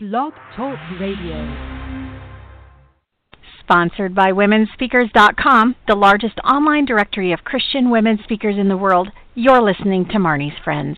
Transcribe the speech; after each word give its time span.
Blog 0.00 0.32
Talk 0.54 0.78
Radio. 1.00 1.34
Sponsored 3.58 4.14
by 4.14 4.30
WomenSpeakers.com, 4.30 5.74
the 5.88 5.96
largest 5.96 6.38
online 6.44 6.84
directory 6.84 7.32
of 7.32 7.42
Christian 7.42 7.90
women 7.90 8.20
speakers 8.22 8.54
in 8.56 8.68
the 8.68 8.76
world. 8.76 9.08
You're 9.34 9.60
listening 9.60 10.06
to 10.12 10.18
Marnie's 10.18 10.56
Friends. 10.62 10.96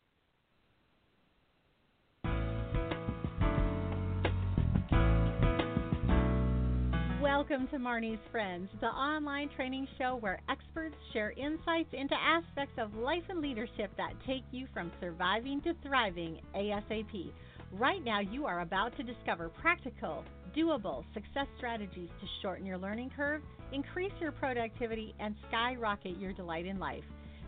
Welcome 7.19 7.67
to 7.69 7.79
Marnie's 7.79 8.19
Friends, 8.31 8.69
the 8.81 8.85
online 8.85 9.49
training 9.55 9.87
show 9.97 10.17
where 10.17 10.39
experts 10.47 10.95
share 11.11 11.31
insights 11.31 11.89
into 11.93 12.13
aspects 12.13 12.75
of 12.77 12.93
life 12.93 13.23
and 13.29 13.41
leadership 13.41 13.89
that 13.97 14.13
take 14.27 14.43
you 14.51 14.67
from 14.71 14.91
surviving 15.01 15.59
to 15.61 15.73
thriving 15.81 16.37
ASAP. 16.55 17.31
Right 17.73 18.03
now, 18.03 18.19
you 18.19 18.45
are 18.45 18.61
about 18.61 18.95
to 18.97 19.03
discover 19.03 19.49
practical, 19.49 20.25
doable 20.55 21.05
success 21.13 21.47
strategies 21.57 22.09
to 22.19 22.27
shorten 22.41 22.65
your 22.65 22.77
learning 22.77 23.11
curve, 23.15 23.41
increase 23.71 24.11
your 24.19 24.33
productivity, 24.33 25.15
and 25.19 25.35
skyrocket 25.47 26.17
your 26.19 26.33
delight 26.33 26.65
in 26.65 26.79
life. 26.79 27.03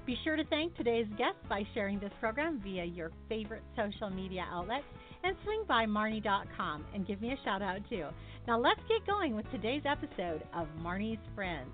Be 0.06 0.18
sure 0.24 0.36
to 0.36 0.46
thank 0.46 0.76
today's 0.76 1.08
guest 1.18 1.38
by 1.50 1.64
sharing 1.74 2.00
this 2.00 2.12
program 2.20 2.62
via 2.64 2.86
your 2.86 3.12
favorite 3.28 3.64
social 3.76 4.10
media 4.10 4.46
outlet 4.50 4.84
and 5.24 5.36
swing 5.44 5.64
by 5.68 5.86
Marnie.com 5.86 6.86
and 6.94 7.08
give 7.08 7.22
me 7.22 7.32
a 7.32 7.44
shout 7.46 7.62
out 7.62 7.80
too. 7.90 8.06
Now, 8.48 8.60
let's 8.60 8.82
get 8.90 9.06
going 9.06 9.36
with 9.36 9.50
today's 9.52 9.84
episode 9.86 10.44
of 10.54 10.68
Marnie's 10.82 11.20
Friends. 11.36 11.70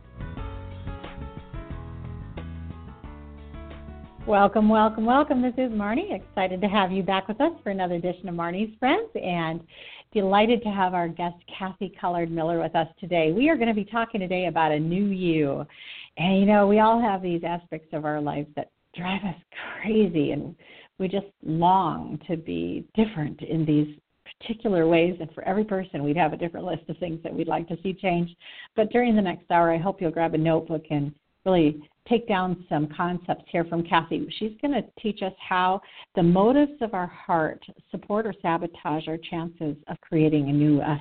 Welcome, 4.29 4.69
welcome, 4.69 5.05
welcome. 5.05 5.41
This 5.41 5.55
is 5.57 5.71
Marnie. 5.71 6.13
Excited 6.13 6.61
to 6.61 6.67
have 6.67 6.91
you 6.91 7.01
back 7.01 7.27
with 7.27 7.41
us 7.41 7.51
for 7.63 7.71
another 7.71 7.95
edition 7.95 8.29
of 8.29 8.35
Marnie's 8.35 8.77
Friends 8.77 9.09
and 9.15 9.59
delighted 10.13 10.61
to 10.61 10.69
have 10.69 10.93
our 10.93 11.07
guest 11.07 11.37
Kathy 11.57 11.91
Collard 11.99 12.29
Miller 12.29 12.61
with 12.61 12.75
us 12.75 12.87
today. 12.99 13.31
We 13.31 13.49
are 13.49 13.55
going 13.55 13.69
to 13.69 13.73
be 13.73 13.85
talking 13.85 14.21
today 14.21 14.45
about 14.45 14.71
a 14.71 14.79
new 14.79 15.05
you. 15.05 15.65
And 16.17 16.39
you 16.39 16.45
know, 16.45 16.67
we 16.67 16.77
all 16.77 17.01
have 17.01 17.23
these 17.23 17.41
aspects 17.43 17.87
of 17.91 18.05
our 18.05 18.21
lives 18.21 18.49
that 18.55 18.69
drive 18.95 19.23
us 19.23 19.35
crazy 19.81 20.29
and 20.29 20.55
we 20.99 21.07
just 21.07 21.25
long 21.43 22.19
to 22.27 22.37
be 22.37 22.85
different 22.93 23.41
in 23.41 23.65
these 23.65 23.97
particular 24.39 24.87
ways 24.87 25.17
and 25.19 25.33
for 25.33 25.43
every 25.45 25.63
person 25.63 26.03
we'd 26.03 26.15
have 26.15 26.33
a 26.33 26.37
different 26.37 26.67
list 26.67 26.83
of 26.87 26.95
things 26.99 27.19
that 27.23 27.33
we'd 27.33 27.47
like 27.47 27.67
to 27.67 27.77
see 27.81 27.93
change 27.93 28.29
but 28.75 28.91
during 28.91 29.15
the 29.15 29.21
next 29.21 29.49
hour 29.51 29.71
i 29.71 29.77
hope 29.77 29.99
you'll 29.99 30.11
grab 30.11 30.33
a 30.33 30.37
notebook 30.37 30.83
and 30.91 31.13
really 31.45 31.81
take 32.09 32.27
down 32.27 32.65
some 32.67 32.87
concepts 32.95 33.45
here 33.51 33.63
from 33.65 33.83
Kathy. 33.83 34.27
She's 34.39 34.53
going 34.61 34.73
to 34.73 34.83
teach 35.01 35.21
us 35.21 35.33
how 35.37 35.81
the 36.15 36.23
motives 36.23 36.81
of 36.81 36.93
our 36.93 37.07
heart 37.07 37.63
support 37.91 38.25
or 38.25 38.33
sabotage 38.41 39.07
our 39.07 39.17
chances 39.29 39.75
of 39.87 40.01
creating 40.01 40.49
a 40.49 40.53
new 40.53 40.81
us. 40.81 40.99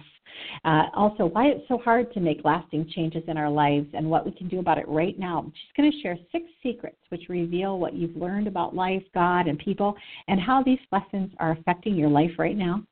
Uh, 0.65 0.85
also, 0.95 1.27
why 1.27 1.47
it's 1.47 1.67
so 1.69 1.79
hard 1.79 2.13
to 2.13 2.21
make 2.21 2.45
lasting 2.45 2.91
changes 2.95 3.23
in 3.29 3.37
our 3.37 3.51
lives 3.51 3.87
and 3.95 4.09
what 4.09 4.25
we 4.25 4.33
can 4.33 4.49
do 4.49 4.61
about 4.61 4.79
it 4.79 4.87
right 4.87 5.19
now. 5.19 5.51
She's 5.55 5.77
going 5.77 5.91
to 5.91 6.01
share 6.01 6.19
six 6.31 6.45
secrets 6.63 6.99
which 7.09 7.29
reveal 7.29 7.79
what 7.79 7.95
you've 7.95 8.17
learned 8.17 8.47
about 8.47 8.75
life, 8.75 9.03
God, 9.15 9.47
and 9.47 9.59
people, 9.59 9.97
and 10.29 10.41
how 10.41 10.63
these 10.63 10.79
lessons 10.93 11.33
are 11.39 11.53
affecting 11.53 11.97
your 11.97 12.11
life 12.11 12.33
right 12.39 12.57
now. 12.57 12.83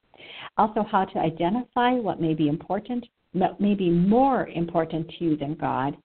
Also, 0.57 0.83
how 0.91 1.05
to 1.05 1.19
identify 1.19 1.93
what 1.93 2.21
may 2.21 2.35
be 2.35 2.49
important, 2.49 3.07
what 3.33 3.61
may 3.61 3.75
be 3.75 3.91
more 3.91 4.49
important 4.49 5.09
to 5.19 5.25
you 5.25 5.37
than 5.37 5.55
God, 5.55 5.97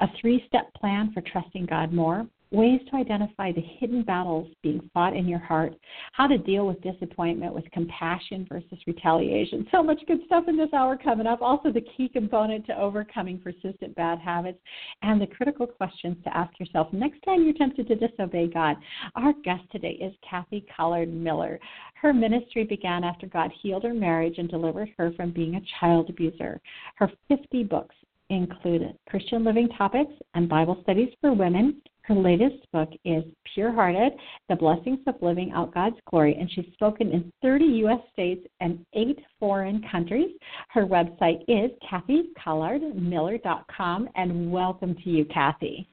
a 0.00 0.06
three 0.20 0.42
step 0.46 0.72
plan 0.74 1.12
for 1.12 1.20
trusting 1.20 1.66
God 1.66 1.92
more, 1.92 2.26
ways 2.52 2.80
to 2.90 2.96
identify 2.96 3.52
the 3.52 3.60
hidden 3.60 4.02
battles 4.02 4.48
being 4.62 4.80
fought 4.92 5.14
in 5.14 5.28
your 5.28 5.38
heart, 5.38 5.72
how 6.12 6.26
to 6.26 6.36
deal 6.36 6.66
with 6.66 6.80
disappointment 6.82 7.54
with 7.54 7.70
compassion 7.70 8.44
versus 8.48 8.78
retaliation. 8.86 9.66
So 9.70 9.82
much 9.82 10.00
good 10.08 10.18
stuff 10.26 10.44
in 10.48 10.56
this 10.56 10.72
hour 10.72 10.96
coming 10.96 11.26
up. 11.26 11.42
Also, 11.42 11.70
the 11.70 11.84
key 11.96 12.08
component 12.08 12.66
to 12.66 12.78
overcoming 12.78 13.38
persistent 13.38 13.94
bad 13.94 14.18
habits 14.18 14.58
and 15.02 15.20
the 15.20 15.28
critical 15.28 15.66
questions 15.66 16.16
to 16.24 16.36
ask 16.36 16.58
yourself 16.58 16.92
next 16.92 17.22
time 17.22 17.44
you're 17.44 17.54
tempted 17.54 17.86
to 17.88 17.94
disobey 17.94 18.48
God. 18.48 18.76
Our 19.14 19.32
guest 19.44 19.62
today 19.70 19.98
is 20.00 20.12
Kathy 20.28 20.66
Collard 20.76 21.12
Miller. 21.12 21.60
Her 21.94 22.12
ministry 22.12 22.64
began 22.64 23.04
after 23.04 23.26
God 23.26 23.52
healed 23.62 23.84
her 23.84 23.94
marriage 23.94 24.38
and 24.38 24.48
delivered 24.48 24.88
her 24.98 25.12
from 25.12 25.30
being 25.30 25.54
a 25.54 25.62
child 25.78 26.10
abuser. 26.10 26.60
Her 26.96 27.10
50 27.28 27.64
books 27.64 27.94
include 28.30 28.94
Christian 29.08 29.44
living 29.44 29.68
topics 29.76 30.12
and 30.34 30.48
Bible 30.48 30.78
studies 30.82 31.12
for 31.20 31.34
women. 31.34 31.82
Her 32.02 32.14
latest 32.14 32.56
book 32.72 32.88
is 33.04 33.22
Pure 33.54 33.72
Hearted 33.72 34.12
The 34.48 34.56
Blessings 34.56 35.00
of 35.06 35.16
Living 35.20 35.52
Out 35.52 35.74
God's 35.74 35.98
Glory, 36.08 36.34
and 36.40 36.50
she's 36.50 36.72
spoken 36.72 37.12
in 37.12 37.30
30 37.42 37.64
U.S. 37.64 38.00
states 38.12 38.46
and 38.60 38.86
eight 38.94 39.18
foreign 39.38 39.84
countries. 39.90 40.30
Her 40.70 40.86
website 40.86 41.42
is 41.46 41.70
kathycollardmiller.com, 41.92 44.08
and 44.16 44.50
welcome 44.50 44.94
to 45.04 45.10
you, 45.10 45.26
Kathy. 45.26 45.86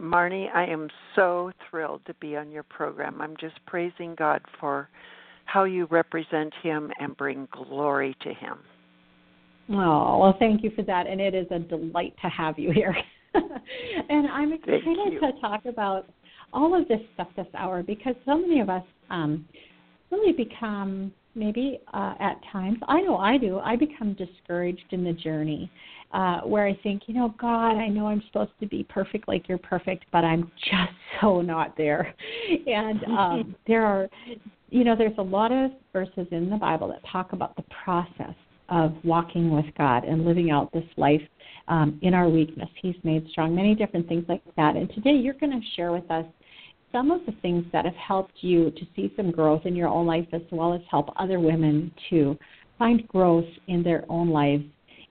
Marnie, 0.00 0.52
I 0.54 0.66
am 0.66 0.88
so 1.14 1.52
thrilled 1.70 2.02
to 2.06 2.14
be 2.14 2.36
on 2.36 2.50
your 2.50 2.64
program. 2.64 3.22
I'm 3.22 3.36
just 3.40 3.64
praising 3.66 4.14
God 4.14 4.42
for 4.60 4.90
how 5.46 5.64
you 5.64 5.86
represent 5.86 6.52
Him 6.62 6.92
and 7.00 7.16
bring 7.16 7.48
glory 7.50 8.14
to 8.20 8.34
Him. 8.34 8.58
Oh, 9.70 10.18
well, 10.18 10.36
thank 10.38 10.62
you 10.62 10.70
for 10.76 10.82
that. 10.82 11.06
And 11.06 11.20
it 11.20 11.34
is 11.34 11.46
a 11.50 11.58
delight 11.58 12.14
to 12.22 12.28
have 12.28 12.58
you 12.58 12.72
here. 12.72 12.96
and 13.34 14.26
I'm 14.28 14.52
excited 14.52 15.20
to 15.20 15.32
talk 15.40 15.66
about 15.66 16.06
all 16.52 16.80
of 16.80 16.86
this 16.88 17.00
stuff 17.14 17.28
this 17.36 17.46
hour 17.54 17.82
because 17.82 18.14
so 18.24 18.38
many 18.38 18.60
of 18.60 18.70
us 18.70 18.84
um, 19.10 19.46
really 20.10 20.32
become 20.32 21.12
maybe 21.34 21.80
uh, 21.92 22.14
at 22.18 22.40
times, 22.50 22.78
I 22.88 23.00
know 23.02 23.16
I 23.18 23.36
do, 23.36 23.58
I 23.58 23.76
become 23.76 24.14
discouraged 24.14 24.86
in 24.90 25.04
the 25.04 25.12
journey 25.12 25.70
uh, 26.12 26.40
where 26.40 26.66
I 26.66 26.78
think, 26.82 27.02
you 27.06 27.14
know, 27.14 27.34
God, 27.38 27.76
I 27.76 27.88
know 27.88 28.06
I'm 28.06 28.22
supposed 28.28 28.52
to 28.60 28.66
be 28.66 28.84
perfect 28.84 29.28
like 29.28 29.48
you're 29.48 29.58
perfect, 29.58 30.06
but 30.12 30.24
I'm 30.24 30.50
just 30.64 30.92
so 31.20 31.42
not 31.42 31.76
there. 31.76 32.14
And 32.66 33.04
um, 33.04 33.56
there 33.66 33.84
are, 33.84 34.08
you 34.70 34.84
know, 34.84 34.96
there's 34.96 35.18
a 35.18 35.22
lot 35.22 35.52
of 35.52 35.72
verses 35.92 36.26
in 36.30 36.48
the 36.48 36.56
Bible 36.56 36.88
that 36.88 37.02
talk 37.10 37.32
about 37.32 37.54
the 37.56 37.64
process 37.84 38.34
of 38.68 38.92
walking 39.04 39.50
with 39.50 39.66
God 39.76 40.04
and 40.04 40.24
living 40.24 40.50
out 40.50 40.72
this 40.72 40.84
life 40.96 41.22
um, 41.68 41.98
in 42.02 42.14
our 42.14 42.28
weakness. 42.28 42.68
He's 42.80 42.96
made 43.02 43.26
strong, 43.30 43.54
many 43.54 43.74
different 43.74 44.08
things 44.08 44.24
like 44.28 44.42
that. 44.56 44.76
And 44.76 44.88
today 44.90 45.12
you're 45.12 45.34
going 45.34 45.52
to 45.52 45.66
share 45.74 45.92
with 45.92 46.10
us 46.10 46.24
some 46.92 47.10
of 47.10 47.20
the 47.26 47.32
things 47.42 47.64
that 47.72 47.84
have 47.84 47.94
helped 47.94 48.34
you 48.40 48.70
to 48.70 48.86
see 48.94 49.12
some 49.16 49.30
growth 49.30 49.66
in 49.66 49.74
your 49.74 49.88
own 49.88 50.06
life 50.06 50.26
as 50.32 50.42
well 50.50 50.72
as 50.72 50.80
help 50.90 51.10
other 51.16 51.40
women 51.40 51.92
to 52.10 52.38
find 52.78 53.06
growth 53.08 53.44
in 53.68 53.82
their 53.82 54.04
own 54.08 54.30
lives. 54.30 54.64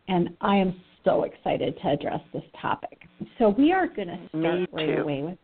And 0.07 0.29
I 0.41 0.55
am 0.57 0.79
so 1.03 1.23
excited 1.23 1.77
to 1.81 1.89
address 1.89 2.21
this 2.33 2.43
topic. 2.61 3.01
So 3.37 3.49
we 3.49 3.71
are 3.71 3.87
going 3.87 4.07
to 4.07 4.19
start 4.29 4.69
right 4.71 4.99
away 4.99 5.21
with 5.23 5.37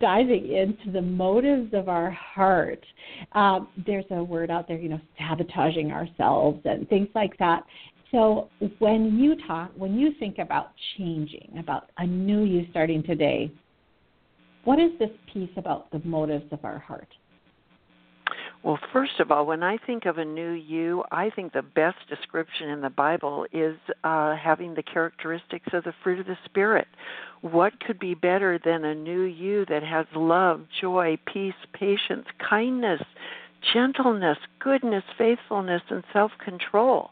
diving 0.00 0.52
into 0.52 0.90
the 0.90 1.02
motives 1.02 1.72
of 1.74 1.88
our 1.88 2.10
heart. 2.10 2.84
Um, 3.32 3.68
there's 3.86 4.04
a 4.10 4.22
word 4.22 4.50
out 4.50 4.66
there, 4.66 4.78
you 4.78 4.88
know, 4.88 5.00
sabotaging 5.18 5.92
ourselves 5.92 6.60
and 6.64 6.88
things 6.88 7.08
like 7.14 7.36
that. 7.38 7.64
So 8.10 8.48
when 8.80 9.18
you 9.18 9.36
talk, 9.46 9.70
when 9.76 9.98
you 9.98 10.12
think 10.18 10.38
about 10.38 10.72
changing, 10.96 11.56
about 11.58 11.90
a 11.98 12.06
new 12.06 12.44
you 12.44 12.66
starting 12.70 13.02
today, 13.02 13.52
what 14.64 14.80
is 14.80 14.90
this 14.98 15.10
piece 15.32 15.50
about 15.56 15.90
the 15.92 16.00
motives 16.04 16.52
of 16.52 16.64
our 16.64 16.78
heart? 16.78 17.08
Well, 18.62 18.78
first 18.92 19.20
of 19.20 19.30
all, 19.30 19.46
when 19.46 19.62
I 19.62 19.78
think 19.78 20.04
of 20.04 20.18
a 20.18 20.24
new 20.24 20.50
you, 20.50 21.02
I 21.10 21.30
think 21.30 21.54
the 21.54 21.62
best 21.62 21.96
description 22.10 22.68
in 22.68 22.82
the 22.82 22.90
Bible 22.90 23.46
is 23.52 23.76
uh, 24.04 24.36
having 24.36 24.74
the 24.74 24.82
characteristics 24.82 25.68
of 25.72 25.84
the 25.84 25.94
fruit 26.04 26.20
of 26.20 26.26
the 26.26 26.36
Spirit. 26.44 26.86
What 27.40 27.80
could 27.80 27.98
be 27.98 28.12
better 28.12 28.60
than 28.62 28.84
a 28.84 28.94
new 28.94 29.22
you 29.22 29.64
that 29.70 29.82
has 29.82 30.04
love, 30.14 30.66
joy, 30.78 31.18
peace, 31.32 31.54
patience, 31.72 32.26
kindness, 32.50 33.00
gentleness, 33.72 34.36
goodness, 34.58 35.04
faithfulness, 35.16 35.82
and 35.88 36.04
self 36.12 36.32
control? 36.44 37.10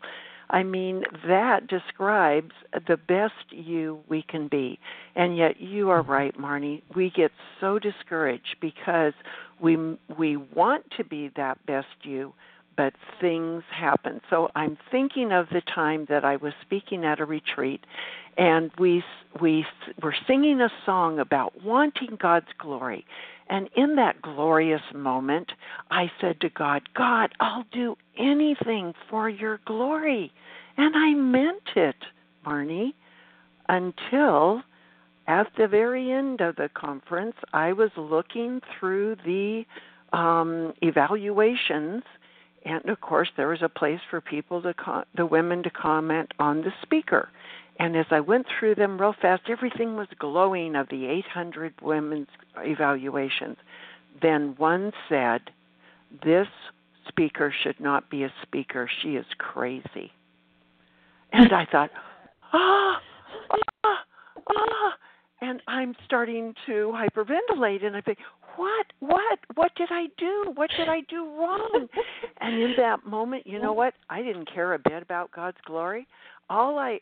I 0.51 0.63
mean, 0.63 1.05
that 1.27 1.67
describes 1.67 2.53
the 2.87 2.97
best 2.97 3.35
you 3.51 4.01
we 4.09 4.23
can 4.23 4.49
be. 4.49 4.79
And 5.15 5.37
yet, 5.37 5.61
you 5.61 5.91
are 5.91 6.03
mm-hmm. 6.03 6.11
right, 6.11 6.39
Marnie. 6.39 6.83
We 6.95 7.11
get 7.11 7.31
so 7.61 7.79
discouraged 7.79 8.57
because 8.61 9.13
we 9.61 9.77
we 10.17 10.37
want 10.37 10.85
to 10.97 11.05
be 11.05 11.31
that 11.37 11.65
best 11.67 11.87
you, 12.03 12.33
but 12.77 12.95
things 13.21 13.63
happen. 13.71 14.21
So 14.31 14.49
I'm 14.55 14.79
thinking 14.91 15.33
of 15.33 15.49
the 15.51 15.63
time 15.75 16.07
that 16.09 16.25
I 16.25 16.37
was 16.37 16.53
speaking 16.63 17.05
at 17.05 17.21
a 17.21 17.25
retreat, 17.25 17.85
and 18.37 18.71
we 18.79 19.03
we 19.41 19.67
were 20.03 20.15
singing 20.27 20.61
a 20.61 20.71
song 20.87 21.19
about 21.19 21.63
wanting 21.63 22.17
God's 22.21 22.47
glory. 22.59 23.05
And 23.49 23.69
in 23.77 23.97
that 23.97 24.21
glorious 24.21 24.83
moment, 24.95 25.53
I 25.91 26.11
said 26.21 26.41
to 26.43 26.51
God, 26.51 26.83
God, 26.95 27.33
I'll 27.41 27.65
do 27.73 27.97
anything 28.19 28.95
for 29.09 29.29
your 29.29 29.61
glory. 29.65 30.33
And 30.77 30.95
I 30.95 31.15
meant 31.15 31.69
it, 31.75 31.97
Marnie, 32.47 32.93
until 33.69 34.63
at 35.27 35.49
the 35.57 35.67
very 35.67 36.13
end 36.13 36.41
of 36.41 36.57
the 36.57 36.71
conference, 36.75 37.37
I 37.53 37.73
was 37.73 37.91
looking 37.97 38.61
through 38.79 39.17
the 39.25 39.65
um, 40.13 40.75
evaluations 40.83 42.03
and 42.65 42.89
of 42.89 43.01
course 43.01 43.29
there 43.37 43.49
was 43.49 43.63
a 43.63 43.69
place 43.69 44.01
for 44.11 44.21
people 44.21 44.63
to 44.63 44.75
com- 44.75 45.05
the 45.17 45.27
women 45.27 45.63
to 45.63 45.71
comment 45.71 46.33
on 46.39 46.63
the 46.63 46.73
speaker 46.83 47.31
and 47.79 47.97
as 47.97 48.07
i 48.11 48.21
went 48.21 48.47
through 48.59 48.75
them 48.75 49.01
real 49.01 49.15
fast 49.21 49.43
everything 49.49 49.97
was 49.97 50.09
glowing 50.19 50.75
of 50.77 50.89
the 50.89 51.07
800 51.07 51.75
women's 51.83 52.29
evaluations. 52.65 53.57
Then 54.21 54.55
one 54.57 54.93
said 55.09 55.41
this 56.25 56.49
speaker 57.07 57.53
should 57.63 57.79
not 57.81 58.11
be 58.11 58.25
a 58.25 58.33
speaker. 58.43 58.89
She 59.03 59.17
is 59.17 59.27
crazy. 59.39 60.13
And 61.33 61.53
i 61.53 61.67
thought 61.71 61.91
ah 62.53 63.01
ah 63.51 64.05
ah. 64.49 64.95
And 65.41 65.63
i'm 65.69 65.95
starting 66.05 66.55
to 66.67 66.93
hyperventilate 66.95 67.85
and 67.85 67.97
i 67.97 68.01
think 68.01 68.19
what 68.57 68.87
what 68.99 69.39
what 69.55 69.73
did 69.77 69.89
i 69.93 70.07
do? 70.19 70.53
What 70.55 70.71
did 70.77 70.89
i 70.89 71.01
do 71.09 71.25
wrong? 71.39 71.87
And 72.41 72.61
in 72.61 72.75
that 72.77 73.07
moment 73.07 73.47
you 73.47 73.61
know 73.61 73.73
what? 73.73 73.95
I 74.11 74.23
didn't 74.23 74.53
care 74.53 74.75
a 74.75 74.79
bit 74.79 75.03
about 75.03 75.31
god's 75.33 75.59
glory 75.65 76.07
all 76.51 76.79
i 76.79 76.99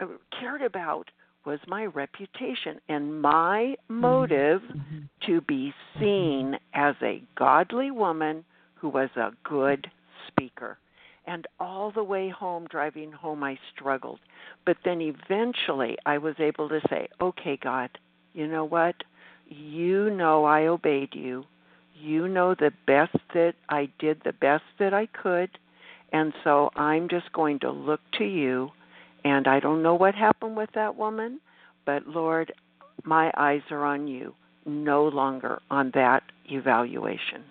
uh, 0.00 0.06
cared 0.38 0.62
about 0.62 1.10
was 1.44 1.58
my 1.66 1.86
reputation 1.86 2.80
and 2.88 3.20
my 3.20 3.74
motive 3.88 4.62
mm-hmm. 4.62 4.98
to 5.26 5.40
be 5.42 5.74
seen 5.98 6.56
as 6.74 6.94
a 7.02 7.22
godly 7.36 7.90
woman 7.90 8.44
who 8.74 8.88
was 8.88 9.10
a 9.16 9.30
good 9.44 9.88
speaker 10.28 10.78
and 11.26 11.46
all 11.60 11.90
the 11.92 12.02
way 12.02 12.28
home 12.28 12.66
driving 12.70 13.10
home 13.12 13.42
i 13.42 13.58
struggled 13.74 14.20
but 14.66 14.76
then 14.84 15.00
eventually 15.00 15.96
i 16.06 16.16
was 16.18 16.34
able 16.38 16.68
to 16.68 16.80
say 16.88 17.08
okay 17.20 17.58
god 17.62 17.90
you 18.34 18.46
know 18.46 18.64
what 18.64 18.94
you 19.48 20.10
know 20.10 20.44
I 20.44 20.66
obeyed 20.66 21.14
you. 21.14 21.44
You 21.94 22.28
know 22.28 22.54
the 22.54 22.72
best 22.86 23.16
that 23.34 23.54
I 23.68 23.88
did 23.98 24.22
the 24.24 24.32
best 24.32 24.64
that 24.78 24.94
I 24.94 25.06
could. 25.06 25.50
And 26.12 26.32
so 26.44 26.70
I'm 26.76 27.08
just 27.08 27.32
going 27.32 27.60
to 27.60 27.70
look 27.70 28.00
to 28.18 28.24
you. 28.24 28.70
And 29.24 29.46
I 29.46 29.60
don't 29.60 29.82
know 29.82 29.94
what 29.94 30.14
happened 30.14 30.56
with 30.56 30.70
that 30.74 30.96
woman, 30.96 31.40
but 31.86 32.06
Lord, 32.06 32.52
my 33.04 33.30
eyes 33.36 33.62
are 33.70 33.84
on 33.84 34.06
you, 34.06 34.34
no 34.66 35.04
longer 35.04 35.60
on 35.70 35.90
that 35.94 36.22
evaluation. 36.46 37.44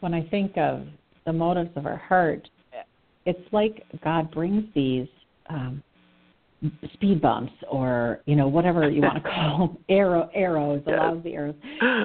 When 0.00 0.14
I 0.14 0.26
think 0.28 0.56
of 0.56 0.86
the 1.26 1.32
motives 1.32 1.70
of 1.76 1.86
our 1.86 1.96
heart, 1.96 2.48
it's 3.24 3.52
like 3.52 3.84
God 4.02 4.30
brings 4.32 4.64
these 4.74 5.06
um, 5.48 5.82
speed 6.94 7.20
bumps 7.20 7.52
or 7.70 8.20
you 8.26 8.36
know 8.36 8.48
whatever 8.48 8.88
you 8.90 9.00
want 9.00 9.22
to 9.22 9.30
call 9.34 9.58
them, 9.58 9.78
arrow 9.88 10.28
arrows 10.34 10.82
yes. 10.86 10.96
allows 10.98 11.22
the 11.22 11.34
arrows 11.34 11.54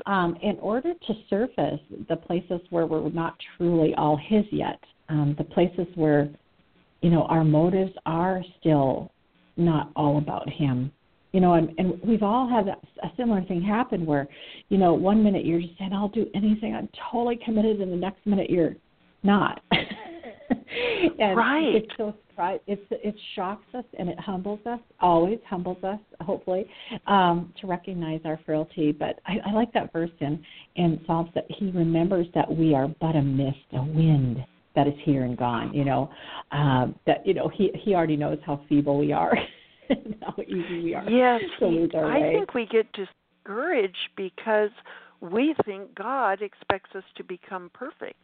um, 0.05 0.37
in 0.41 0.57
order 0.59 0.93
to 0.93 1.13
surface 1.29 1.79
the 2.09 2.15
places 2.15 2.59
where 2.69 2.85
we're 2.85 3.09
not 3.09 3.35
truly 3.57 3.93
all 3.95 4.17
his 4.17 4.43
yet 4.51 4.79
um, 5.09 5.35
the 5.37 5.43
places 5.43 5.87
where 5.95 6.29
you 7.01 7.09
know 7.09 7.23
our 7.23 7.43
motives 7.43 7.91
are 8.05 8.41
still 8.59 9.11
not 9.55 9.91
all 9.95 10.17
about 10.17 10.47
him 10.49 10.91
you 11.31 11.39
know 11.39 11.53
and, 11.53 11.69
and 11.77 11.99
we've 12.03 12.23
all 12.23 12.47
had 12.47 12.67
a 12.67 13.11
similar 13.17 13.41
thing 13.43 13.61
happen 13.61 14.05
where 14.05 14.27
you 14.69 14.77
know 14.77 14.93
one 14.93 15.23
minute 15.23 15.45
you're 15.45 15.61
just 15.61 15.77
saying 15.77 15.93
i'll 15.93 16.09
do 16.09 16.25
anything 16.33 16.75
i'm 16.75 16.89
totally 17.11 17.39
committed 17.43 17.81
and 17.81 17.91
the 17.91 17.95
next 17.95 18.25
minute 18.25 18.49
you're 18.49 18.75
not 19.23 19.61
and 21.19 21.37
right. 21.37 21.75
it's 21.75 21.87
so? 21.97 22.13
It's 22.67 22.81
it 22.91 23.15
shocks 23.35 23.65
us 23.73 23.83
and 23.97 24.09
it 24.09 24.19
humbles 24.19 24.59
us, 24.67 24.79
always 24.99 25.39
humbles 25.49 25.83
us, 25.83 25.99
hopefully, 26.21 26.67
um, 27.07 27.51
to 27.59 27.65
recognize 27.65 28.21
our 28.25 28.39
frailty. 28.45 28.91
But 28.91 29.19
I, 29.25 29.37
I 29.49 29.53
like 29.53 29.73
that 29.73 29.91
verse 29.91 30.11
in 30.19 30.43
in 30.75 31.01
Psalms 31.07 31.31
that 31.33 31.45
He 31.49 31.71
remembers 31.71 32.27
that 32.35 32.49
we 32.49 32.75
are 32.75 32.87
but 33.01 33.15
a 33.15 33.21
mist, 33.23 33.57
a 33.73 33.81
wind 33.81 34.45
that 34.77 34.87
is 34.87 34.93
here 35.03 35.25
and 35.25 35.37
gone. 35.37 35.73
You 35.73 35.83
know, 35.83 36.09
um, 36.53 36.95
that 37.05 37.27
you 37.27 37.33
know 37.33 37.49
He 37.53 37.71
He 37.83 37.93
already 37.93 38.15
knows 38.15 38.39
how 38.45 38.61
feeble 38.69 38.97
we 38.97 39.11
are, 39.11 39.35
how 39.89 40.41
easy 40.43 40.83
we 40.83 40.95
are. 40.95 41.09
Yes, 41.09 41.41
to 41.59 41.67
lose 41.67 41.91
our 41.93 42.05
I 42.05 42.21
way. 42.21 42.33
think 42.35 42.53
we 42.53 42.65
get 42.65 42.87
discouraged 42.93 44.09
because 44.15 44.71
we 45.19 45.53
think 45.65 45.93
God 45.95 46.41
expects 46.41 46.95
us 46.95 47.03
to 47.17 47.23
become 47.25 47.69
perfect 47.73 48.21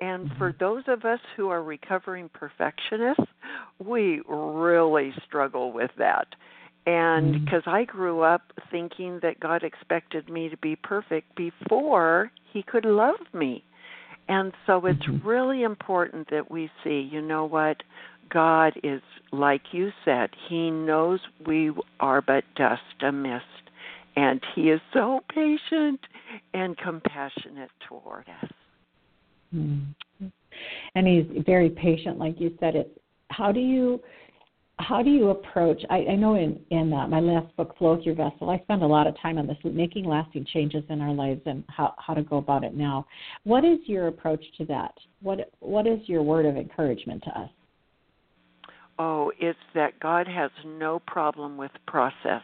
and 0.00 0.30
for 0.38 0.52
mm-hmm. 0.52 0.64
those 0.64 0.82
of 0.88 1.04
us 1.04 1.20
who 1.36 1.48
are 1.48 1.62
recovering 1.62 2.28
perfectionists, 2.28 3.24
we 3.78 4.20
really 4.28 5.12
struggle 5.26 5.72
with 5.72 5.90
that. 5.98 6.26
And 6.86 7.44
because 7.44 7.62
mm-hmm. 7.62 7.76
I 7.76 7.84
grew 7.84 8.20
up 8.20 8.52
thinking 8.70 9.20
that 9.22 9.40
God 9.40 9.62
expected 9.62 10.28
me 10.28 10.48
to 10.48 10.56
be 10.58 10.76
perfect 10.76 11.34
before 11.36 12.30
He 12.52 12.62
could 12.62 12.84
love 12.84 13.20
me. 13.32 13.64
And 14.28 14.52
so 14.66 14.86
it's 14.86 14.98
mm-hmm. 15.00 15.26
really 15.26 15.62
important 15.62 16.30
that 16.30 16.50
we 16.50 16.70
see, 16.82 17.08
you 17.10 17.20
know 17.20 17.44
what? 17.44 17.82
God 18.30 18.72
is, 18.82 19.02
like 19.32 19.62
you 19.72 19.90
said, 20.04 20.30
He 20.48 20.70
knows 20.70 21.20
we 21.46 21.72
are 22.00 22.22
but 22.22 22.44
dust, 22.56 22.82
a 23.02 23.12
mist, 23.12 23.44
and 24.16 24.40
He 24.54 24.70
is 24.70 24.80
so 24.92 25.20
patient 25.28 26.00
and 26.54 26.76
compassionate 26.78 27.70
toward 27.88 28.24
us. 28.42 28.50
Mm-hmm. 29.54 30.26
And 30.94 31.06
he's 31.06 31.44
very 31.44 31.70
patient, 31.70 32.18
like 32.18 32.40
you 32.40 32.54
said. 32.60 32.76
It. 32.76 33.00
How 33.30 33.52
do 33.52 33.60
you 33.60 34.00
how 34.78 35.02
do 35.02 35.10
you 35.10 35.28
approach? 35.28 35.82
I, 35.88 36.04
I 36.10 36.16
know 36.16 36.34
in 36.34 36.60
in 36.70 36.92
uh, 36.92 37.06
my 37.06 37.20
last 37.20 37.54
book, 37.56 37.76
Flow 37.78 38.02
Through 38.02 38.16
Vessel, 38.16 38.50
I 38.50 38.58
spend 38.64 38.82
a 38.82 38.86
lot 38.86 39.06
of 39.06 39.14
time 39.20 39.38
on 39.38 39.46
this, 39.46 39.56
making 39.64 40.04
lasting 40.04 40.46
changes 40.52 40.82
in 40.88 41.00
our 41.00 41.12
lives 41.12 41.42
and 41.46 41.62
how 41.68 41.94
how 41.98 42.14
to 42.14 42.22
go 42.22 42.38
about 42.38 42.64
it 42.64 42.74
now. 42.74 43.06
What 43.44 43.64
is 43.64 43.78
your 43.86 44.08
approach 44.08 44.44
to 44.58 44.64
that? 44.66 44.92
What 45.22 45.50
what 45.60 45.86
is 45.86 46.00
your 46.06 46.22
word 46.22 46.44
of 46.44 46.56
encouragement 46.56 47.22
to 47.24 47.30
us? 47.38 47.50
Oh, 48.98 49.32
it's 49.40 49.58
that 49.74 49.98
God 50.00 50.26
has 50.26 50.50
no 50.64 51.00
problem 51.06 51.56
with 51.56 51.72
process. 51.86 52.42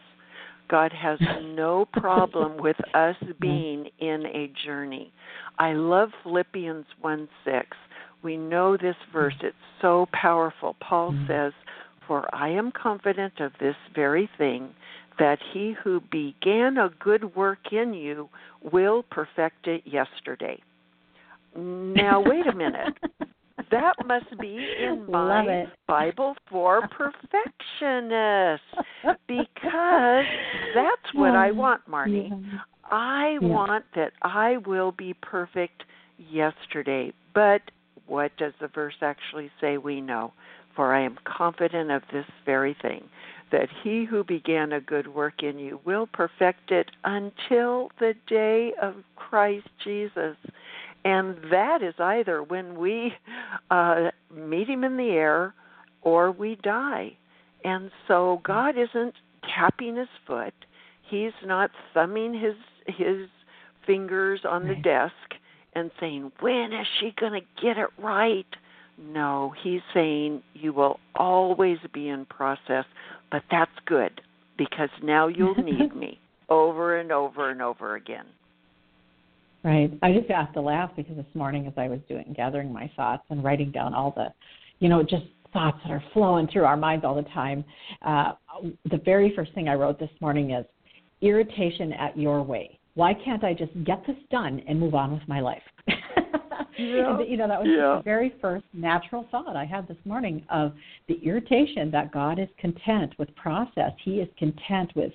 God 0.69 0.93
has 0.93 1.19
no 1.43 1.85
problem 1.93 2.57
with 2.57 2.77
us 2.93 3.15
being 3.39 3.87
in 3.99 4.25
a 4.25 4.51
journey. 4.65 5.11
I 5.59 5.73
love 5.73 6.09
Philippians 6.23 6.85
1 7.01 7.29
6. 7.45 7.67
We 8.23 8.37
know 8.37 8.77
this 8.77 8.95
verse, 9.11 9.33
it's 9.41 9.55
so 9.81 10.07
powerful. 10.13 10.75
Paul 10.79 11.11
mm-hmm. 11.11 11.27
says, 11.27 11.53
For 12.11 12.27
I 12.35 12.49
am 12.49 12.73
confident 12.73 13.39
of 13.39 13.53
this 13.61 13.77
very 13.95 14.29
thing, 14.37 14.71
that 15.17 15.39
he 15.53 15.75
who 15.81 16.01
began 16.11 16.77
a 16.77 16.89
good 16.99 17.37
work 17.37 17.71
in 17.71 17.93
you 17.93 18.27
will 18.69 19.03
perfect 19.03 19.65
it 19.65 19.83
yesterday. 19.85 20.61
Now, 21.55 22.19
wait 22.19 22.47
a 22.47 22.53
minute. 22.53 22.97
that 23.71 23.93
must 24.05 24.37
be 24.41 24.57
in 24.83 25.09
my 25.09 25.67
Bible 25.87 26.35
for 26.49 26.81
perfectionists 26.89 28.65
because 29.29 30.25
that's 30.75 31.13
what 31.13 31.33
I 31.33 31.51
want, 31.51 31.89
Marnie. 31.89 32.29
Yeah. 32.29 32.59
I 32.91 33.37
yeah. 33.41 33.47
want 33.47 33.85
that 33.95 34.11
I 34.21 34.57
will 34.65 34.91
be 34.91 35.13
perfect 35.21 35.83
yesterday. 36.17 37.13
But 37.33 37.61
what 38.05 38.35
does 38.35 38.51
the 38.59 38.67
verse 38.67 38.95
actually 39.01 39.49
say? 39.61 39.77
We 39.77 40.01
know. 40.01 40.33
For 40.75 40.93
I 40.93 41.01
am 41.01 41.17
confident 41.25 41.91
of 41.91 42.03
this 42.13 42.25
very 42.45 42.75
thing, 42.81 43.09
that 43.51 43.69
he 43.83 44.05
who 44.05 44.23
began 44.23 44.71
a 44.71 44.81
good 44.81 45.07
work 45.07 45.43
in 45.43 45.59
you 45.59 45.79
will 45.85 46.07
perfect 46.07 46.71
it 46.71 46.89
until 47.03 47.91
the 47.99 48.13
day 48.27 48.73
of 48.81 48.95
Christ 49.15 49.67
Jesus. 49.83 50.37
And 51.03 51.37
that 51.51 51.81
is 51.81 51.95
either 51.99 52.43
when 52.43 52.77
we 52.77 53.13
uh, 53.69 54.11
meet 54.33 54.69
him 54.69 54.83
in 54.83 54.97
the 54.97 55.09
air 55.09 55.53
or 56.01 56.31
we 56.31 56.55
die. 56.63 57.17
And 57.63 57.91
so 58.07 58.41
God 58.43 58.75
isn't 58.77 59.13
tapping 59.55 59.95
his 59.95 60.07
foot. 60.25 60.53
He's 61.01 61.33
not 61.43 61.71
thumbing 61.93 62.33
his 62.33 62.55
his 62.87 63.27
fingers 63.85 64.41
on 64.49 64.67
the 64.67 64.75
desk 64.75 65.13
and 65.73 65.91
saying, 65.99 66.31
"When 66.39 66.71
is 66.73 66.87
she 66.99 67.13
going 67.19 67.33
to 67.33 67.61
get 67.61 67.77
it 67.77 67.89
right?" 67.97 68.47
No, 68.97 69.53
he's 69.63 69.81
saying 69.93 70.43
you 70.53 70.73
will 70.73 70.99
always 71.15 71.77
be 71.93 72.09
in 72.09 72.25
process, 72.25 72.85
but 73.31 73.43
that's 73.49 73.71
good 73.85 74.21
because 74.57 74.89
now 75.03 75.27
you'll 75.27 75.55
need 75.63 75.95
me 75.95 76.19
over 76.49 76.97
and 76.99 77.11
over 77.11 77.49
and 77.49 77.61
over 77.61 77.95
again. 77.95 78.25
Right. 79.63 79.91
I 80.01 80.11
just 80.11 80.29
have 80.31 80.53
to 80.53 80.61
laugh 80.61 80.91
because 80.95 81.15
this 81.15 81.25
morning, 81.35 81.67
as 81.67 81.73
I 81.77 81.87
was 81.87 81.99
doing 82.09 82.33
gathering 82.35 82.73
my 82.73 82.91
thoughts 82.95 83.23
and 83.29 83.43
writing 83.43 83.71
down 83.71 83.93
all 83.93 84.11
the, 84.15 84.27
you 84.79 84.89
know, 84.89 85.03
just 85.03 85.25
thoughts 85.53 85.77
that 85.83 85.91
are 85.91 86.03
flowing 86.13 86.47
through 86.47 86.65
our 86.65 86.77
minds 86.77 87.05
all 87.05 87.15
the 87.15 87.29
time, 87.29 87.63
uh, 88.01 88.33
the 88.89 88.97
very 89.05 89.33
first 89.35 89.53
thing 89.53 89.67
I 89.67 89.75
wrote 89.75 89.99
this 89.99 90.09
morning 90.19 90.51
is 90.51 90.65
irritation 91.21 91.93
at 91.93 92.17
your 92.17 92.41
way. 92.41 92.79
Why 92.95 93.13
can't 93.13 93.43
I 93.43 93.53
just 93.53 93.71
get 93.85 94.05
this 94.07 94.17
done 94.31 94.61
and 94.67 94.79
move 94.79 94.95
on 94.95 95.13
with 95.13 95.21
my 95.27 95.39
life? 95.39 95.61
Yeah. 96.81 97.21
you 97.21 97.37
know, 97.37 97.47
that 97.47 97.59
was 97.59 97.69
yeah. 97.69 97.97
the 97.97 98.01
very 98.03 98.33
first 98.41 98.65
natural 98.73 99.25
thought 99.31 99.55
I 99.55 99.65
had 99.65 99.87
this 99.87 99.97
morning 100.05 100.43
of 100.49 100.73
the 101.07 101.15
irritation 101.23 101.91
that 101.91 102.11
God 102.11 102.39
is 102.39 102.47
content 102.59 103.13
with 103.17 103.33
process. 103.35 103.91
He 104.03 104.15
is 104.15 104.29
content 104.37 104.91
with 104.95 105.11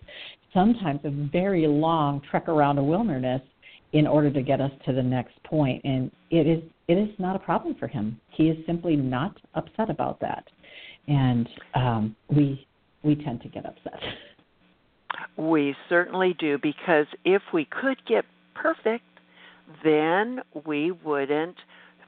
sometimes 0.53 1.01
a 1.05 1.11
very 1.11 1.67
long 1.67 2.23
trek 2.31 2.49
around 2.49 2.79
a 2.79 2.83
wilderness 2.83 3.43
in 3.93 4.07
order 4.07 4.31
to 4.31 4.43
get 4.43 4.61
us 4.61 4.71
to 4.85 4.93
the 4.93 5.03
next 5.03 5.41
point 5.45 5.83
and 5.85 6.11
it 6.31 6.47
is 6.47 6.63
it 6.89 6.95
is 6.95 7.09
not 7.19 7.37
a 7.37 7.39
problem 7.39 7.75
for 7.79 7.87
him 7.87 8.21
he 8.31 8.49
is 8.49 8.67
simply 8.67 8.97
not 8.97 9.37
upset 9.55 9.89
about 9.91 10.19
that 10.21 10.45
and 11.09 11.49
um 11.75 12.17
we 12.29 12.67
we 13.03 13.15
tend 13.15 13.41
to 13.41 13.49
get 13.49 13.65
upset 13.65 14.01
we 15.37 15.75
certainly 15.89 16.35
do 16.39 16.59
because 16.63 17.07
if 17.25 17.43
we 17.55 17.65
could 17.67 17.97
get 18.07 18.25
perfect 18.55 19.05
then 19.85 20.41
we 20.65 20.91
wouldn't 20.91 21.57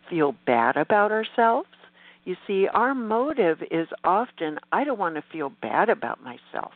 feel 0.09 0.35
bad 0.47 0.77
about 0.77 1.13
ourselves. 1.13 1.69
You 2.25 2.37
see 2.47 2.69
our 2.69 2.95
motive 2.95 3.59
is 3.71 3.89
often 4.05 4.59
i 4.73 4.85
don't 4.85 4.99
want 4.99 5.15
to 5.15 5.23
feel 5.33 5.51
bad 5.63 5.89
about 5.89 6.23
myself. 6.23 6.73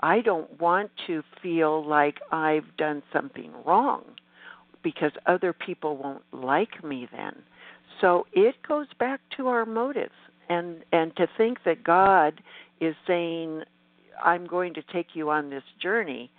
I 0.00 0.20
don't 0.20 0.60
want 0.60 0.90
to 1.06 1.22
feel 1.40 1.86
like 1.86 2.18
I've 2.32 2.76
done 2.76 3.02
something 3.12 3.52
wrong 3.64 4.02
because 4.82 5.12
other 5.26 5.52
people 5.52 5.96
won't 5.96 6.24
like 6.32 6.82
me 6.82 7.08
then. 7.12 7.36
So 8.00 8.26
it 8.32 8.56
goes 8.66 8.88
back 8.98 9.20
to 9.36 9.46
our 9.48 9.64
motives 9.64 10.12
and 10.48 10.84
and 10.92 11.14
to 11.16 11.26
think 11.38 11.58
that 11.64 11.84
God 11.84 12.42
is 12.80 12.94
saying 13.06 13.62
I'm 14.22 14.46
going 14.46 14.74
to 14.74 14.82
take 14.92 15.08
you 15.14 15.30
on 15.30 15.50
this 15.50 15.62
journey 15.80 16.30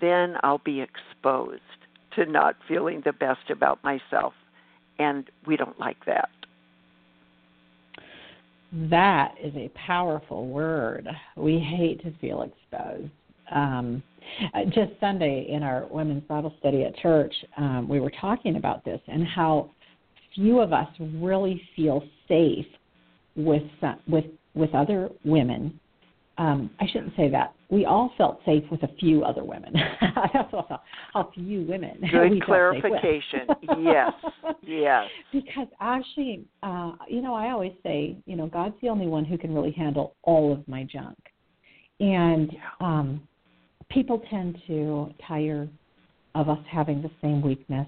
then 0.00 0.36
I'll 0.42 0.58
be 0.58 0.80
exposed 0.80 1.60
to 2.16 2.26
not 2.26 2.56
feeling 2.68 3.02
the 3.04 3.12
best 3.12 3.50
about 3.50 3.82
myself 3.82 4.34
and 4.98 5.30
we 5.46 5.56
don't 5.56 5.78
like 5.78 6.04
that. 6.06 6.28
That 8.90 9.34
is 9.42 9.52
a 9.54 9.70
powerful 9.86 10.46
word. 10.46 11.06
We 11.36 11.58
hate 11.58 12.02
to 12.04 12.12
feel 12.20 12.42
exposed. 12.42 13.10
Um, 13.54 14.02
uh, 14.54 14.64
just 14.66 14.92
Sunday 14.98 15.46
in 15.50 15.62
our 15.62 15.86
women's 15.90 16.22
Bible 16.24 16.54
study 16.58 16.84
at 16.84 16.96
church, 16.96 17.34
um, 17.58 17.86
we 17.88 18.00
were 18.00 18.12
talking 18.20 18.56
about 18.56 18.84
this 18.84 19.00
and 19.08 19.26
how 19.26 19.70
few 20.34 20.60
of 20.60 20.72
us 20.72 20.88
really 20.98 21.60
feel 21.76 22.02
safe 22.28 22.66
with 23.36 23.62
with 24.08 24.24
with 24.54 24.74
other 24.74 25.10
women. 25.24 25.78
Um, 26.42 26.70
I 26.80 26.86
shouldn't 26.88 27.14
say 27.16 27.28
that. 27.28 27.54
We 27.70 27.84
all 27.84 28.10
felt 28.18 28.40
safe 28.44 28.64
with 28.68 28.82
a 28.82 28.88
few 28.98 29.22
other 29.22 29.44
women. 29.44 29.76
a 31.14 31.30
few 31.32 31.62
women. 31.68 32.00
Good 32.10 32.42
clarification. 32.42 33.46
yes, 33.80 34.12
yes. 34.60 35.04
Because 35.32 35.68
actually, 35.78 36.44
uh, 36.64 36.94
you 37.08 37.22
know, 37.22 37.32
I 37.32 37.52
always 37.52 37.74
say, 37.84 38.16
you 38.26 38.34
know, 38.34 38.48
God's 38.48 38.74
the 38.82 38.88
only 38.88 39.06
one 39.06 39.24
who 39.24 39.38
can 39.38 39.54
really 39.54 39.70
handle 39.70 40.16
all 40.24 40.52
of 40.52 40.66
my 40.66 40.82
junk, 40.82 41.16
and 42.00 42.50
um, 42.80 43.22
people 43.88 44.20
tend 44.28 44.58
to 44.66 45.14
tire 45.28 45.68
of 46.34 46.48
us 46.48 46.58
having 46.68 47.02
the 47.02 47.10
same 47.20 47.40
weakness 47.40 47.86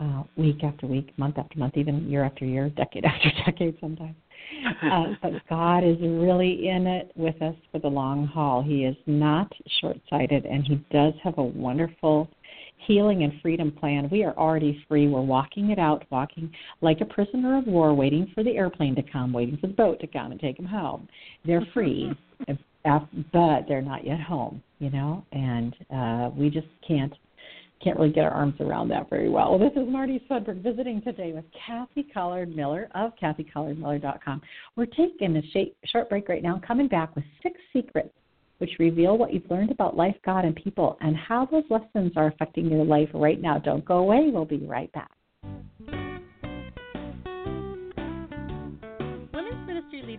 uh, 0.00 0.22
week 0.36 0.64
after 0.64 0.86
week, 0.86 1.12
month 1.18 1.36
after 1.36 1.58
month, 1.58 1.76
even 1.76 2.08
year 2.08 2.24
after 2.24 2.46
year, 2.46 2.70
decade 2.70 3.04
after 3.04 3.30
decade 3.44 3.76
sometimes. 3.82 4.16
Uh, 4.82 5.14
but 5.20 5.32
God 5.48 5.82
is 5.82 5.96
really 6.00 6.68
in 6.68 6.86
it 6.86 7.10
with 7.16 7.40
us 7.42 7.54
for 7.70 7.78
the 7.78 7.88
long 7.88 8.26
haul. 8.26 8.62
He 8.62 8.84
is 8.84 8.96
not 9.06 9.50
short 9.80 9.96
sighted, 10.08 10.44
and 10.44 10.64
He 10.64 10.76
does 10.90 11.14
have 11.24 11.38
a 11.38 11.42
wonderful 11.42 12.28
healing 12.86 13.22
and 13.22 13.32
freedom 13.40 13.72
plan. 13.72 14.08
We 14.10 14.24
are 14.24 14.36
already 14.36 14.84
free. 14.88 15.08
We're 15.08 15.20
walking 15.20 15.70
it 15.70 15.78
out, 15.78 16.04
walking 16.10 16.52
like 16.80 17.00
a 17.00 17.04
prisoner 17.04 17.58
of 17.58 17.66
war, 17.66 17.94
waiting 17.94 18.30
for 18.34 18.42
the 18.44 18.56
airplane 18.56 18.94
to 18.96 19.02
come, 19.02 19.32
waiting 19.32 19.56
for 19.56 19.66
the 19.66 19.72
boat 19.72 20.00
to 20.00 20.06
come 20.06 20.32
and 20.32 20.40
take 20.40 20.56
them 20.56 20.66
home. 20.66 21.08
They're 21.44 21.66
free, 21.72 22.12
but 22.46 23.64
they're 23.68 23.82
not 23.82 24.06
yet 24.06 24.20
home, 24.20 24.62
you 24.78 24.90
know, 24.90 25.24
and 25.32 25.74
uh, 25.94 26.30
we 26.36 26.50
just 26.50 26.68
can't 26.86 27.12
can't 27.82 27.98
really 27.98 28.12
get 28.12 28.24
our 28.24 28.30
arms 28.30 28.54
around 28.60 28.88
that 28.88 29.10
very 29.10 29.28
well. 29.28 29.50
Well, 29.50 29.58
this 29.58 29.76
is 29.76 29.88
Marnie 29.88 30.26
Swedberg 30.28 30.62
visiting 30.62 31.02
today 31.02 31.32
with 31.32 31.44
Kathy 31.66 32.04
Collard 32.04 32.54
Miller 32.54 32.88
of 32.94 33.12
KathyCollardMiller.com. 33.22 34.42
We're 34.76 34.86
taking 34.86 35.36
a 35.36 35.42
short 35.86 36.08
break 36.08 36.28
right 36.28 36.42
now, 36.42 36.60
coming 36.66 36.88
back 36.88 37.14
with 37.14 37.24
six 37.42 37.58
secrets 37.72 38.10
which 38.62 38.78
reveal 38.78 39.18
what 39.18 39.34
you've 39.34 39.50
learned 39.50 39.72
about 39.72 39.96
life, 39.96 40.14
God, 40.24 40.44
and 40.44 40.54
people, 40.54 40.96
and 41.00 41.16
how 41.16 41.46
those 41.46 41.64
lessons 41.68 42.12
are 42.14 42.28
affecting 42.28 42.70
your 42.70 42.84
life 42.84 43.08
right 43.12 43.42
now. 43.42 43.58
Don't 43.58 43.84
go 43.84 43.98
away. 43.98 44.30
We'll 44.32 44.44
be 44.44 44.58
right 44.58 44.90
back. 44.92 45.10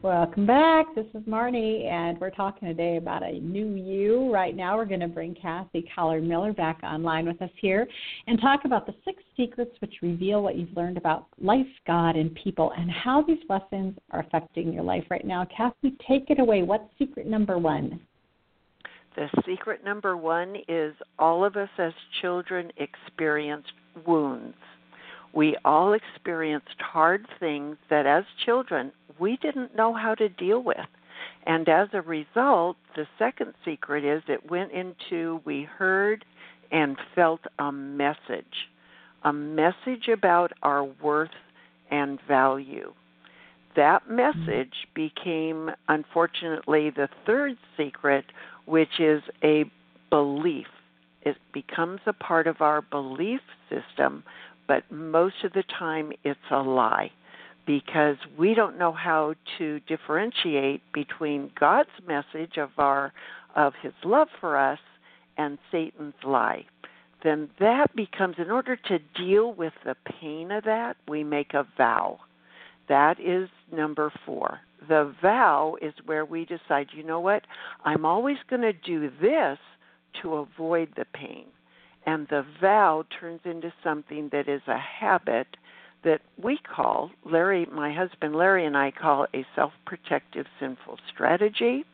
Welcome 0.00 0.46
back. 0.46 0.94
This 0.94 1.06
is 1.12 1.22
Marnie, 1.22 1.84
and 1.90 2.20
we're 2.20 2.30
talking 2.30 2.68
today 2.68 2.98
about 2.98 3.24
a 3.24 3.40
new 3.40 3.74
you. 3.74 4.32
Right 4.32 4.54
now, 4.54 4.76
we're 4.76 4.84
going 4.84 5.00
to 5.00 5.08
bring 5.08 5.34
Kathy 5.34 5.90
Collard 5.92 6.22
Miller 6.22 6.52
back 6.52 6.78
online 6.84 7.26
with 7.26 7.42
us 7.42 7.50
here 7.60 7.84
and 8.28 8.40
talk 8.40 8.60
about 8.64 8.86
the 8.86 8.94
six 9.04 9.20
secrets 9.36 9.72
which 9.80 9.94
reveal 10.00 10.40
what 10.40 10.54
you've 10.54 10.74
learned 10.76 10.98
about 10.98 11.26
life, 11.42 11.66
God, 11.84 12.14
and 12.14 12.32
people, 12.36 12.72
and 12.78 12.88
how 12.88 13.22
these 13.22 13.40
lessons 13.48 13.96
are 14.12 14.20
affecting 14.20 14.72
your 14.72 14.84
life 14.84 15.02
right 15.10 15.26
now. 15.26 15.44
Kathy, 15.54 15.96
take 16.06 16.30
it 16.30 16.38
away. 16.38 16.62
What's 16.62 16.84
secret 16.96 17.26
number 17.26 17.58
one? 17.58 17.98
The 19.16 19.28
secret 19.44 19.84
number 19.84 20.16
one 20.16 20.58
is 20.68 20.94
all 21.18 21.44
of 21.44 21.56
us 21.56 21.70
as 21.76 21.92
children 22.22 22.70
experience 22.76 23.66
wounds. 24.06 24.54
We 25.34 25.56
all 25.64 25.94
experienced 25.94 26.68
hard 26.78 27.26
things 27.40 27.76
that 27.90 28.06
as 28.06 28.24
children 28.46 28.92
we 29.18 29.36
didn't 29.36 29.76
know 29.76 29.92
how 29.92 30.14
to 30.14 30.28
deal 30.28 30.62
with. 30.62 30.76
And 31.46 31.68
as 31.68 31.88
a 31.92 32.02
result, 32.02 32.76
the 32.96 33.06
second 33.18 33.54
secret 33.64 34.04
is 34.04 34.22
it 34.28 34.50
went 34.50 34.72
into 34.72 35.40
we 35.44 35.62
heard 35.62 36.24
and 36.70 36.96
felt 37.14 37.40
a 37.58 37.72
message, 37.72 38.68
a 39.24 39.32
message 39.32 40.08
about 40.12 40.52
our 40.62 40.84
worth 40.84 41.30
and 41.90 42.18
value. 42.28 42.92
That 43.76 44.02
mm-hmm. 44.04 44.16
message 44.16 44.74
became, 44.94 45.70
unfortunately, 45.88 46.90
the 46.90 47.08
third 47.26 47.56
secret, 47.76 48.26
which 48.66 49.00
is 49.00 49.22
a 49.42 49.64
belief. 50.10 50.66
It 51.22 51.36
becomes 51.52 52.00
a 52.06 52.12
part 52.12 52.46
of 52.46 52.60
our 52.60 52.82
belief 52.82 53.40
system, 53.68 54.22
but 54.66 54.90
most 54.90 55.36
of 55.44 55.52
the 55.52 55.64
time 55.78 56.12
it's 56.24 56.38
a 56.50 56.58
lie 56.58 57.10
because 57.68 58.16
we 58.38 58.54
don't 58.54 58.78
know 58.78 58.92
how 58.92 59.34
to 59.58 59.78
differentiate 59.80 60.80
between 60.94 61.50
God's 61.60 61.90
message 62.06 62.56
of 62.56 62.70
our 62.78 63.12
of 63.54 63.74
his 63.82 63.92
love 64.04 64.28
for 64.40 64.56
us 64.56 64.78
and 65.36 65.58
Satan's 65.70 66.14
lie. 66.24 66.64
Then 67.22 67.50
that 67.60 67.94
becomes 67.94 68.36
in 68.38 68.50
order 68.50 68.74
to 68.74 68.98
deal 69.14 69.52
with 69.52 69.74
the 69.84 69.96
pain 70.18 70.50
of 70.50 70.64
that, 70.64 70.96
we 71.08 71.22
make 71.24 71.52
a 71.52 71.66
vow. 71.76 72.20
That 72.88 73.20
is 73.20 73.50
number 73.70 74.10
4. 74.24 74.60
The 74.88 75.14
vow 75.20 75.76
is 75.82 75.92
where 76.06 76.24
we 76.24 76.46
decide, 76.46 76.86
you 76.96 77.02
know 77.02 77.20
what? 77.20 77.42
I'm 77.84 78.06
always 78.06 78.38
going 78.48 78.62
to 78.62 78.72
do 78.72 79.10
this 79.20 79.58
to 80.22 80.36
avoid 80.36 80.88
the 80.96 81.04
pain. 81.12 81.44
And 82.06 82.26
the 82.28 82.46
vow 82.62 83.04
turns 83.20 83.40
into 83.44 83.74
something 83.84 84.30
that 84.32 84.48
is 84.48 84.62
a 84.68 84.78
habit 84.78 85.48
that 86.04 86.20
we 86.42 86.58
call, 86.58 87.10
Larry, 87.24 87.66
my 87.72 87.92
husband 87.92 88.36
Larry, 88.36 88.66
and 88.66 88.76
I 88.76 88.90
call 88.90 89.26
a 89.34 89.44
self 89.54 89.72
protective 89.84 90.46
sinful 90.60 90.98
strategy. 91.12 91.84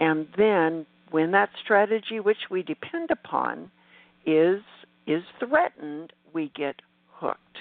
And 0.00 0.26
then 0.36 0.86
when 1.10 1.30
that 1.32 1.50
strategy, 1.62 2.20
which 2.20 2.50
we 2.50 2.62
depend 2.62 3.10
upon, 3.10 3.70
is 4.26 4.62
is 5.06 5.22
threatened, 5.38 6.12
we 6.32 6.50
get 6.54 6.76
hooked. 7.12 7.58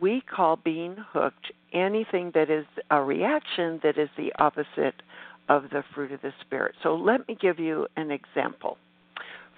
We 0.00 0.22
call 0.22 0.56
being 0.56 0.96
hooked 1.12 1.52
anything 1.72 2.30
that 2.34 2.50
is 2.50 2.64
a 2.90 3.02
reaction 3.02 3.80
that 3.82 3.98
is 3.98 4.08
the 4.16 4.32
opposite 4.38 5.02
of 5.48 5.64
the 5.70 5.82
fruit 5.94 6.12
of 6.12 6.22
the 6.22 6.32
Spirit. 6.40 6.74
So 6.82 6.94
let 6.94 7.26
me 7.28 7.36
give 7.40 7.58
you 7.58 7.86
an 7.96 8.10
example. 8.10 8.78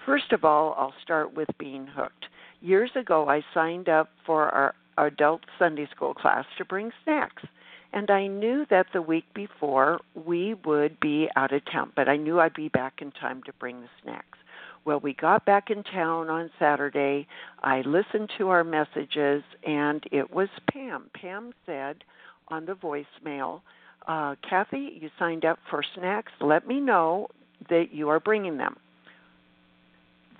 First 0.05 0.31
of 0.31 0.43
all, 0.43 0.75
I'll 0.77 0.93
start 1.01 1.33
with 1.33 1.47
being 1.57 1.87
hooked. 1.87 2.25
Years 2.61 2.91
ago, 2.95 3.29
I 3.29 3.41
signed 3.53 3.89
up 3.89 4.09
for 4.25 4.49
our 4.49 4.73
adult 4.97 5.41
Sunday 5.59 5.87
school 5.95 6.13
class 6.13 6.45
to 6.57 6.65
bring 6.65 6.91
snacks. 7.03 7.43
And 7.91 8.09
I 8.09 8.27
knew 8.27 8.65
that 8.69 8.87
the 8.91 9.01
week 9.01 9.25
before 9.35 9.99
we 10.15 10.55
would 10.65 10.99
be 10.99 11.29
out 11.35 11.53
of 11.53 11.61
town, 11.71 11.91
but 11.95 12.09
I 12.09 12.17
knew 12.17 12.39
I'd 12.39 12.55
be 12.55 12.69
back 12.69 13.01
in 13.01 13.11
time 13.11 13.43
to 13.43 13.53
bring 13.53 13.81
the 13.81 13.89
snacks. 14.01 14.39
Well, 14.85 14.99
we 14.99 15.13
got 15.13 15.45
back 15.45 15.69
in 15.69 15.83
town 15.83 16.29
on 16.29 16.49
Saturday. 16.59 17.27
I 17.61 17.81
listened 17.81 18.31
to 18.37 18.49
our 18.49 18.63
messages, 18.63 19.43
and 19.65 20.03
it 20.11 20.33
was 20.33 20.49
Pam. 20.71 21.09
Pam 21.13 21.53
said 21.65 22.03
on 22.49 22.65
the 22.65 22.73
voicemail, 22.73 23.61
uh, 24.07 24.35
Kathy, 24.47 24.97
you 24.99 25.09
signed 25.17 25.45
up 25.45 25.59
for 25.69 25.83
snacks. 25.95 26.31
Let 26.41 26.67
me 26.67 26.79
know 26.79 27.27
that 27.69 27.93
you 27.93 28.09
are 28.09 28.19
bringing 28.19 28.57
them. 28.57 28.75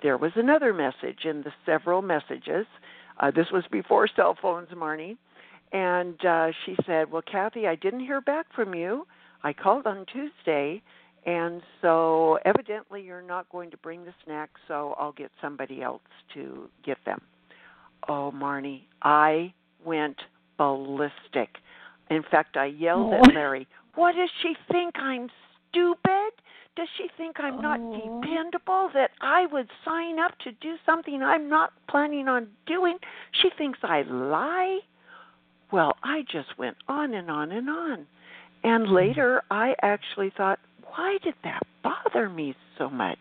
There 0.02 0.18
was 0.18 0.32
another 0.36 0.74
message 0.74 1.24
in 1.24 1.42
the 1.42 1.52
several 1.64 2.02
messages. 2.02 2.66
Uh, 3.20 3.30
this 3.30 3.46
was 3.52 3.64
before 3.70 4.08
cell 4.14 4.36
phones, 4.40 4.68
Marnie. 4.70 5.16
And 5.72 6.24
uh, 6.24 6.48
she 6.64 6.76
said, 6.86 7.10
Well, 7.10 7.22
Kathy, 7.22 7.66
I 7.66 7.74
didn't 7.74 8.00
hear 8.00 8.20
back 8.20 8.46
from 8.54 8.74
you. 8.74 9.06
I 9.42 9.52
called 9.52 9.86
on 9.86 10.06
Tuesday, 10.06 10.82
and 11.26 11.60
so 11.82 12.38
evidently 12.44 13.02
you're 13.02 13.22
not 13.22 13.48
going 13.50 13.70
to 13.72 13.76
bring 13.76 14.04
the 14.04 14.14
snacks, 14.24 14.60
so 14.68 14.94
I'll 14.98 15.12
get 15.12 15.30
somebody 15.42 15.82
else 15.82 16.02
to 16.34 16.70
get 16.84 16.96
them. 17.04 17.20
Oh, 18.08 18.32
Marnie, 18.34 18.82
I 19.02 19.52
went 19.84 20.16
ballistic. 20.56 21.56
In 22.10 22.22
fact, 22.30 22.56
I 22.56 22.66
yelled 22.66 23.12
oh. 23.12 23.20
at 23.28 23.28
Larry, 23.34 23.66
What 23.94 24.14
does 24.14 24.30
she 24.42 24.54
think? 24.70 24.94
I'm 24.96 25.28
stupid? 25.70 26.32
Does 26.76 26.88
she 26.98 27.06
think 27.16 27.36
I'm 27.38 27.60
not 27.62 27.80
oh. 27.80 28.20
dependable? 28.20 28.90
That 28.94 29.10
I 29.20 29.46
would 29.46 29.68
sign 29.84 30.18
up 30.18 30.38
to 30.40 30.52
do 30.52 30.74
something 30.84 31.22
I'm 31.22 31.48
not 31.48 31.72
planning 31.88 32.28
on 32.28 32.48
doing? 32.66 32.98
She 33.42 33.50
thinks 33.56 33.78
I 33.82 34.02
lie? 34.02 34.80
Well, 35.72 35.94
I 36.02 36.22
just 36.30 36.58
went 36.58 36.76
on 36.88 37.14
and 37.14 37.30
on 37.30 37.52
and 37.52 37.68
on. 37.68 38.06
And 38.64 38.88
hmm. 38.88 38.94
later, 38.94 39.42
I 39.50 39.74
actually 39.82 40.32
thought, 40.36 40.58
why 40.84 41.18
did 41.22 41.34
that 41.44 41.62
bother 41.82 42.28
me 42.28 42.54
so 42.78 42.90
much? 42.90 43.18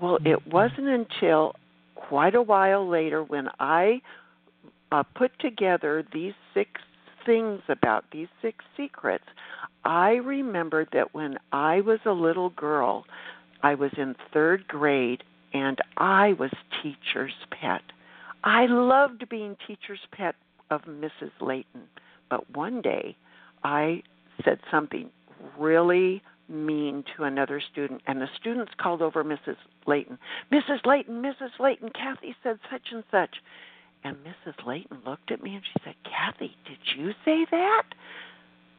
Well, 0.00 0.18
it 0.24 0.40
hmm. 0.42 0.50
wasn't 0.50 0.88
until 0.88 1.54
quite 1.94 2.34
a 2.34 2.42
while 2.42 2.88
later 2.88 3.22
when 3.22 3.48
I 3.58 4.00
uh, 4.92 5.02
put 5.14 5.32
together 5.38 6.04
these 6.12 6.34
six 6.54 6.70
things 7.26 7.60
about 7.68 8.04
these 8.12 8.28
six 8.42 8.64
secrets. 8.76 9.24
I 9.84 10.12
remembered 10.16 10.88
that 10.92 11.14
when 11.14 11.38
I 11.52 11.80
was 11.80 12.00
a 12.04 12.12
little 12.12 12.50
girl, 12.50 13.04
I 13.62 13.74
was 13.74 13.90
in 13.96 14.14
third 14.32 14.66
grade 14.68 15.22
and 15.52 15.78
I 15.96 16.34
was 16.34 16.50
teacher's 16.82 17.34
pet. 17.50 17.82
I 18.44 18.66
loved 18.66 19.28
being 19.28 19.56
teacher's 19.66 20.00
pet 20.12 20.34
of 20.70 20.82
Mrs. 20.82 21.32
Layton. 21.40 21.82
But 22.28 22.48
one 22.54 22.80
day 22.80 23.16
I 23.64 24.02
said 24.44 24.60
something 24.70 25.10
really 25.58 26.22
mean 26.48 27.04
to 27.16 27.24
another 27.24 27.60
student, 27.72 28.02
and 28.06 28.20
the 28.20 28.28
students 28.40 28.72
called 28.80 29.02
over 29.02 29.22
Mrs. 29.22 29.56
Layton. 29.86 30.18
Mrs. 30.52 30.84
Layton, 30.84 31.22
Mrs. 31.22 31.50
Layton, 31.60 31.90
Kathy 31.90 32.34
said 32.42 32.58
such 32.70 32.88
and 32.92 33.04
such. 33.10 33.36
And 34.02 34.16
Mrs. 34.16 34.66
Layton 34.66 34.98
looked 35.06 35.30
at 35.30 35.42
me 35.42 35.54
and 35.54 35.62
she 35.64 35.80
said, 35.84 35.94
Kathy, 36.04 36.56
did 36.66 36.78
you 36.96 37.12
say 37.24 37.46
that? 37.50 37.82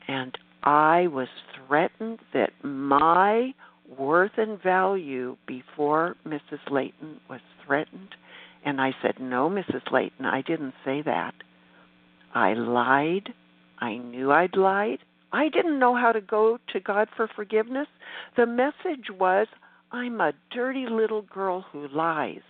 And 0.08 0.38
I 0.63 1.08
was 1.08 1.27
threatened 1.56 2.20
that 2.34 2.51
my 2.63 3.53
worth 3.98 4.38
and 4.38 4.62
value 4.62 5.38
before 5.48 6.15
Mrs. 6.25 6.60
Layton 6.70 7.20
was 7.30 7.41
threatened. 7.65 8.15
And 8.63 8.80
I 8.80 8.91
said, 9.01 9.15
No, 9.20 9.50
Mrs. 9.50 9.91
Layton, 9.91 10.25
I 10.25 10.41
didn't 10.41 10.75
say 10.86 11.01
that. 11.01 11.34
I 12.34 12.53
lied. 12.53 13.34
I 13.80 13.98
knew 13.98 14.32
I'd 14.32 14.56
lied. 14.56 15.00
I 15.34 15.50
didn't 15.50 15.80
know 15.80 15.96
how 15.96 16.12
to 16.12 16.22
go 16.22 16.60
to 16.74 16.80
God 16.80 17.08
for 17.15 17.27
forgiveness. 17.36 17.88
The 18.38 18.46
message 18.46 19.10
was, 19.10 19.48
I'm 19.91 20.22
a 20.22 20.34
dirty 20.53 20.86
little 20.89 21.24
girl 21.24 21.65
who 21.72 21.88
lies. 21.88 22.41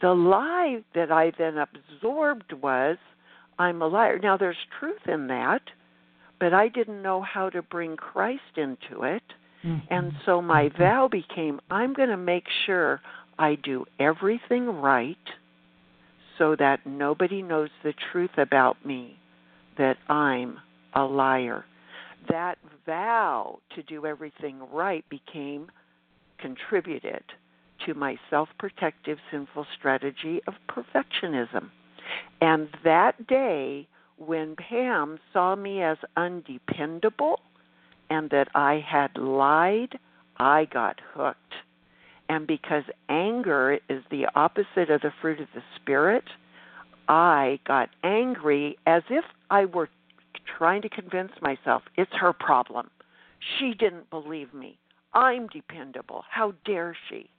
The 0.00 0.12
lie 0.12 0.82
that 0.94 1.12
I 1.12 1.32
then 1.38 1.56
absorbed 1.58 2.52
was, 2.52 2.96
I'm 3.58 3.80
a 3.80 3.86
liar. 3.86 4.18
Now, 4.18 4.36
there's 4.36 4.56
truth 4.78 5.00
in 5.06 5.28
that, 5.28 5.62
but 6.38 6.52
I 6.52 6.68
didn't 6.68 7.02
know 7.02 7.22
how 7.22 7.50
to 7.50 7.62
bring 7.62 7.96
Christ 7.96 8.56
into 8.56 9.02
it. 9.02 9.22
Mm-hmm. 9.64 9.92
And 9.92 10.12
so 10.24 10.42
my 10.42 10.64
mm-hmm. 10.64 10.82
vow 10.82 11.08
became 11.08 11.60
I'm 11.70 11.94
going 11.94 12.10
to 12.10 12.16
make 12.16 12.44
sure 12.66 13.00
I 13.38 13.56
do 13.56 13.84
everything 13.98 14.66
right 14.66 15.16
so 16.38 16.56
that 16.56 16.86
nobody 16.86 17.42
knows 17.42 17.70
the 17.82 17.94
truth 18.12 18.36
about 18.36 18.84
me, 18.84 19.18
that 19.78 19.96
I'm 20.08 20.58
a 20.94 21.02
liar. 21.02 21.64
That 22.28 22.58
vow 22.84 23.58
to 23.74 23.82
do 23.82 24.06
everything 24.06 24.60
right 24.72 25.04
became 25.08 25.70
contributed 26.38 27.22
to 27.84 27.94
my 27.94 28.16
self 28.30 28.48
protective 28.58 29.18
sinful 29.30 29.66
strategy 29.78 30.40
of 30.46 30.54
perfectionism. 30.68 31.70
And 32.40 32.68
that 32.84 33.26
day, 33.26 33.88
when 34.16 34.56
Pam 34.56 35.18
saw 35.32 35.54
me 35.54 35.82
as 35.82 35.98
undependable 36.16 37.40
and 38.10 38.30
that 38.30 38.48
I 38.54 38.84
had 38.86 39.16
lied, 39.16 39.98
I 40.38 40.66
got 40.66 41.00
hooked. 41.12 41.54
And 42.28 42.46
because 42.46 42.84
anger 43.08 43.78
is 43.88 44.02
the 44.10 44.26
opposite 44.34 44.90
of 44.90 45.00
the 45.02 45.12
fruit 45.20 45.40
of 45.40 45.48
the 45.54 45.62
Spirit, 45.76 46.24
I 47.08 47.60
got 47.66 47.90
angry 48.02 48.76
as 48.86 49.02
if 49.10 49.24
I 49.50 49.64
were 49.64 49.88
trying 50.58 50.82
to 50.82 50.88
convince 50.88 51.32
myself 51.40 51.82
it's 51.96 52.12
her 52.14 52.32
problem. 52.32 52.90
She 53.58 53.74
didn't 53.74 54.10
believe 54.10 54.52
me. 54.52 54.78
I'm 55.14 55.46
dependable. 55.48 56.24
How 56.28 56.54
dare 56.64 56.96
she? 57.08 57.30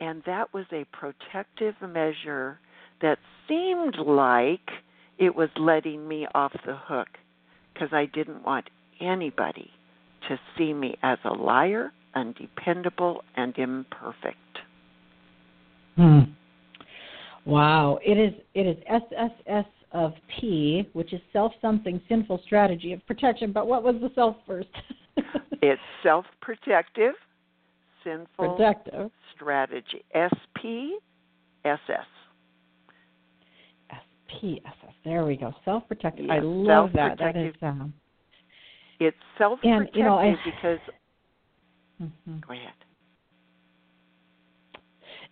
And 0.00 0.22
that 0.26 0.52
was 0.52 0.66
a 0.72 0.86
protective 0.92 1.74
measure 1.80 2.58
that 3.00 3.18
seemed 3.48 3.96
like 3.96 4.70
it 5.18 5.34
was 5.34 5.48
letting 5.58 6.06
me 6.06 6.26
off 6.34 6.52
the 6.64 6.76
hook 6.76 7.08
because 7.72 7.88
I 7.92 8.06
didn't 8.06 8.44
want 8.44 8.68
anybody 9.00 9.70
to 10.28 10.38
see 10.56 10.72
me 10.72 10.96
as 11.02 11.18
a 11.24 11.32
liar, 11.32 11.92
undependable, 12.14 13.22
and 13.36 13.56
imperfect. 13.58 14.36
Hmm. 15.96 16.20
Wow. 17.44 17.98
It 18.04 18.18
is 18.18 18.34
it 18.54 18.66
is 18.66 18.76
SSS 18.88 19.66
of 19.92 20.12
P, 20.38 20.88
which 20.92 21.12
is 21.12 21.20
self 21.32 21.52
something 21.60 22.00
sinful 22.08 22.42
strategy 22.44 22.92
of 22.92 23.06
protection. 23.06 23.52
But 23.52 23.66
what 23.66 23.82
was 23.82 23.96
the 24.00 24.10
self 24.14 24.36
first? 24.46 24.68
it's 25.62 25.80
self 26.02 26.26
protective, 26.40 27.14
sinful 28.04 28.56
protective 28.56 29.10
strategy. 29.34 30.04
S 30.12 30.32
P 30.60 30.98
S 31.64 31.78
S. 31.88 32.04
S 34.28 34.38
P 34.40 34.60
S 34.64 34.72
S. 34.86 34.94
There 35.04 35.24
we 35.24 35.36
go. 35.36 35.52
Self 35.64 35.86
protective. 35.88 36.26
Yes, 36.26 36.38
I 36.38 36.40
love 36.40 36.90
that. 36.94 37.18
That 37.18 37.36
is 37.36 37.54
um, 37.62 37.92
it's 39.00 39.16
self 39.38 39.60
protective 39.60 39.96
you 39.96 40.04
know, 40.04 40.18
I, 40.18 40.34
because 40.44 40.78
mm-hmm. 42.02 42.38
go 42.46 42.52
ahead. 42.54 42.72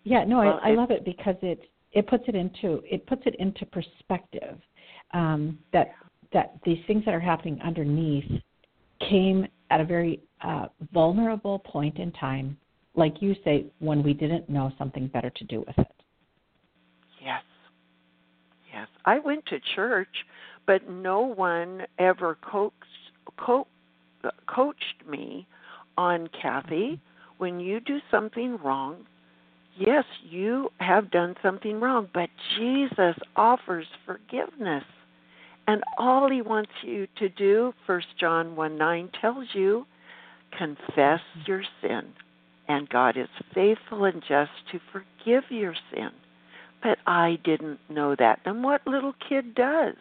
Yeah, 0.05 0.25
no, 0.25 0.39
well, 0.39 0.61
I, 0.63 0.71
I 0.71 0.75
love 0.75 0.91
it 0.91 1.05
because 1.05 1.37
it 1.43 1.61
it 1.93 2.07
puts 2.07 2.25
it 2.27 2.35
into 2.35 2.83
it 2.85 3.07
puts 3.07 3.23
it 3.27 3.37
into 3.39 3.65
perspective 3.67 4.59
um, 5.13 5.59
that 5.73 5.93
that 6.33 6.57
these 6.65 6.79
things 6.87 7.05
that 7.05 7.15
are 7.15 7.21
happening 7.21 7.59
underneath 7.65 8.31
came 9.09 9.47
at 9.71 9.81
a 9.81 9.85
very 9.85 10.21
uh, 10.43 10.67
vulnerable 10.93 11.59
point 11.61 11.99
in 11.99 12.13
time, 12.13 12.57
like 12.95 13.21
you 13.21 13.35
say, 13.45 13.67
when 13.79 14.03
we 14.03 14.13
didn't 14.13 14.49
know 14.49 14.73
something 14.79 15.07
better 15.09 15.31
to 15.31 15.45
do 15.45 15.61
with 15.61 15.79
it. 15.79 15.93
Yes, 17.25 17.43
yes. 18.73 18.89
I 19.05 19.19
went 19.19 19.47
to 19.47 19.59
church, 19.75 20.25
but 20.67 20.89
no 20.89 21.21
one 21.21 21.83
ever 21.99 22.37
coaxed, 22.41 22.91
co- 23.37 23.67
coached 24.47 25.07
me 25.09 25.47
on 25.97 26.29
Kathy. 26.41 26.69
Mm-hmm. 26.71 26.95
When 27.39 27.61
you 27.61 27.81
do 27.81 27.99
something 28.11 28.57
wrong, 28.63 29.07
yes, 29.77 30.05
you 30.23 30.71
have 30.79 31.11
done 31.11 31.35
something 31.43 31.81
wrong, 31.81 32.09
but 32.15 32.31
Jesus 32.57 33.17
offers 33.37 33.87
forgiveness. 34.07 34.85
And 35.67 35.83
all 35.99 36.31
he 36.31 36.43
wants 36.43 36.71
you 36.83 37.07
to 37.19 37.29
do, 37.29 37.73
First 37.87 38.07
John 38.19 38.55
1 38.55 38.79
9 38.79 39.11
tells 39.21 39.49
you, 39.53 39.87
confess 40.57 40.87
mm-hmm. 40.89 41.41
your 41.47 41.63
sin, 41.83 42.13
and 42.69 42.89
God 42.89 43.17
is 43.17 43.29
faithful 43.55 44.05
and 44.05 44.23
just 44.27 44.53
to 44.73 44.81
forgive 44.93 45.45
your 45.51 45.75
sin. 45.93 46.11
But 46.85 46.99
I 47.07 47.39
didn't 47.45 47.81
know 47.89 48.15
that. 48.19 48.41
And 48.45 48.63
what 48.63 48.87
little 48.87 49.15
kid 49.29 49.55
does? 49.55 49.97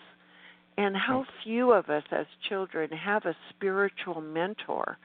And 0.77 0.95
how 0.97 1.25
few 1.43 1.71
of 1.71 1.89
us 1.89 2.03
as 2.11 2.25
children 2.49 2.89
have 2.91 3.25
a 3.25 3.35
spiritual 3.49 4.21
mentor 4.21 4.97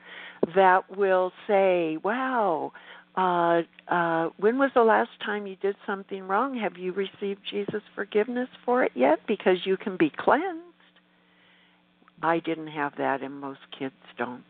that 0.54 0.96
will 0.96 1.30
say, 1.46 1.98
Wow, 2.02 2.72
uh, 3.16 3.62
uh, 3.92 4.30
when 4.38 4.58
was 4.58 4.70
the 4.74 4.82
last 4.82 5.10
time 5.24 5.46
you 5.46 5.56
did 5.56 5.76
something 5.86 6.26
wrong? 6.26 6.58
Have 6.58 6.76
you 6.76 6.92
received 6.92 7.40
Jesus' 7.50 7.82
forgiveness 7.94 8.48
for 8.64 8.82
it 8.82 8.92
yet? 8.94 9.18
Because 9.28 9.58
you 9.64 9.76
can 9.76 9.96
be 9.96 10.10
cleansed. 10.18 10.64
I 12.22 12.40
didn't 12.40 12.68
have 12.68 12.92
that, 12.98 13.22
and 13.22 13.40
most 13.40 13.60
kids 13.78 13.94
don't. 14.16 14.42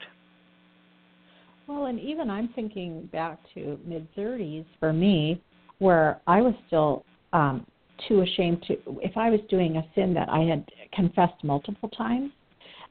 Well, 1.67 1.87
and 1.87 2.01
even 2.01 2.31
I'm 2.31 2.49
thinking 2.55 3.09
back 3.13 3.39
to 3.55 3.79
mid 3.85 4.07
30s 4.15 4.65
for 4.81 4.93
me, 4.93 5.43
where 5.79 6.21
I 6.27 6.41
was 6.41 6.55
still 6.67 7.05
um, 7.33 7.67
too 8.07 8.21
ashamed 8.23 8.63
to, 8.69 8.77
if 9.03 9.17
I 9.17 9.31
was 9.31 9.41
doing 9.49 9.77
a 9.77 9.85
sin 9.95 10.15
that 10.15 10.29
I 10.29 10.41
had 10.41 10.65
confessed 10.93 11.43
multiple 11.43 11.89
times, 11.91 12.31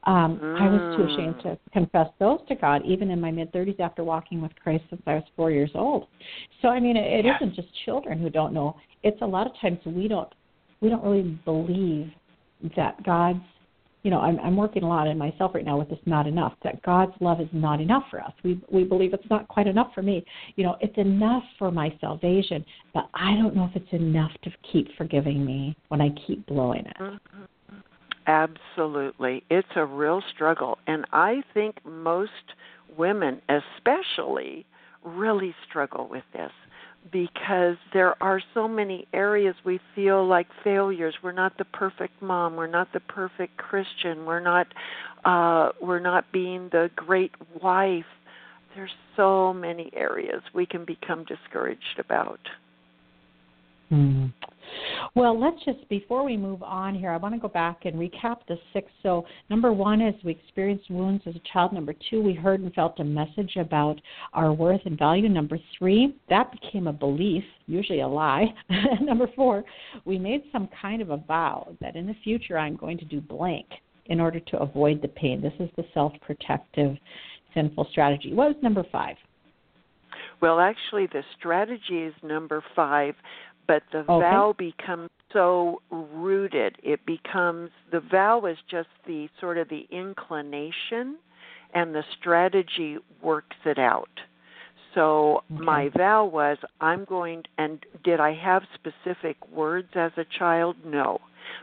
um, 0.03 0.39
mm. 0.41 0.61
I 0.61 0.69
was 0.69 0.81
too 0.95 1.03
ashamed 1.03 1.35
Mm. 1.37 1.41
to 1.43 1.59
confess 1.71 2.07
those 2.19 2.39
to 2.47 2.55
God, 2.55 2.81
even 2.85 3.09
in 3.11 3.19
my 3.19 3.31
mid 3.31 3.51
30s 3.51 3.79
after 3.79 4.03
walking 4.03 4.41
with 4.41 4.55
Christ 4.55 4.83
since 4.89 5.01
I 5.05 5.15
was 5.15 5.23
four 5.35 5.51
years 5.51 5.71
old. 5.75 6.07
So 6.61 6.69
I 6.69 6.79
mean, 6.79 6.95
it, 6.97 7.19
it 7.19 7.25
Yeah. 7.25 7.35
isn't 7.35 7.55
just 7.55 7.67
children 7.85 8.19
who 8.19 8.29
don't 8.29 8.53
know. 8.53 8.75
It's 9.03 9.21
a 9.21 9.25
lot 9.25 9.47
of 9.47 9.53
times 9.59 9.79
we 9.85 10.07
don't 10.07 10.31
we 10.81 10.89
don't 10.89 11.03
really 11.03 11.39
believe 11.43 12.11
that 12.75 13.01
God's 13.03 13.43
you 14.07 14.11
know, 14.11 14.21
I'm, 14.21 14.39
I'm 14.39 14.55
working 14.55 14.83
a 14.83 14.87
lot 14.87 15.05
in 15.05 15.17
myself 15.17 15.51
right 15.53 15.65
now 15.65 15.77
with 15.77 15.89
this 15.89 15.99
not 16.05 16.27
enough, 16.27 16.53
that 16.63 16.81
God's 16.81 17.11
love 17.19 17.41
is 17.41 17.49
not 17.51 17.81
enough 17.81 18.03
for 18.09 18.21
us. 18.21 18.31
We, 18.41 18.57
we 18.71 18.85
believe 18.85 19.13
it's 19.13 19.29
not 19.29 19.49
quite 19.49 19.67
enough 19.67 19.91
for 19.93 20.01
me. 20.01 20.23
You 20.55 20.63
know, 20.63 20.77
it's 20.79 20.97
enough 20.97 21.43
for 21.59 21.71
my 21.71 21.93
salvation, 21.99 22.63
but 22.93 23.09
I 23.13 23.35
don't 23.35 23.53
know 23.53 23.69
if 23.69 23.75
it's 23.75 23.91
enough 23.91 24.31
to 24.45 24.51
keep 24.71 24.87
forgiving 24.95 25.45
me 25.45 25.75
when 25.89 25.99
I 25.99 26.11
keep 26.25 26.45
blowing 26.45 26.85
it. 26.85 26.95
Mm-hmm. 27.01 27.75
Absolutely. 28.27 29.43
It's 29.49 29.67
a 29.75 29.83
real 29.83 30.23
struggle. 30.33 30.77
And 30.87 31.05
I 31.11 31.43
think 31.53 31.75
most 31.85 32.31
women, 32.97 33.41
especially, 33.49 34.65
really 35.03 35.53
struggle 35.67 36.07
with 36.09 36.23
this 36.31 36.51
because 37.11 37.77
there 37.93 38.21
are 38.21 38.41
so 38.53 38.67
many 38.67 39.07
areas 39.13 39.55
we 39.65 39.79
feel 39.95 40.25
like 40.27 40.47
failures. 40.63 41.15
We're 41.23 41.31
not 41.31 41.57
the 41.57 41.65
perfect 41.65 42.21
mom. 42.21 42.55
We're 42.55 42.67
not 42.67 42.91
the 42.93 42.99
perfect 42.99 43.57
Christian. 43.57 44.25
We're 44.25 44.39
not 44.39 44.67
uh, 45.25 45.71
we're 45.81 45.99
not 45.99 46.31
being 46.31 46.69
the 46.71 46.89
great 46.95 47.31
wife. 47.61 48.05
There's 48.75 48.91
so 49.15 49.53
many 49.53 49.89
areas 49.95 50.41
we 50.53 50.65
can 50.65 50.85
become 50.85 51.25
discouraged 51.25 51.99
about. 51.99 52.39
Hmm. 53.89 54.27
Well, 55.15 55.39
let's 55.39 55.63
just 55.65 55.87
before 55.89 56.23
we 56.23 56.37
move 56.37 56.61
on 56.63 56.95
here, 56.95 57.11
I 57.11 57.17
want 57.17 57.33
to 57.35 57.39
go 57.39 57.47
back 57.47 57.85
and 57.85 57.95
recap 57.95 58.39
the 58.47 58.57
six. 58.73 58.91
So, 59.03 59.25
number 59.49 59.73
one 59.73 60.01
is 60.01 60.13
we 60.23 60.31
experienced 60.31 60.89
wounds 60.89 61.23
as 61.25 61.35
a 61.35 61.41
child. 61.51 61.73
Number 61.73 61.93
two, 62.09 62.21
we 62.21 62.33
heard 62.33 62.59
and 62.59 62.73
felt 62.73 62.99
a 62.99 63.03
message 63.03 63.55
about 63.57 63.99
our 64.33 64.53
worth 64.53 64.81
and 64.85 64.97
value. 64.97 65.29
Number 65.29 65.57
three, 65.77 66.15
that 66.29 66.51
became 66.51 66.87
a 66.87 66.93
belief, 66.93 67.43
usually 67.65 68.01
a 68.01 68.07
lie. 68.07 68.45
number 69.01 69.27
four, 69.35 69.63
we 70.05 70.17
made 70.17 70.43
some 70.51 70.69
kind 70.81 71.01
of 71.01 71.09
a 71.09 71.17
vow 71.17 71.75
that 71.81 71.95
in 71.95 72.07
the 72.07 72.15
future 72.23 72.57
I'm 72.57 72.75
going 72.75 72.97
to 72.97 73.05
do 73.05 73.21
blank 73.21 73.67
in 74.07 74.19
order 74.19 74.39
to 74.39 74.59
avoid 74.59 75.01
the 75.01 75.07
pain. 75.09 75.41
This 75.41 75.53
is 75.59 75.69
the 75.75 75.83
self-protective 75.93 76.97
sinful 77.53 77.87
strategy. 77.91 78.33
What 78.33 78.49
was 78.49 78.55
number 78.61 78.83
five? 78.91 79.15
Well, 80.41 80.59
actually, 80.59 81.07
the 81.07 81.23
strategy 81.37 82.03
is 82.03 82.13
number 82.21 82.63
five, 82.75 83.15
but 83.67 83.83
the 83.91 83.99
Okay. 83.99 84.19
vow 84.19 84.53
becomes 84.57 85.09
so 85.33 85.81
rooted. 85.91 86.77
It 86.83 87.05
becomes 87.05 87.69
the 87.91 87.99
vow 87.99 88.45
is 88.45 88.57
just 88.69 88.89
the 89.05 89.29
sort 89.39 89.57
of 89.57 89.67
the 89.69 89.85
inclination, 89.91 91.17
and 91.73 91.93
the 91.93 92.03
strategy 92.19 92.97
works 93.21 93.57
it 93.65 93.77
out. 93.77 94.09
So 94.93 95.43
Okay. 95.51 95.63
my 95.63 95.89
vow 95.89 96.25
was 96.25 96.57
I'm 96.81 97.05
going 97.05 97.43
and 97.57 97.85
did 98.03 98.19
I 98.19 98.33
have 98.33 98.63
specific 98.73 99.37
words 99.49 99.89
as 99.95 100.11
a 100.17 100.25
child? 100.39 100.75
No. 100.85 101.19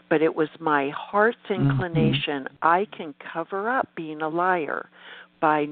But 0.08 0.22
it 0.22 0.34
was 0.34 0.48
my 0.60 0.90
heart's 0.90 1.38
Mhm. 1.48 1.70
inclination. 1.70 2.48
I 2.62 2.86
can 2.86 3.14
cover 3.14 3.68
up 3.68 3.88
being 3.94 4.22
a 4.22 4.28
liar 4.28 4.88
by 5.40 5.68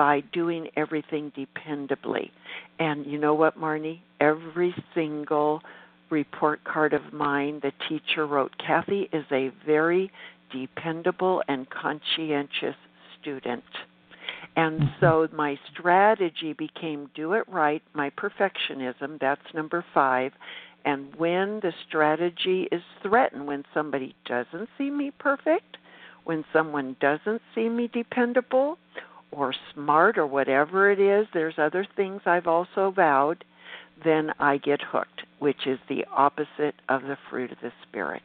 by 0.00 0.22
doing 0.32 0.66
everything 0.78 1.30
dependably. 1.36 2.30
And 2.78 3.04
you 3.04 3.18
know 3.18 3.34
what, 3.34 3.60
Marnie? 3.60 3.98
Every 4.18 4.74
single 4.94 5.60
report 6.08 6.64
card 6.64 6.94
of 6.94 7.12
mine, 7.12 7.60
the 7.62 7.70
teacher 7.86 8.26
wrote, 8.26 8.50
Kathy 8.56 9.10
is 9.12 9.26
a 9.30 9.50
very 9.66 10.10
dependable 10.50 11.42
and 11.48 11.68
conscientious 11.68 12.76
student. 13.20 13.62
And 14.56 14.80
Mhm. 14.80 15.00
so 15.00 15.28
my 15.32 15.58
strategy 15.70 16.54
became 16.54 17.10
do 17.14 17.34
it 17.34 17.44
right, 17.46 17.82
my 17.92 18.08
perfectionism, 18.08 19.18
that's 19.18 19.52
number 19.52 19.82
five. 19.92 20.32
And 20.86 21.14
when 21.16 21.60
the 21.60 21.74
strategy 21.86 22.68
is 22.72 22.82
threatened, 23.02 23.46
when 23.46 23.66
somebody 23.74 24.14
doesn't 24.24 24.70
see 24.78 24.90
me 24.90 25.10
perfect, 25.10 25.76
when 26.24 26.42
someone 26.54 26.96
doesn't 27.00 27.42
see 27.54 27.68
me 27.68 27.88
dependable, 27.88 28.78
or 29.32 29.54
smart 29.74 30.18
or 30.18 30.26
whatever 30.26 30.90
it 30.90 31.00
is, 31.00 31.26
there's 31.32 31.54
other 31.58 31.86
things 31.96 32.20
I've 32.26 32.46
also 32.46 32.92
vowed, 32.94 33.44
then 34.04 34.30
I 34.38 34.56
get 34.58 34.80
hooked, 34.82 35.22
which 35.38 35.66
is 35.66 35.78
the 35.88 36.04
opposite 36.10 36.74
of 36.88 37.02
the 37.02 37.16
fruit 37.28 37.52
of 37.52 37.58
the 37.62 37.72
Spirit. 37.88 38.22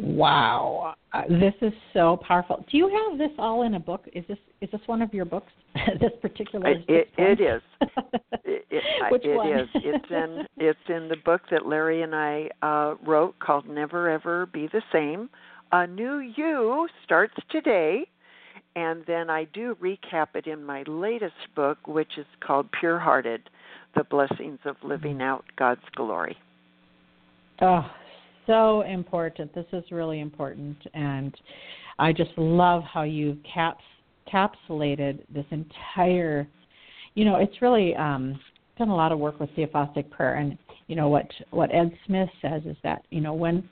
Wow, 0.00 0.94
uh, 1.12 1.22
this 1.28 1.54
is 1.60 1.72
so 1.92 2.20
powerful. 2.26 2.64
Do 2.70 2.76
you 2.78 2.88
have 2.88 3.18
this 3.18 3.32
all 3.36 3.62
in 3.62 3.74
a 3.74 3.80
book? 3.80 4.04
Is 4.14 4.24
this 4.28 4.38
is 4.60 4.70
this 4.70 4.80
one 4.86 5.02
of 5.02 5.12
your 5.12 5.24
books? 5.24 5.52
this 6.00 6.12
particular 6.22 6.68
It, 6.68 7.08
it, 7.16 7.40
is. 7.40 7.62
It, 8.44 8.64
it, 8.70 9.12
Which 9.12 9.24
it 9.24 9.34
one? 9.34 9.52
is. 9.52 9.68
It's 9.74 10.10
in 10.10 10.46
it's 10.56 10.78
in 10.88 11.08
the 11.08 11.16
book 11.24 11.42
that 11.50 11.66
Larry 11.66 12.02
and 12.02 12.14
I 12.14 12.48
uh, 12.62 12.94
wrote 13.04 13.38
called 13.40 13.68
Never 13.68 14.08
Ever 14.08 14.46
Be 14.46 14.68
the 14.72 14.82
Same. 14.92 15.28
A 15.72 15.86
new 15.86 16.18
you 16.18 16.88
starts 17.04 17.34
today, 17.50 18.06
and 18.76 19.02
then 19.06 19.30
I 19.30 19.44
do 19.52 19.76
recap 19.82 20.28
it 20.34 20.46
in 20.46 20.64
my 20.64 20.84
latest 20.86 21.34
book, 21.54 21.78
which 21.86 22.18
is 22.18 22.26
called 22.40 22.68
Pure 22.78 22.98
Hearted: 22.98 23.48
The 23.94 24.04
Blessings 24.04 24.58
of 24.64 24.76
Living 24.82 25.22
Out 25.22 25.44
God's 25.56 25.82
Glory. 25.94 26.36
Oh, 27.60 27.90
so 28.46 28.82
important. 28.82 29.54
This 29.54 29.66
is 29.72 29.84
really 29.90 30.20
important, 30.20 30.76
and 30.94 31.34
I 31.98 32.12
just 32.12 32.30
love 32.36 32.82
how 32.84 33.02
you've 33.02 33.38
caps 33.42 33.84
capsulated 34.32 35.20
this 35.32 35.46
entire. 35.50 36.46
You 37.14 37.24
know, 37.24 37.36
it's 37.36 37.60
really 37.62 37.94
um, 37.96 38.38
done 38.78 38.88
a 38.88 38.96
lot 38.96 39.12
of 39.12 39.18
work 39.18 39.40
with 39.40 39.50
theophostic 39.50 40.10
prayer, 40.10 40.36
and 40.36 40.56
you 40.86 40.96
know 40.96 41.08
what 41.08 41.26
what 41.50 41.74
Ed 41.74 41.92
Smith 42.06 42.28
says 42.40 42.62
is 42.64 42.76
that 42.82 43.04
you 43.10 43.20
know 43.20 43.34
when 43.34 43.68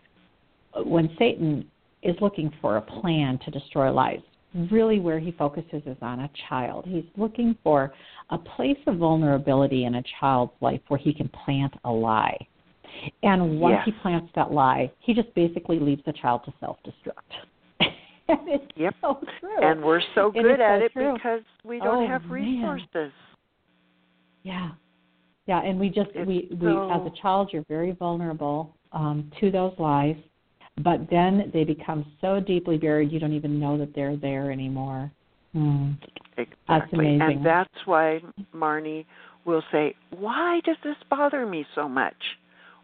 when 0.85 1.15
Satan 1.19 1.71
is 2.03 2.17
looking 2.21 2.53
for 2.61 2.77
a 2.77 2.83
plan 2.83 3.39
to 3.45 3.51
destroy 3.51 3.91
lives, 3.93 4.23
really 4.71 5.01
where 5.01 5.19
he 5.19 5.33
focuses 5.33 5.83
is 5.87 5.97
on 6.01 6.21
a 6.21 6.31
child. 6.49 6.85
He's 6.87 7.05
looking 7.17 7.57
for 7.63 7.93
a 8.31 8.39
place 8.39 8.79
of 8.87 8.97
vulnerability 8.99 9.85
in 9.85 9.97
a 9.97 10.03
child's 10.21 10.53
life 10.61 10.81
where 10.89 10.99
he 10.99 11.13
can 11.13 11.29
plant 11.45 11.75
a 11.85 11.91
lie. 11.91 12.39
And 13.23 13.61
once 13.61 13.75
Yes. 13.79 13.85
he 13.87 13.93
plants 14.03 14.33
that 14.35 14.53
lie, 14.53 14.91
he 15.01 15.13
just 15.13 15.33
basically 15.35 15.79
leaves 15.79 16.03
the 16.07 16.13
child 16.15 16.45
to 16.45 16.53
self 16.61 16.79
destruct. 16.83 17.45
and 18.29 18.49
it's 18.49 18.65
Yep. 18.77 18.95
so 19.03 19.21
true. 19.41 19.59
And 19.63 19.85
we're 19.85 20.01
so 20.15 20.31
good 20.31 20.61
at 20.61 20.81
so 20.81 20.85
it 20.87 20.93
true. 20.93 21.13
because 21.15 21.43
we 21.65 21.79
don't 21.79 22.05
Oh, 22.05 22.07
have 22.09 22.23
man. 22.23 22.31
resources. 22.33 23.13
Yeah. 24.43 24.71
Yeah, 25.47 25.61
and 25.63 25.79
we 25.79 25.89
just 25.91 26.11
It's 26.15 26.27
we 26.27 26.49
we 26.53 26.59
so- 26.73 26.91
as 26.91 27.07
a 27.07 27.11
child 27.21 27.51
you're 27.53 27.65
very 27.69 27.93
vulnerable 27.93 28.75
um 28.93 29.31
to 29.41 29.51
those 29.51 29.73
lies, 29.79 30.17
but 30.83 31.09
then 31.11 31.51
they 31.53 31.65
become 31.65 32.05
so 32.21 32.41
deeply 32.41 32.77
buried 32.77 33.11
you 33.11 33.19
don't 33.19 33.33
even 33.33 33.59
know 33.59 33.79
that 33.79 33.95
they're 33.95 34.17
there 34.17 34.51
anymore. 34.51 35.11
Hmm. 35.53 35.93
Exactly. 36.37 37.17
amazing. 37.17 37.23
And 37.23 37.47
that's 37.47 37.87
why 37.87 38.21
Marnie 38.55 39.07
will 39.47 39.63
say, 39.73 39.95
Why 40.11 40.61
does 40.65 40.77
this 40.85 40.97
bother 41.09 41.47
me 41.47 41.67
so 41.75 41.89
much? 41.89 42.39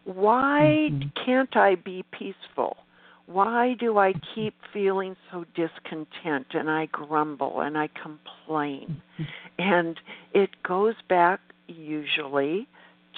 Why 0.05 0.89
Mhm. 0.91 1.13
can't 1.15 1.55
I 1.55 1.75
be 1.75 2.03
peaceful? 2.11 2.77
Why 3.25 3.73
do 3.75 3.99
I 3.99 4.13
keep 4.13 4.53
feeling 4.73 5.15
so 5.31 5.45
discontent 5.55 6.47
and 6.53 6.69
I 6.69 6.87
grumble 6.87 7.61
and 7.61 7.77
I 7.77 7.87
complain? 7.87 9.01
And 9.59 9.99
it 10.33 10.49
goes 10.63 10.95
back 11.07 11.39
usually 11.67 12.67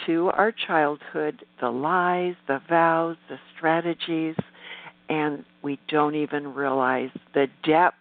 to 0.06 0.30
our 0.32 0.52
childhood 0.52 1.44
the 1.60 1.72
lies, 1.72 2.36
the 2.48 2.60
vows, 2.70 3.18
the 3.30 3.40
strategies, 3.56 4.36
and 5.10 5.44
we 5.62 5.80
don't 5.88 6.16
even 6.16 6.54
realize 6.54 7.10
the 7.34 7.48
depth. 7.64 7.98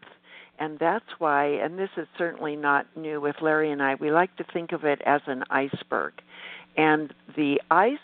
And 0.59 0.79
that's 0.79 1.05
why, 1.19 1.47
and 1.47 1.79
this 1.79 1.91
is 1.97 2.07
certainly 2.17 2.55
not 2.55 2.87
new 2.97 3.21
with 3.21 3.37
Larry 3.43 3.73
and 3.73 3.83
I, 3.83 3.97
we 3.97 4.13
like 4.13 4.35
to 4.37 4.45
think 4.53 4.73
of 4.73 4.85
it 4.85 5.01
as 5.05 5.21
an 5.27 5.43
iceberg. 5.51 6.13
And 6.77 7.13
the 7.37 7.61
ice 7.71 7.99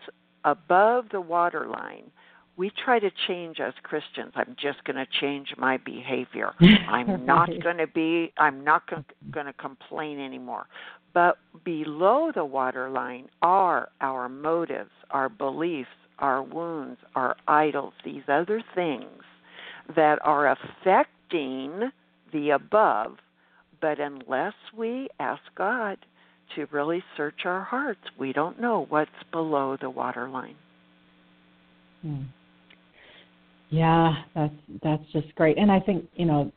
above 0.44 1.06
the 1.12 1.20
waterline, 1.20 2.10
we 2.56 2.70
try 2.84 2.98
to 2.98 3.10
change 3.26 3.60
as 3.60 3.72
Christians. 3.82 4.32
I'm 4.34 4.54
just 4.60 4.84
going 4.84 4.96
to 4.96 5.06
change 5.20 5.54
my 5.56 5.76
behavior. 5.78 6.52
I'm 6.88 7.24
not 7.24 7.48
going 7.62 7.78
to 7.78 7.86
be, 7.86 8.32
I'm 8.36 8.64
not 8.64 8.82
going 9.30 9.46
to 9.46 9.52
complain 9.54 10.20
anymore. 10.20 10.66
But 11.14 11.38
below 11.64 12.32
the 12.34 12.44
waterline 12.44 13.28
are 13.42 13.88
our 14.00 14.28
motives, 14.28 14.90
our 15.10 15.28
beliefs, 15.28 15.88
our 16.20 16.42
wounds, 16.42 16.98
our 17.14 17.36
idols, 17.48 17.92
these 18.04 18.22
other 18.28 18.62
things 18.74 19.22
that 19.96 20.18
are 20.22 20.52
affecting 20.52 21.90
the 22.32 22.50
above. 22.50 23.16
But 23.80 23.98
unless 23.98 24.54
we 24.76 25.08
ask 25.18 25.42
God 25.56 25.96
to 26.56 26.66
really 26.70 27.02
search 27.16 27.40
our 27.44 27.62
hearts, 27.62 28.00
we 28.18 28.32
don't 28.32 28.60
know 28.60 28.86
what's 28.88 29.10
below 29.32 29.76
the 29.80 29.90
waterline. 29.90 30.56
Hmm. 32.02 32.22
Yeah, 33.70 34.12
that's 34.34 34.54
that's 34.82 35.04
just 35.12 35.34
great. 35.36 35.56
And 35.56 35.70
I 35.70 35.80
think 35.80 36.04
you 36.14 36.26
know 36.26 36.50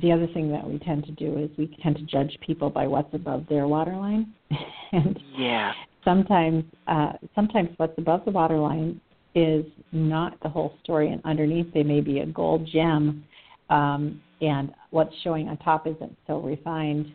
the 0.00 0.12
other 0.12 0.26
thing 0.28 0.50
that 0.52 0.66
we 0.66 0.78
tend 0.78 1.04
to 1.04 1.12
do 1.12 1.38
is 1.38 1.50
we 1.58 1.74
tend 1.82 1.96
to 1.96 2.02
judge 2.02 2.36
people 2.46 2.70
by 2.70 2.86
what's 2.86 3.12
above 3.14 3.46
their 3.48 3.66
waterline. 3.66 4.32
and 4.92 5.18
yeah. 5.36 5.72
Sometimes 6.06 6.64
uh, 6.86 7.12
sometimes 7.34 7.70
what's 7.76 7.98
above 7.98 8.24
the 8.24 8.30
waterline 8.30 9.00
is 9.34 9.66
not 9.92 10.40
the 10.42 10.48
whole 10.48 10.72
story, 10.82 11.10
and 11.12 11.20
underneath 11.24 11.66
they 11.74 11.82
may 11.82 12.00
be 12.00 12.20
a 12.20 12.26
gold 12.26 12.66
gem, 12.72 13.24
um, 13.68 14.20
and 14.40 14.72
what's 14.90 15.14
showing 15.22 15.48
on 15.48 15.58
top 15.58 15.86
isn't 15.86 16.16
so 16.26 16.40
refined. 16.40 17.12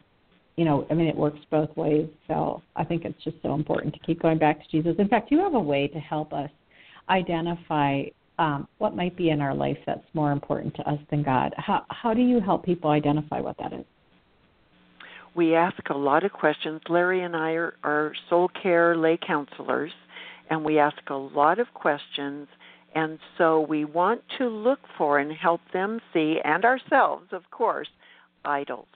You 0.58 0.66
know, 0.66 0.86
I 0.92 0.94
mean, 0.94 1.08
it 1.08 1.16
works 1.16 1.40
both 1.50 1.76
ways. 1.76 2.08
So 2.28 2.62
I 2.76 2.84
think 2.84 3.06
it's 3.06 3.24
just 3.24 3.38
so 3.42 3.56
important 3.56 3.94
to 3.94 4.00
keep 4.02 4.22
going 4.22 4.38
back 4.38 4.62
to 4.62 4.70
Jesus. 4.70 4.94
In 5.00 5.08
fact, 5.08 5.32
you 5.32 5.40
have 5.40 5.56
a 5.56 5.60
way 5.60 5.88
to 5.88 6.00
help 6.00 6.34
us 6.34 6.50
identify 7.10 8.04
um, 8.38 8.68
what 8.78 8.96
might 8.96 9.16
be 9.16 9.30
in 9.30 9.42
our 9.42 9.56
life 9.56 9.78
that's 9.86 10.06
more 10.14 10.32
important 10.32 10.76
to 10.76 10.84
us 10.84 11.00
than 11.10 11.24
God. 11.24 11.54
How 11.58 11.86
how 11.90 12.14
do 12.14 12.22
you 12.22 12.40
help 12.40 12.66
people 12.66 12.92
identify 12.92 13.40
what 13.40 13.58
that 13.58 13.74
is? 13.74 13.86
We 15.36 15.56
ask 15.56 15.90
a 15.90 15.98
lot 15.98 16.24
of 16.24 16.32
questions. 16.32 16.82
Larry 16.90 17.24
and 17.24 17.36
I 17.36 17.52
are, 17.52 17.74
are 17.84 18.14
soul 18.30 18.50
care 18.62 18.98
lay 18.98 19.18
counselors, 19.26 19.92
and 20.50 20.64
we 20.64 20.80
ask 20.80 20.98
a 21.10 21.16
lot 21.16 21.60
of 21.60 21.74
questions. 21.74 22.48
And 22.94 23.20
so 23.38 23.62
we 23.62 23.86
want 23.86 24.22
to 24.38 24.50
look 24.50 24.80
for 24.98 25.20
and 25.20 25.32
help 25.32 25.62
them 25.72 26.02
see, 26.12 26.40
and 26.44 26.66
ourselves, 26.66 27.28
of 27.32 27.50
course, 27.52 27.88
idols. 28.44 28.88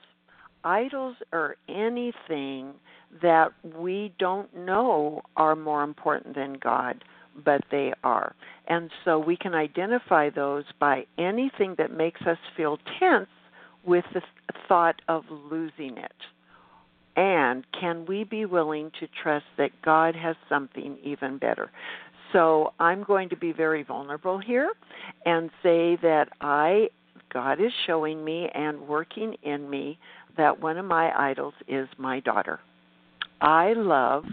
Idols 0.64 1.16
are 1.32 1.56
anything 1.68 2.74
that 3.22 3.52
we 3.62 4.12
don't 4.18 4.54
know 4.54 5.22
are 5.36 5.56
more 5.56 5.82
important 5.82 6.34
than 6.34 6.54
God 6.54 7.02
but 7.44 7.62
they 7.70 7.92
are. 8.02 8.34
And 8.66 8.90
so 9.04 9.18
we 9.18 9.36
can 9.36 9.54
identify 9.54 10.30
those 10.30 10.64
by 10.80 11.06
anything 11.18 11.74
that 11.78 11.92
makes 11.92 12.20
us 12.22 12.38
feel 12.56 12.78
tense 12.98 13.28
with 13.86 14.04
the 14.14 14.22
thought 14.68 15.00
of 15.08 15.24
losing 15.30 15.98
it. 15.98 16.12
And 17.16 17.64
can 17.78 18.04
we 18.06 18.24
be 18.24 18.44
willing 18.44 18.90
to 19.00 19.08
trust 19.22 19.46
that 19.56 19.70
God 19.82 20.14
has 20.14 20.36
something 20.48 20.98
even 21.02 21.38
better? 21.38 21.70
So 22.32 22.72
I'm 22.78 23.04
going 23.04 23.28
to 23.30 23.36
be 23.36 23.52
very 23.52 23.82
vulnerable 23.82 24.38
here 24.38 24.72
and 25.24 25.48
say 25.62 25.96
that 26.02 26.28
I 26.40 26.88
God 27.32 27.60
is 27.60 27.72
showing 27.86 28.24
me 28.24 28.48
and 28.54 28.80
working 28.80 29.34
in 29.42 29.68
me 29.68 29.98
that 30.36 30.60
one 30.60 30.78
of 30.78 30.84
my 30.84 31.10
idols 31.30 31.54
is 31.66 31.88
my 31.98 32.20
daughter. 32.20 32.60
I 33.40 33.72
love 33.72 34.24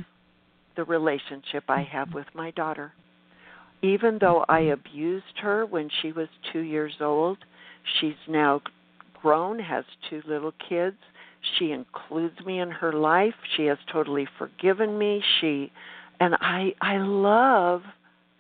the 0.76 0.84
relationship 0.84 1.64
I 1.68 1.82
have 1.92 2.14
with 2.14 2.28
my 2.34 2.52
daughter. 2.52 2.94
Even 3.82 4.18
though 4.20 4.46
I 4.48 4.60
abused 4.60 5.38
her 5.42 5.66
when 5.66 5.90
she 6.02 6.12
was 6.12 6.28
two 6.52 6.62
years 6.62 6.94
old, 7.02 7.38
she's 8.00 8.14
now 8.28 8.62
grown, 9.24 9.58
has 9.58 9.86
two 10.10 10.22
little 10.28 10.54
kids. 10.70 10.98
She 11.58 11.72
includes 11.72 12.40
me 12.46 12.60
in 12.60 12.70
her 12.70 12.94
life. 12.94 13.34
She 13.56 13.66
has 13.66 13.78
totally 13.92 14.28
forgiven 14.38 14.98
me. 14.98 15.24
She 15.40 15.72
and 16.20 16.36
I 16.36 16.74
I 16.82 16.98
love 16.98 17.82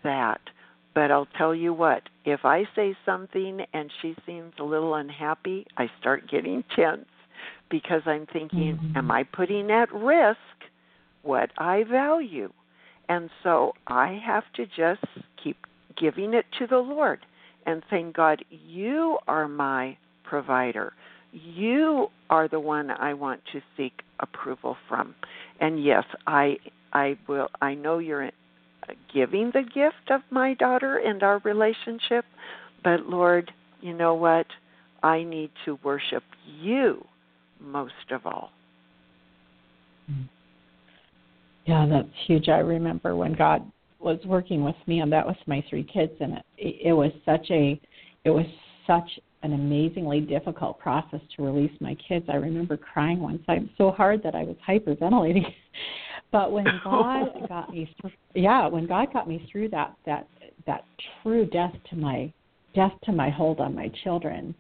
that. 0.03 0.41
But 0.93 1.09
I'll 1.09 1.27
tell 1.37 1.55
you 1.55 1.73
what, 1.73 2.03
if 2.23 2.45
I 2.45 2.65
say 2.75 2.95
something 3.03 3.61
and 3.73 3.89
she 4.01 4.15
seems 4.27 4.53
a 4.59 4.63
little 4.63 4.93
unhappy, 4.93 5.65
I 5.75 5.89
start 5.99 6.29
getting 6.29 6.63
tense 6.75 7.07
because 7.71 8.03
I'm 8.05 8.27
thinking, 8.31 8.77
mm-hmm. 8.77 8.97
am 8.97 9.09
I 9.09 9.23
putting 9.23 9.71
at 9.71 9.91
risk 9.91 10.37
what 11.23 11.49
I 11.57 11.83
value? 11.89 12.51
And 13.09 13.31
so 13.41 13.73
I 13.87 14.21
have 14.23 14.43
to 14.55 14.67
just 14.67 15.03
keep 15.43 15.57
giving 15.99 16.35
it 16.35 16.45
to 16.59 16.67
the 16.67 16.77
Lord 16.77 17.25
and 17.65 17.81
saying, 17.89 18.13
God, 18.15 18.45
you 18.51 19.17
are 19.27 19.47
my 19.47 19.97
provider. 20.33 20.93
You 21.31 22.07
are 22.31 22.47
the 22.47 22.59
one 22.59 22.89
I 22.89 23.13
want 23.13 23.41
to 23.51 23.61
seek 23.77 23.93
approval 24.19 24.75
from. 24.89 25.13
And 25.59 25.83
yes, 25.83 26.05
I 26.25 26.57
I 26.91 27.19
will 27.27 27.49
I 27.61 27.75
know 27.75 27.99
you're 27.99 28.31
giving 29.13 29.51
the 29.53 29.61
gift 29.61 30.09
of 30.09 30.21
my 30.31 30.55
daughter 30.55 30.97
and 30.97 31.21
our 31.21 31.37
relationship, 31.43 32.25
but 32.83 33.05
Lord, 33.05 33.51
you 33.79 33.93
know 33.93 34.15
what? 34.15 34.47
I 35.03 35.21
need 35.21 35.51
to 35.65 35.77
worship 35.83 36.23
you 36.59 37.05
most 37.61 38.07
of 38.09 38.25
all. 38.25 38.49
Yeah, 41.67 41.85
that's 41.87 42.07
huge. 42.25 42.49
I 42.49 42.57
remember 42.57 43.15
when 43.15 43.33
God 43.33 43.71
was 43.99 44.17
working 44.25 44.63
with 44.63 44.75
me, 44.87 45.01
and 45.01 45.11
that 45.13 45.27
was 45.27 45.35
my 45.45 45.63
three 45.69 45.83
kids, 45.83 46.13
and 46.19 46.33
it, 46.57 46.87
it 46.87 46.93
was 46.93 47.11
such 47.23 47.51
a, 47.51 47.79
it 48.25 48.31
was 48.31 48.47
such 48.87 49.19
an 49.43 49.53
amazingly 49.53 50.21
difficult 50.21 50.79
process 50.79 51.19
to 51.35 51.43
release 51.43 51.71
my 51.81 51.95
kids. 52.07 52.25
I 52.29 52.35
remember 52.35 52.77
crying 52.77 53.19
one 53.19 53.43
time 53.43 53.69
so 53.77 53.91
hard 53.91 54.23
that 54.23 54.35
I 54.35 54.43
was 54.43 54.55
hyperventilating. 54.67 55.45
but 56.31 56.51
when 56.51 56.65
God 56.83 57.27
got 57.49 57.71
me 57.71 57.93
through, 57.99 58.11
yeah, 58.33 58.67
when 58.67 58.87
God 58.87 59.11
got 59.13 59.27
me 59.27 59.47
through 59.51 59.69
that 59.69 59.95
that 60.05 60.27
that 60.65 60.85
true 61.21 61.45
death 61.45 61.73
to 61.89 61.95
my 61.97 62.31
death 62.73 62.93
to 63.03 63.11
my 63.11 63.29
hold 63.29 63.59
on 63.59 63.75
my 63.75 63.91
children, 64.03 64.55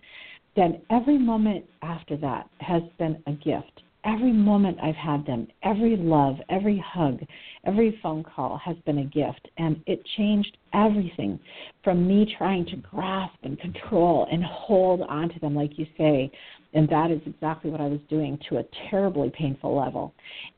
then 0.55 0.81
every 0.89 1.17
moment 1.17 1.65
after 1.81 2.17
that 2.17 2.49
has 2.59 2.83
been 2.99 3.21
a 3.27 3.31
gift 3.31 3.82
every 4.05 4.31
moment 4.31 4.77
I've 4.81 4.95
had 4.95 5.25
them, 5.25 5.47
every 5.63 5.95
love, 5.95 6.37
every 6.49 6.83
hug, 6.85 7.21
every 7.65 7.99
phone 8.01 8.23
call 8.23 8.57
has 8.63 8.75
been 8.85 8.99
a 8.99 9.05
gift. 9.05 9.47
And 9.57 9.81
it 9.85 10.03
changed 10.17 10.57
everything 10.73 11.39
from 11.83 12.07
me 12.07 12.33
trying 12.37 12.65
to 12.67 12.75
grasp 12.77 13.37
and 13.43 13.59
control 13.59 14.27
and 14.31 14.43
hold 14.43 15.01
on 15.01 15.29
to 15.29 15.39
them, 15.39 15.55
like 15.55 15.77
you 15.77 15.85
say. 15.97 16.31
And 16.73 16.89
that 16.89 17.11
is 17.11 17.21
exactly 17.25 17.69
what 17.69 17.81
I 17.81 17.87
was 17.87 17.99
doing 18.09 18.39
to 18.49 18.57
a 18.57 18.63
terribly 18.89 19.31
painful 19.37 19.75
level. 19.75 20.13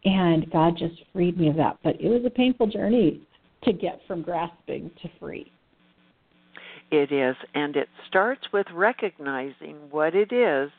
And 0.05 0.49
God 0.51 0.77
just 0.77 0.95
freed 1.13 1.39
me 1.39 1.49
of 1.49 1.55
that. 1.57 1.77
But 1.83 1.99
it 1.99 2.09
was 2.09 2.23
a 2.25 2.29
painful 2.29 2.67
journey 2.67 3.21
to 3.63 3.73
get 3.73 3.99
from 4.07 4.21
grasping 4.21 4.91
to 5.01 5.09
free. 5.19 5.51
It 6.91 7.11
is. 7.11 7.35
And 7.53 7.75
it 7.75 7.89
starts 8.07 8.41
with 8.53 8.67
recognizing 8.73 9.75
what 9.89 10.15
it 10.15 10.31
is 10.31 10.71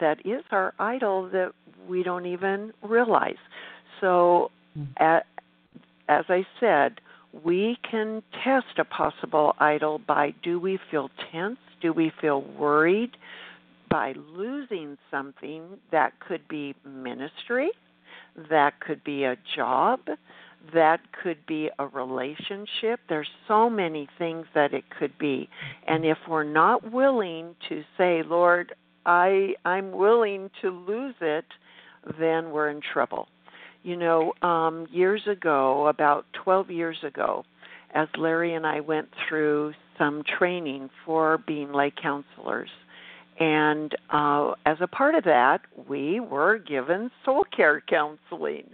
that 0.00 0.24
is 0.24 0.44
our 0.50 0.74
idol 0.78 1.28
that 1.30 1.52
we 1.88 2.02
don't 2.02 2.26
even 2.26 2.72
realize. 2.82 3.36
So, 4.00 4.50
hmm. 4.74 4.84
at, 4.98 5.26
as 6.08 6.24
I 6.28 6.46
said, 6.60 7.00
we 7.44 7.78
can 7.88 8.22
test 8.44 8.78
a 8.78 8.84
possible 8.84 9.54
idol 9.58 10.00
by 10.06 10.34
do 10.42 10.58
we 10.58 10.78
feel 10.90 11.10
tense? 11.32 11.58
Do 11.80 11.92
we 11.92 12.12
feel 12.20 12.42
worried 12.42 13.16
by 13.90 14.14
losing 14.34 14.98
something 15.10 15.62
that 15.92 16.12
could 16.20 16.46
be 16.48 16.74
ministry? 16.84 17.70
That 18.50 18.80
could 18.80 19.02
be 19.04 19.24
a 19.24 19.36
job? 19.56 20.00
That 20.74 21.00
could 21.22 21.38
be 21.46 21.70
a 21.78 21.86
relationship. 21.86 23.00
There's 23.08 23.28
so 23.46 23.70
many 23.70 24.08
things 24.18 24.46
that 24.54 24.74
it 24.74 24.84
could 24.98 25.16
be. 25.18 25.48
And 25.86 26.04
if 26.04 26.18
we're 26.28 26.44
not 26.44 26.92
willing 26.92 27.54
to 27.68 27.82
say, 27.96 28.22
Lord, 28.24 28.74
I 29.08 29.54
I'm 29.64 29.90
willing 29.90 30.50
to 30.60 30.68
lose 30.68 31.14
it, 31.20 31.46
then 32.20 32.50
we're 32.50 32.68
in 32.68 32.82
trouble. 32.92 33.26
You 33.82 33.96
know, 33.96 34.34
um, 34.42 34.86
years 34.92 35.22
ago, 35.26 35.86
about 35.86 36.26
12 36.44 36.70
years 36.70 36.98
ago, 37.02 37.44
as 37.94 38.06
Larry 38.18 38.54
and 38.54 38.66
I 38.66 38.80
went 38.80 39.08
through 39.26 39.72
some 39.96 40.22
training 40.38 40.90
for 41.06 41.38
being 41.46 41.72
lay 41.72 41.90
counselors, 41.90 42.68
and 43.40 43.94
uh, 44.10 44.52
as 44.66 44.76
a 44.80 44.86
part 44.86 45.14
of 45.14 45.24
that, 45.24 45.62
we 45.88 46.20
were 46.20 46.58
given 46.58 47.10
soul 47.24 47.44
care 47.56 47.82
counseling. 47.88 48.64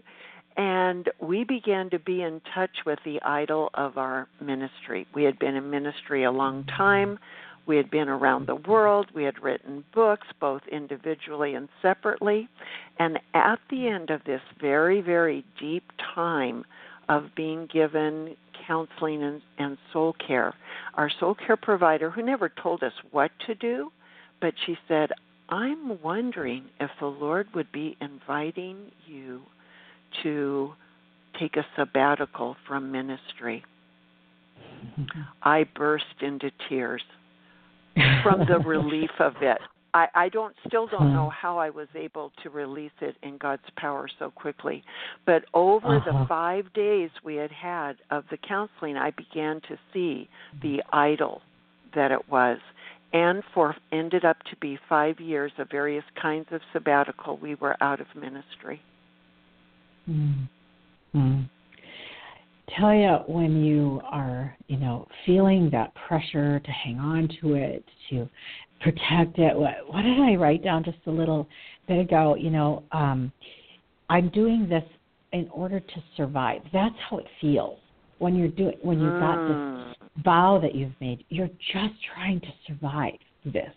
And 0.57 1.11
we 1.21 1.45
began 1.45 1.91
to 1.91 1.99
be 1.99 2.23
in 2.23 2.41
touch 2.55 2.71
with 2.87 2.99
the 3.05 3.21
idol 3.23 3.71
of 3.75 3.99
our 3.99 4.29
ministry. 4.41 5.07
We 5.15 5.25
had 5.25 5.39
been 5.39 5.57
in 5.57 5.69
ministry 5.69 6.25
a 6.25 6.31
long 6.31 6.65
time. 6.65 7.19
We 7.67 7.77
had 7.77 7.91
been 7.91 8.09
around 8.09 8.47
the 8.47 8.57
world. 8.57 9.09
We 9.15 9.25
had 9.25 9.43
written 9.43 9.85
books, 9.95 10.27
both 10.41 10.63
individually 10.71 11.55
and 11.55 11.69
separately. 11.81 12.49
And 12.99 13.19
at 13.33 13.59
the 13.71 13.89
end 13.89 14.11
of 14.11 14.23
this 14.25 14.43
very, 14.61 15.01
very 15.01 15.45
deep 15.59 15.85
time 16.15 16.65
of 17.09 17.35
being 17.35 17.69
given 17.73 18.37
counseling 18.67 19.23
and, 19.23 19.43
and 19.59 19.79
soul 19.93 20.15
care, 20.27 20.55
our 20.95 21.11
soul 21.21 21.35
care 21.35 21.57
provider, 21.57 22.11
who 22.11 22.23
never 22.23 22.51
told 22.63 22.83
us 22.83 22.93
what 23.11 23.31
to 23.47 23.55
do, 23.55 23.91
but 24.41 24.55
she 24.65 24.77
said, 24.89 25.11
I'm 25.49 26.01
wondering 26.03 26.65
if 26.81 26.91
the 26.99 27.07
Lord 27.07 27.49
would 27.55 27.71
be 27.73 27.97
inviting 28.01 28.91
you 29.07 29.43
to 30.23 30.73
take 31.39 31.57
a 31.57 31.67
sabbatical 31.77 32.57
from 32.67 32.91
ministry. 32.91 33.65
I 35.43 35.67
burst 35.75 36.23
into 36.23 36.51
tears 36.69 37.03
from 38.23 38.41
the 38.49 38.59
relief 38.67 39.11
of 39.19 39.35
it. 39.41 39.59
I, 39.95 40.09
I 40.15 40.29
don't 40.29 40.55
still 40.67 40.89
don't 40.89 41.13
know 41.13 41.31
how 41.31 41.57
I 41.59 41.71
was 41.71 41.87
able 41.95 42.33
to 42.43 42.51
release 42.51 42.91
it 43.01 43.17
in 43.23 43.39
God's 43.39 43.63
power 43.77 44.09
so 44.19 44.31
quickly. 44.31 44.83
But 45.25 45.45
over 45.55 45.97
Uh-huh. 45.99 46.23
the 46.23 46.27
five 46.27 46.73
days 46.73 47.11
we 47.23 47.37
had 47.37 47.53
had 47.53 47.97
of 48.11 48.25
the 48.29 48.37
counseling, 48.37 48.97
I 48.97 49.11
began 49.11 49.61
to 49.69 49.79
see 49.93 50.29
the 50.63 50.83
idol 50.93 51.43
that 51.95 52.11
it 52.11 52.29
was. 52.29 52.59
And 53.13 53.45
for 53.55 53.77
ended 53.93 54.25
up 54.25 54.39
to 54.51 54.57
be 54.57 54.77
five 54.89 55.21
years 55.21 55.53
of 55.59 55.71
various 55.71 56.05
kinds 56.21 56.49
of 56.51 56.61
sabbatical, 56.73 57.37
we 57.37 57.55
were 57.55 57.77
out 57.81 58.01
of 58.01 58.09
ministry. 58.17 58.83
Mm. 60.11 60.49
Mm. 61.15 61.49
Tell 62.79 62.95
you 62.95 63.19
when 63.27 63.65
you 63.65 64.01
are, 64.05 64.57
you 64.67 64.77
know, 64.77 65.07
feeling 65.27 65.71
that 65.71 65.93
pressure 65.95 66.61
to 66.61 66.71
hang 66.71 66.99
on 66.99 67.29
to 67.41 67.55
it, 67.55 67.85
to 68.11 68.29
protect 68.81 69.39
it. 69.39 69.57
What, 69.57 69.75
what 69.87 70.03
did 70.03 70.19
I 70.21 70.35
write 70.35 70.65
down 70.65 70.83
just 70.85 70.99
a 71.07 71.11
little 71.11 71.47
bit 71.87 72.01
ago? 72.01 72.35
You 72.35 72.51
know, 72.51 72.83
um, 72.93 73.33
I'm 74.11 74.29
doing 74.31 74.69
this 74.69 74.85
in 75.33 75.49
order 75.51 75.81
to 75.81 76.03
survive. 76.17 76.63
That's 76.73 76.95
how 77.09 77.19
it 77.19 77.27
feels 77.41 77.79
when 78.19 78.37
you're 78.37 78.49
doing 78.49 78.77
when 78.83 79.01
you've 79.01 79.19
got 79.19 79.47
this 79.47 79.57
Mm. 79.57 80.23
vow 80.25 80.59
that 80.61 80.75
you've 80.75 80.99
made. 81.01 81.25
You're 81.29 81.51
just 81.73 81.95
trying 82.15 82.41
to 82.41 82.49
survive 82.67 83.19
this. 83.45 83.73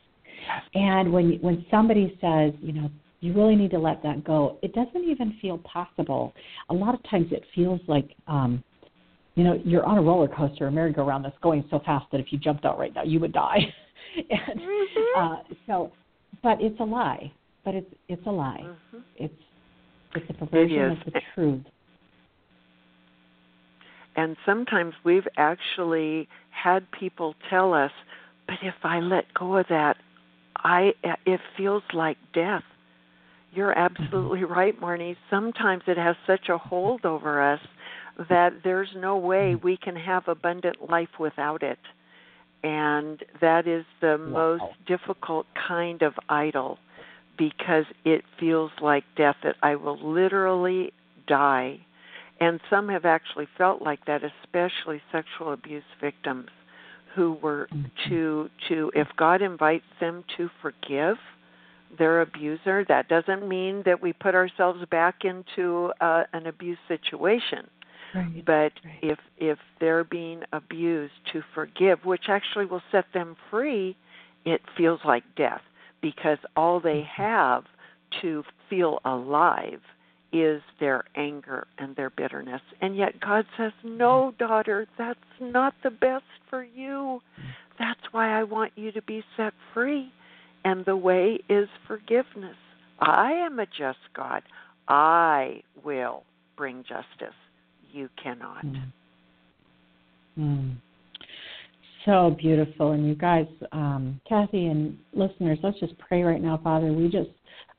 And 0.76 1.12
when 1.12 1.34
when 1.42 1.66
somebody 1.72 2.18
says, 2.22 2.54
you 2.62 2.74
know, 2.74 2.90
you 3.20 3.34
really 3.34 3.56
need 3.56 3.72
to 3.72 3.80
let 3.80 4.04
that 4.04 4.24
go, 4.24 4.58
it 4.62 4.74
doesn't 4.74 5.04
even 5.04 5.34
feel 5.42 5.58
possible. 5.60 6.34
A 6.70 6.74
lot 6.74 6.94
of 6.94 7.02
times 7.10 7.32
it 7.32 7.44
feels 7.56 7.82
like 7.88 8.16
um 8.28 8.64
you 9.38 9.43
know, 9.43 9.62
you're 9.63 9.86
on 9.86 10.00
a 10.00 10.02
roller 10.02 10.28
coaster, 10.28 10.65
a 10.65 10.71
merry-go-round 10.71 11.23
that's 11.23 11.38
going 11.43 11.63
so 11.69 11.80
fast 11.86 12.08
that 12.12 12.19
if 12.19 12.34
you 12.34 12.39
jumped 12.39 12.65
out 12.65 12.80
right 12.80 12.93
now, 12.95 13.04
you 13.04 13.19
would 13.19 13.32
die. 13.32 13.60
and 14.15 14.60
Mhm. 14.60 15.15
uh, 15.15 15.43
so, 15.67 15.91
but 16.41 16.60
it's 16.60 16.80
a 16.80 16.84
lie. 16.84 17.32
But 17.63 17.76
it's 17.76 17.93
it's 18.08 18.26
a 18.26 18.32
lie. 18.32 18.65
Mhm. 18.65 19.04
It's 19.15 19.41
it's 20.15 20.30
a 20.32 20.34
perversion 20.34 20.91
is. 20.91 20.97
of 21.06 21.13
the 21.13 21.21
truth. 21.36 21.63
And 24.15 24.36
sometimes 24.43 24.95
we've 25.04 25.28
actually 25.38 26.28
had 26.50 26.89
people 26.89 27.36
tell 27.47 27.76
us, 27.76 27.91
"But 28.47 28.58
if 28.63 28.84
I 28.84 29.02
let 29.02 29.32
go 29.36 29.58
of 29.58 29.67
that, 29.67 29.97
I 30.56 30.95
it 31.28 31.41
feels 31.56 31.84
like 31.93 32.17
death." 32.34 32.63
You're 33.54 33.78
absolutely 33.78 34.45
right, 34.45 34.80
Marnie. 34.82 35.15
Sometimes 35.30 35.84
it 35.86 35.97
has 35.97 36.15
such 36.26 36.50
a 36.50 36.58
hold 36.58 37.06
over 37.06 37.39
us 37.39 37.62
that 38.30 38.63
there's 38.63 38.89
no 38.95 39.17
way 39.17 39.56
we 39.56 39.77
can 39.77 39.95
have 39.95 40.27
abundant 40.27 40.89
life 40.89 41.19
without 41.19 41.63
it. 41.63 41.80
And 42.63 43.23
that 43.39 43.67
is 43.67 43.86
the 44.01 44.17
Wow. 44.17 44.58
most 44.58 44.86
difficult 44.86 45.45
kind 45.56 46.01
of 46.01 46.13
idol 46.30 46.80
because 47.38 47.86
it 48.03 48.25
feels 48.39 48.71
like 48.82 49.03
death 49.15 49.36
that 49.43 49.56
I 49.62 49.75
will 49.75 49.97
literally 49.97 50.91
die. 51.27 51.80
And 52.39 52.60
some 52.69 52.89
have 52.89 53.06
actually 53.06 53.47
felt 53.58 53.82
like 53.82 54.03
that, 54.06 54.23
especially 54.23 55.01
sexual 55.12 55.53
abuse 55.53 55.84
victims 56.01 56.49
who 57.13 57.34
were 57.34 57.67
Mhm. 57.71 57.91
to 58.10 58.49
to 58.67 58.91
if 58.95 59.08
God 59.15 59.41
invites 59.41 59.86
them 59.99 60.23
to 60.36 60.49
forgive 60.62 61.19
their 61.97 62.21
abuser, 62.21 62.84
that 62.86 63.08
doesn't 63.08 63.47
mean 63.47 63.82
that 63.84 64.01
we 64.01 64.13
put 64.13 64.36
ourselves 64.36 64.84
back 64.86 65.23
into 65.25 65.93
uh, 66.01 66.25
an 66.34 66.47
abuse 66.47 66.80
situation 66.88 67.67
Right. 68.17 68.45
but 68.45 68.71
Right. 68.86 68.99
if 69.01 69.19
if 69.38 69.60
they're 69.80 70.03
being 70.03 70.43
abused 70.53 71.13
to 71.34 71.41
forgive 71.53 72.06
which 72.06 72.25
actually 72.30 72.65
will 72.65 72.84
set 72.91 73.06
them 73.13 73.36
free 73.49 73.95
it 74.45 74.62
feels 74.77 74.99
like 75.06 75.23
death 75.36 75.62
because 76.01 76.38
all 76.56 76.80
they 76.80 77.01
Mm-hmm. 77.01 77.21
have 77.23 77.63
to 78.21 78.43
feel 78.69 78.99
alive 79.06 79.82
is 80.34 80.62
their 80.80 81.03
anger 81.15 81.67
and 81.77 81.95
their 81.95 82.10
bitterness. 82.10 82.62
And 82.82 82.95
yet 82.95 83.19
god 83.19 83.45
says 83.58 83.71
no 83.84 84.34
daughter 84.38 84.88
that's 84.97 85.19
not 85.39 85.73
the 85.84 85.89
best 85.91 86.25
for 86.49 86.63
you. 86.63 87.21
That's 87.80 87.99
why 88.12 88.38
i 88.39 88.43
want 88.43 88.73
you 88.75 88.91
to 88.91 89.01
be 89.03 89.23
set 89.36 89.53
free. 89.73 90.12
And 90.65 90.86
the 90.86 90.97
way 90.97 91.39
is 91.49 91.69
forgiveness. 91.88 92.58
I 92.99 93.32
am 93.32 93.60
a 93.60 93.65
just 93.65 93.99
god. 94.15 94.43
I 94.88 95.62
will 95.84 96.23
bring 96.58 96.84
justice 96.84 97.36
you 97.91 98.10
cannot. 98.21 98.65
Mm. 98.65 98.91
Mm. 100.39 100.76
So 102.06 102.36
beautiful. 102.39 102.91
And 102.91 103.08
you 103.08 103.15
guys, 103.15 103.47
um, 103.71 104.21
Kathy 104.28 104.67
and 104.67 104.97
listeners, 105.13 105.60
let's 105.62 105.80
just 105.80 105.97
pray 105.97 106.23
right 106.23 106.41
now, 106.41 106.60
Father. 106.63 106.93
We 106.93 107.10
just 107.10 107.30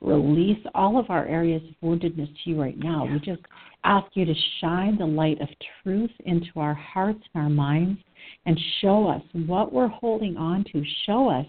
release 0.00 0.64
all 0.74 0.98
of 0.98 1.06
our 1.08 1.26
areas 1.26 1.62
of 1.62 1.88
woundedness 1.88 2.28
to 2.44 2.50
you 2.50 2.60
right 2.60 2.78
now. 2.78 3.06
We 3.10 3.18
just 3.20 3.42
ask 3.84 4.06
you 4.14 4.24
to 4.24 4.34
shine 4.60 4.98
the 4.98 5.06
light 5.06 5.40
of 5.40 5.48
truth 5.82 6.10
into 6.26 6.50
our 6.56 6.74
hearts 6.74 7.20
and 7.34 7.42
our 7.42 7.50
minds 7.50 8.00
and 8.46 8.58
show 8.80 9.08
us 9.08 9.22
what 9.46 9.72
we're 9.72 9.88
holding 9.88 10.36
on 10.36 10.64
to. 10.72 10.82
Show 11.06 11.28
us 11.28 11.46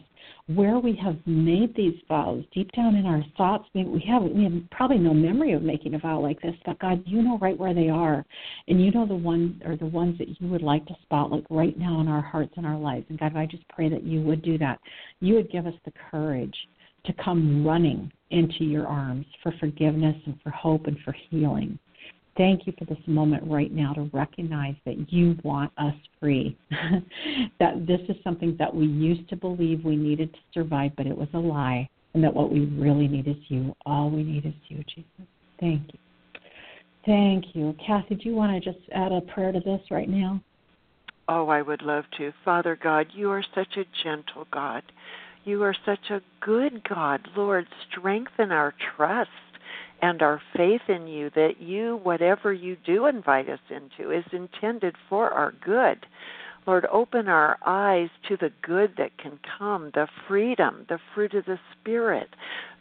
where 0.48 0.80
we 0.80 0.96
have 0.96 1.16
made 1.26 1.76
these 1.76 1.94
vows 2.08 2.44
deep 2.54 2.72
down 2.72 2.96
in 2.96 3.06
our 3.06 3.24
thoughts. 3.38 3.66
We 3.74 4.04
have 4.08 4.24
we 4.24 4.44
have 4.44 4.54
probably 4.72 4.98
no 4.98 5.14
memory 5.14 5.54
of 5.54 5.62
making 5.62 5.94
a 5.94 6.00
vow 6.00 6.20
like 6.20 6.42
this, 6.42 6.56
but 6.66 6.80
God, 6.80 7.04
you 7.06 7.22
know 7.22 7.38
right 7.38 7.58
where 7.58 7.74
they 7.74 7.90
are, 7.90 8.26
and 8.68 8.84
you 8.84 8.92
know 8.92 9.06
the 9.06 9.16
one 9.16 9.62
or 9.66 9.78
the 9.78 9.86
ones 9.86 10.18
that 10.18 10.42
you 10.42 10.48
would 10.48 10.64
like 10.64 10.86
to 10.88 10.96
spotlight 11.04 11.46
right 11.50 11.78
now 11.78 12.02
in 12.02 12.08
our 12.08 12.22
hearts 12.22 12.54
and 12.58 12.66
our 12.66 12.78
lives. 12.78 13.06
And 13.10 13.20
God, 13.20 13.36
I 13.36 13.46
just 13.46 13.68
pray 13.70 13.90
that 13.90 14.04
you 14.04 14.22
would 14.22 14.42
do 14.42 14.58
that. 14.58 14.80
You 15.20 15.36
would 15.36 15.52
give 15.52 15.68
us 15.68 15.76
the 15.86 15.94
courage 16.12 16.56
to 17.06 17.14
come 17.24 17.66
running 17.66 18.12
into 18.32 18.64
your 18.64 18.88
arms 18.88 19.26
for 19.42 19.54
forgiveness 19.60 20.16
and 20.26 20.40
for 20.42 20.50
hope 20.50 20.88
and 20.88 20.98
for 21.06 21.16
healing. 21.30 21.80
Thank 22.40 22.66
you 22.66 22.74
for 22.80 22.86
this 22.86 23.06
moment 23.06 23.44
right 23.46 23.70
now 23.70 23.92
to 23.92 24.10
recognize 24.14 24.76
that 24.86 25.12
you 25.12 25.36
want 25.44 25.74
us 25.78 25.94
free. 26.22 26.58
that 27.60 27.86
this 27.86 28.00
is 28.08 28.16
something 28.24 28.56
that 28.58 28.74
we 28.74 28.86
used 28.86 29.28
to 29.28 29.36
believe 29.36 29.84
we 29.84 29.98
needed 29.98 30.32
to 30.32 30.40
survive, 30.54 30.94
but 30.96 31.06
it 31.06 31.18
was 31.18 31.28
a 31.34 31.38
lie. 31.38 31.90
And 32.14 32.24
that 32.24 32.34
what 32.34 32.50
we 32.50 32.62
really 32.62 33.10
need 33.10 33.28
is 33.28 33.36
you. 33.50 33.76
All 33.86 34.10
we 34.10 34.24
need 34.24 34.46
is 34.46 34.54
you, 34.70 34.82
Jesus. 34.96 35.28
Thank 35.60 35.82
you. 35.92 36.00
Thank 37.06 37.44
you. 37.54 37.76
Kathy, 37.86 38.16
do 38.16 38.30
you 38.30 38.36
want 38.36 38.64
to 38.64 38.72
just 38.72 38.86
add 38.94 39.12
a 39.12 39.20
prayer 39.20 39.52
to 39.52 39.60
this 39.60 39.82
right 39.92 40.08
now? 40.08 40.42
Oh, 41.28 41.50
I 41.50 41.62
would 41.62 41.82
love 41.82 42.06
to. 42.20 42.32
Father 42.46 42.80
God, 42.82 43.08
you 43.14 43.30
are 43.32 43.44
such 43.54 43.76
a 43.76 43.84
gentle 44.02 44.48
God. 44.50 44.84
You 45.44 45.62
are 45.64 45.76
such 45.86 46.10
a 46.10 46.22
good 46.40 46.88
God. 46.88 47.20
Lord, 47.36 47.68
strengthen 47.92 48.54
our 48.54 48.74
trust 48.96 49.30
and 50.02 50.22
our 50.22 50.42
faith 50.56 50.82
in 50.88 51.08
you 51.08 51.30
that 51.32 51.60
you, 51.60 52.00
whatever 52.04 52.54
you 52.54 52.78
do 52.86 53.06
invite 53.06 53.50
us 53.50 53.60
into, 53.70 54.12
is 54.12 54.26
intended 54.32 54.96
for 55.10 55.30
our 55.32 55.54
good. 55.64 56.06
Lord, 56.68 56.86
open 56.92 57.28
our 57.28 57.58
eyes 57.66 58.10
to 58.28 58.38
the 58.38 58.52
good 58.62 58.94
that 58.98 59.18
can 59.18 59.40
come, 59.58 59.92
the 59.94 60.08
freedom, 60.28 60.86
the 60.88 61.00
fruit 61.14 61.34
of 61.34 61.46
the 61.46 61.60
Spirit, 61.80 62.30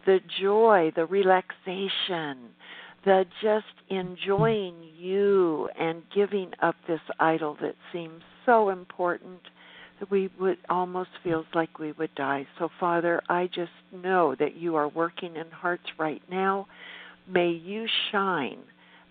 the 0.04 0.20
joy, 0.40 0.92
the 0.94 1.06
relaxation, 1.06 2.50
the 3.04 3.24
just 3.42 3.64
enjoying 3.88 4.74
you 4.96 5.68
and 5.78 6.02
giving 6.14 6.50
up 6.60 6.74
this 6.86 7.00
idol 7.18 7.56
that 7.60 7.76
seems 7.92 8.22
so 8.44 8.68
important 8.68 9.40
that 10.00 10.10
we 10.10 10.30
would 10.38 10.58
almost 10.68 11.10
feels 11.22 11.46
like 11.54 11.78
we 11.78 11.92
would 11.92 12.14
die. 12.14 12.46
So 12.58 12.68
Father, 12.78 13.22
I 13.28 13.46
just 13.46 13.72
know 13.92 14.34
that 14.38 14.56
you 14.56 14.76
are 14.76 14.88
working 14.88 15.36
in 15.36 15.50
hearts 15.50 15.84
right 15.98 16.22
now. 16.30 16.66
May 17.28 17.50
you 17.50 17.86
shine. 18.10 18.58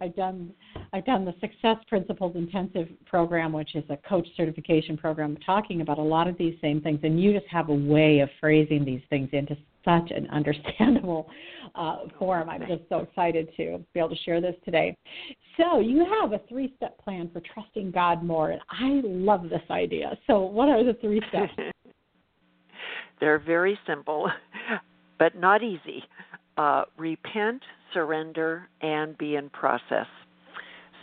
I've 0.00 0.14
done 0.14 0.52
I've 0.92 1.04
done 1.04 1.24
the 1.24 1.34
Success 1.40 1.76
Principles 1.88 2.36
Intensive 2.36 2.88
program, 3.04 3.52
which 3.52 3.74
is 3.74 3.82
a 3.90 3.96
coach 4.08 4.28
certification 4.36 4.96
program, 4.96 5.36
talking 5.44 5.80
about 5.80 5.98
a 5.98 6.02
lot 6.02 6.28
of 6.28 6.38
these 6.38 6.54
same 6.60 6.80
things, 6.80 7.00
and 7.02 7.20
you 7.20 7.32
just 7.32 7.50
have 7.50 7.68
a 7.68 7.74
way 7.74 8.20
of 8.20 8.28
phrasing 8.40 8.84
these 8.84 9.02
things 9.10 9.28
into 9.32 9.56
such 9.84 10.10
an 10.10 10.26
understandable 10.32 11.28
uh, 11.74 11.98
form. 12.18 12.48
I'm 12.48 12.62
just 12.62 12.82
so 12.88 12.98
excited 12.98 13.48
to 13.56 13.84
be 13.92 14.00
able 14.00 14.10
to 14.10 14.22
share 14.24 14.40
this 14.40 14.54
today. 14.64 14.96
So, 15.56 15.80
you 15.80 16.06
have 16.20 16.32
a 16.32 16.40
three 16.48 16.72
step 16.76 16.98
plan 16.98 17.30
for 17.32 17.42
trusting 17.52 17.90
God 17.90 18.22
more, 18.22 18.50
and 18.50 18.60
I 18.70 19.00
love 19.04 19.44
this 19.44 19.62
idea. 19.70 20.16
So, 20.26 20.40
what 20.40 20.68
are 20.68 20.84
the 20.84 20.94
three 21.00 21.20
steps? 21.28 21.52
They're 23.20 23.38
very 23.38 23.78
simple, 23.86 24.30
but 25.18 25.36
not 25.36 25.62
easy. 25.62 26.04
Uh, 26.56 26.84
repent, 26.96 27.62
surrender, 27.92 28.68
and 28.80 29.16
be 29.18 29.36
in 29.36 29.50
process. 29.50 30.06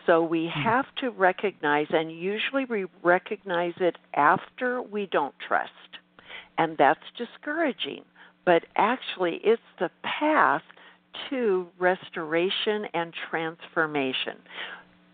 So 0.06 0.24
we 0.24 0.52
hmm. 0.54 0.62
have 0.62 0.86
to 1.00 1.10
recognize, 1.10 1.88
and 1.90 2.12
usually 2.12 2.66
we 2.66 2.86
recognize 3.04 3.74
it 3.80 3.98
after 4.16 4.82
we 4.82 5.08
don't 5.12 5.36
trust. 5.48 5.72
And 6.58 6.78
that's 6.78 7.00
discouraging. 7.18 8.04
But 8.46 8.66
actually, 8.76 9.40
it's 9.44 9.62
the 9.80 9.90
path 10.04 10.62
to 11.30 11.68
restoration 11.80 12.86
and 12.94 13.14
transformation. 13.30 14.38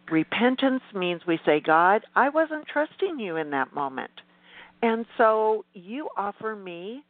Repentance 0.10 0.82
means 0.94 1.22
we 1.26 1.40
say, 1.46 1.62
God, 1.62 2.04
I 2.16 2.30
wasn't 2.30 2.68
trusting 2.68 3.20
you 3.20 3.38
in 3.38 3.50
that 3.52 3.74
moment. 3.74 4.12
And 4.82 5.06
so 5.18 5.64
you 5.74 6.10
offer 6.18 6.56
me 6.56 7.04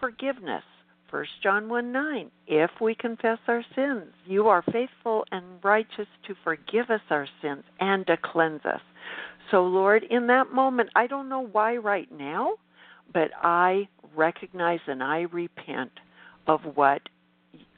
forgiveness. 0.00 0.62
1 1.10 1.24
John 1.42 1.68
1 1.68 1.92
9. 1.92 2.30
If 2.46 2.70
we 2.80 2.94
confess 2.94 3.38
our 3.46 3.64
sins, 3.74 4.12
you 4.24 4.48
are 4.48 4.64
faithful 4.72 5.24
and 5.30 5.44
righteous 5.62 6.08
to 6.26 6.34
forgive 6.42 6.90
us 6.90 7.00
our 7.10 7.28
sins 7.42 7.62
and 7.78 8.06
to 8.06 8.16
cleanse 8.16 8.64
us. 8.64 8.80
So, 9.50 9.64
Lord, 9.64 10.04
in 10.10 10.26
that 10.26 10.52
moment, 10.52 10.90
I 10.96 11.06
don't 11.06 11.28
know 11.28 11.46
why 11.52 11.76
right 11.76 12.10
now, 12.10 12.54
but 13.16 13.30
I 13.42 13.88
recognize 14.14 14.80
and 14.86 15.02
I 15.02 15.20
repent 15.32 15.90
of 16.46 16.60
what 16.74 17.00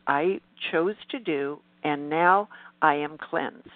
I 0.09 0.41
chose 0.73 0.97
to 1.13 1.21
do, 1.21 1.61
and 1.85 2.11
now 2.11 2.49
I 2.83 2.97
am 2.97 3.17
cleansed. 3.19 3.69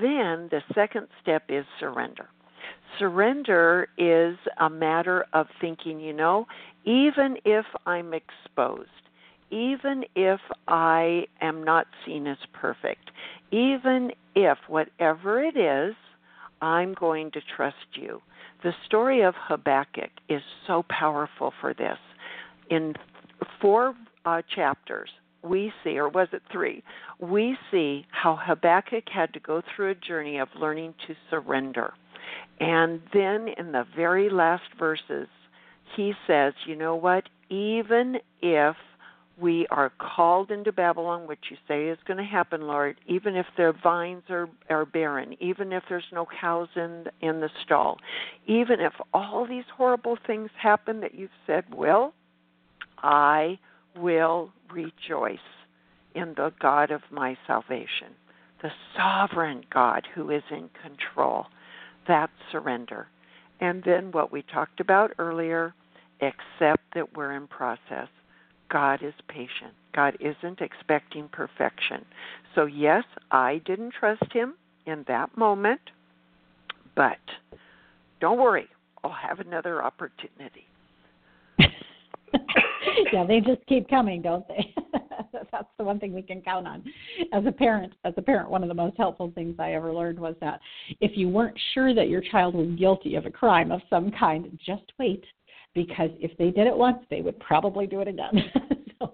Then 0.00 0.48
the 0.50 0.62
second 0.74 1.06
step 1.22 1.44
is 1.48 1.64
surrender. 1.78 2.28
Surrender 2.98 3.86
is 3.98 4.36
a 4.58 4.68
matter 4.68 5.26
of 5.32 5.46
thinking, 5.60 6.00
you 6.00 6.12
know, 6.12 6.48
even 6.84 7.36
if 7.44 7.66
I'm 7.86 8.12
exposed, 8.12 8.90
even 9.52 10.02
if 10.16 10.40
I 10.66 11.26
am 11.40 11.62
not 11.62 11.86
seen 12.04 12.26
as 12.26 12.38
perfect, 12.52 13.12
even 13.52 14.10
if 14.34 14.58
whatever 14.66 15.40
it 15.40 15.56
is, 15.56 15.94
I'm 16.60 16.94
going 16.94 17.30
to 17.30 17.40
trust 17.56 17.76
you. 17.94 18.20
The 18.62 18.72
story 18.86 19.22
of 19.22 19.34
Habakkuk 19.36 20.10
is 20.28 20.42
so 20.66 20.84
powerful 20.88 21.52
for 21.60 21.72
this. 21.72 21.98
In 22.68 22.94
four 23.60 23.94
uh, 24.24 24.42
chapters, 24.54 25.08
we 25.42 25.72
see, 25.82 25.96
or 25.96 26.08
was 26.08 26.28
it 26.32 26.42
three, 26.52 26.82
we 27.18 27.56
see 27.70 28.04
how 28.10 28.38
Habakkuk 28.40 29.04
had 29.08 29.32
to 29.32 29.40
go 29.40 29.62
through 29.62 29.90
a 29.90 29.94
journey 29.94 30.38
of 30.38 30.48
learning 30.58 30.94
to 31.06 31.14
surrender. 31.30 31.94
And 32.58 33.00
then 33.14 33.48
in 33.56 33.72
the 33.72 33.86
very 33.96 34.28
last 34.28 34.64
verses, 34.78 35.28
he 35.96 36.12
says, 36.26 36.52
you 36.66 36.76
know 36.76 36.94
what? 36.94 37.24
Even 37.48 38.18
if 38.42 38.76
we 39.40 39.66
are 39.70 39.92
called 39.98 40.50
into 40.50 40.72
Babylon, 40.72 41.26
which 41.26 41.46
you 41.50 41.56
say 41.66 41.88
is 41.88 41.98
going 42.06 42.18
to 42.18 42.24
happen, 42.24 42.62
Lord, 42.62 42.96
even 43.06 43.36
if 43.36 43.46
their 43.56 43.72
vines 43.72 44.22
are, 44.28 44.48
are 44.68 44.84
barren, 44.84 45.36
even 45.40 45.72
if 45.72 45.82
there's 45.88 46.04
no 46.12 46.26
cows 46.40 46.68
in, 46.76 47.06
in 47.20 47.40
the 47.40 47.50
stall, 47.64 47.98
even 48.46 48.80
if 48.80 48.92
all 49.14 49.46
these 49.46 49.64
horrible 49.74 50.18
things 50.26 50.50
happen 50.60 51.00
that 51.00 51.14
you've 51.14 51.30
said 51.46 51.64
will, 51.74 52.12
I 52.98 53.58
will 53.96 54.52
rejoice 54.70 55.38
in 56.14 56.34
the 56.36 56.52
God 56.60 56.90
of 56.90 57.02
my 57.10 57.36
salvation, 57.46 58.14
the 58.62 58.70
sovereign 58.96 59.64
God 59.72 60.06
who 60.14 60.30
is 60.30 60.42
in 60.50 60.68
control. 60.82 61.46
That 62.08 62.30
surrender. 62.50 63.06
And 63.60 63.82
then 63.84 64.10
what 64.10 64.32
we 64.32 64.42
talked 64.42 64.80
about 64.80 65.12
earlier, 65.18 65.74
accept 66.20 66.82
that 66.94 67.14
we're 67.16 67.32
in 67.32 67.46
process. 67.46 68.08
God 68.70 69.02
is 69.02 69.14
patient. 69.28 69.74
God 69.94 70.16
isn't 70.20 70.60
expecting 70.60 71.28
perfection. 71.28 72.04
So, 72.54 72.66
yes, 72.66 73.04
I 73.30 73.60
didn't 73.66 73.94
trust 73.98 74.32
him 74.32 74.54
in 74.86 75.04
that 75.08 75.36
moment, 75.36 75.80
but 76.94 77.18
don't 78.20 78.38
worry, 78.38 78.68
I'll 79.02 79.10
have 79.10 79.40
another 79.40 79.82
opportunity. 79.82 80.66
yeah, 83.12 83.24
they 83.26 83.40
just 83.40 83.64
keep 83.66 83.88
coming, 83.88 84.22
don't 84.22 84.46
they? 84.48 84.74
That's 85.52 85.68
the 85.78 85.84
one 85.84 85.98
thing 85.98 86.12
we 86.12 86.22
can 86.22 86.40
count 86.42 86.66
on. 86.66 86.84
As 87.32 87.44
a 87.46 87.52
parent, 87.52 87.92
as 88.04 88.14
a 88.16 88.22
parent, 88.22 88.50
one 88.50 88.62
of 88.62 88.68
the 88.68 88.74
most 88.74 88.96
helpful 88.96 89.32
things 89.34 89.56
I 89.58 89.74
ever 89.74 89.92
learned 89.92 90.18
was 90.18 90.34
that 90.40 90.60
if 91.00 91.16
you 91.16 91.28
weren't 91.28 91.58
sure 91.74 91.94
that 91.94 92.08
your 92.08 92.20
child 92.20 92.54
was 92.54 92.68
guilty 92.78 93.16
of 93.16 93.26
a 93.26 93.30
crime 93.30 93.72
of 93.72 93.80
some 93.90 94.10
kind, 94.12 94.58
just 94.64 94.84
wait 94.98 95.24
because 95.74 96.10
if 96.18 96.36
they 96.38 96.50
did 96.50 96.66
it 96.66 96.76
once, 96.76 96.98
they 97.10 97.20
would 97.20 97.38
probably 97.40 97.86
do 97.86 98.00
it 98.00 98.08
again. 98.08 98.50
so 98.98 99.12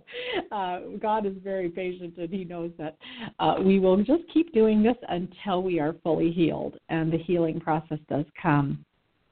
uh, 0.53 0.81
God 1.01 1.27
is 1.27 1.35
very 1.43 1.69
patient, 1.69 2.15
and 2.17 2.31
He 2.31 2.45
knows 2.45 2.71
that 2.79 2.97
uh, 3.39 3.57
we 3.63 3.79
will 3.79 3.99
just 3.99 4.23
keep 4.33 4.53
doing 4.53 4.83
this 4.83 4.97
until 5.09 5.63
we 5.63 5.79
are 5.81 5.95
fully 6.03 6.31
healed, 6.31 6.77
and 6.89 7.13
the 7.13 7.19
healing 7.19 7.61
process 7.61 7.99
does 8.09 8.25
come 8.41 8.85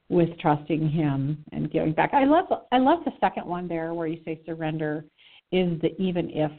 with 0.08 0.38
trusting 0.38 0.88
Him 0.90 1.44
and 1.52 1.70
giving 1.70 1.92
back. 1.92 2.12
I 2.12 2.24
love 2.24 2.46
I 2.72 2.78
love 2.78 3.00
the 3.04 3.12
second 3.20 3.46
one 3.46 3.68
there 3.68 3.94
where 3.94 4.06
you 4.06 4.20
say 4.24 4.40
surrender 4.44 5.04
is 5.50 5.80
the 5.80 5.94
even 6.00 6.30
if 6.30 6.50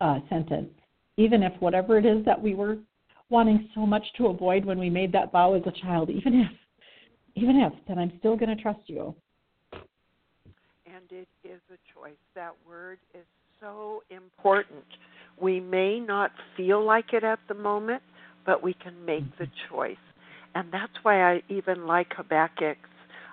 uh, 0.00 0.20
sentence. 0.28 0.70
Even 1.16 1.42
if 1.42 1.52
whatever 1.60 1.98
it 1.98 2.06
is 2.06 2.24
that 2.24 2.40
we 2.40 2.54
were 2.54 2.78
wanting 3.30 3.68
so 3.74 3.84
much 3.84 4.04
to 4.16 4.28
avoid 4.28 4.64
when 4.64 4.78
we 4.78 4.88
made 4.88 5.12
that 5.12 5.32
vow 5.32 5.54
as 5.54 5.62
a 5.66 5.72
child, 5.82 6.08
even 6.08 6.40
if, 6.40 6.50
even 7.34 7.56
if, 7.56 7.72
then 7.86 7.98
I'm 7.98 8.12
still 8.20 8.36
going 8.36 8.56
to 8.56 8.62
trust 8.62 8.80
you 8.86 9.14
it 11.10 11.28
is 11.44 11.60
a 11.70 11.78
choice. 11.94 12.16
That 12.34 12.54
word 12.66 12.98
is 13.14 13.24
so 13.60 14.02
important. 14.10 14.84
We 15.40 15.60
may 15.60 16.00
not 16.00 16.30
feel 16.56 16.84
like 16.84 17.12
it 17.12 17.24
at 17.24 17.38
the 17.48 17.54
moment, 17.54 18.02
but 18.44 18.62
we 18.62 18.74
can 18.74 19.04
make 19.04 19.24
the 19.38 19.46
choice. 19.70 19.96
And 20.54 20.72
that's 20.72 20.92
why 21.02 21.34
I 21.34 21.42
even 21.48 21.86
like 21.86 22.08
Habakkuk's 22.16 22.78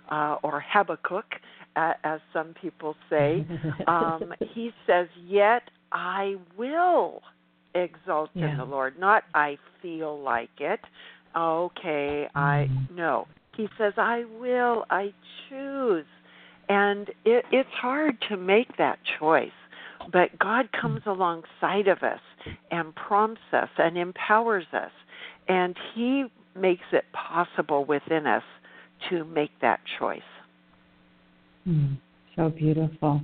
uh, 0.10 0.38
or 0.44 0.64
Habakkuk, 0.72 1.26
uh, 1.76 1.94
as 2.04 2.20
some 2.34 2.54
people 2.62 2.96
say. 3.10 3.46
Um, 3.88 4.34
he 4.54 4.72
says, 4.88 5.08
Yet 5.26 5.64
I 5.92 6.36
will 6.58 7.22
exalt 7.74 8.30
yeah. 8.34 8.52
in 8.52 8.58
the 8.58 8.66
Lord. 8.66 9.00
Not 9.00 9.24
I 9.34 9.58
feel 9.82 10.20
like 10.20 10.50
it. 10.60 10.80
Okay, 11.36 12.28
I 12.34 12.68
mm-hmm. 12.70 12.96
no. 12.96 13.28
He 13.56 13.68
says, 13.78 13.94
I 13.98 14.24
will, 14.40 14.86
I 14.90 15.14
choose 15.48 16.06
and 16.70 17.10
it, 17.26 17.46
it's 17.52 17.70
hard 17.72 18.18
to 18.30 18.38
make 18.38 18.78
that 18.78 19.00
choice. 19.20 19.50
But 20.12 20.38
God 20.40 20.70
comes 20.80 21.02
alongside 21.06 21.88
of 21.88 22.04
us 22.04 22.20
and 22.72 22.94
prompts 22.96 23.42
us 23.54 23.70
and 23.78 23.98
empowers 23.98 24.66
us. 24.74 24.92
And 25.48 25.76
He 25.94 26.26
makes 26.56 26.86
it 26.92 27.06
possible 27.14 27.86
within 27.86 28.28
us 28.28 28.44
to 29.10 29.24
make 29.26 29.52
that 29.62 29.80
choice. 30.00 30.22
Mm, 31.68 31.98
so 32.36 32.50
beautiful. 32.50 33.22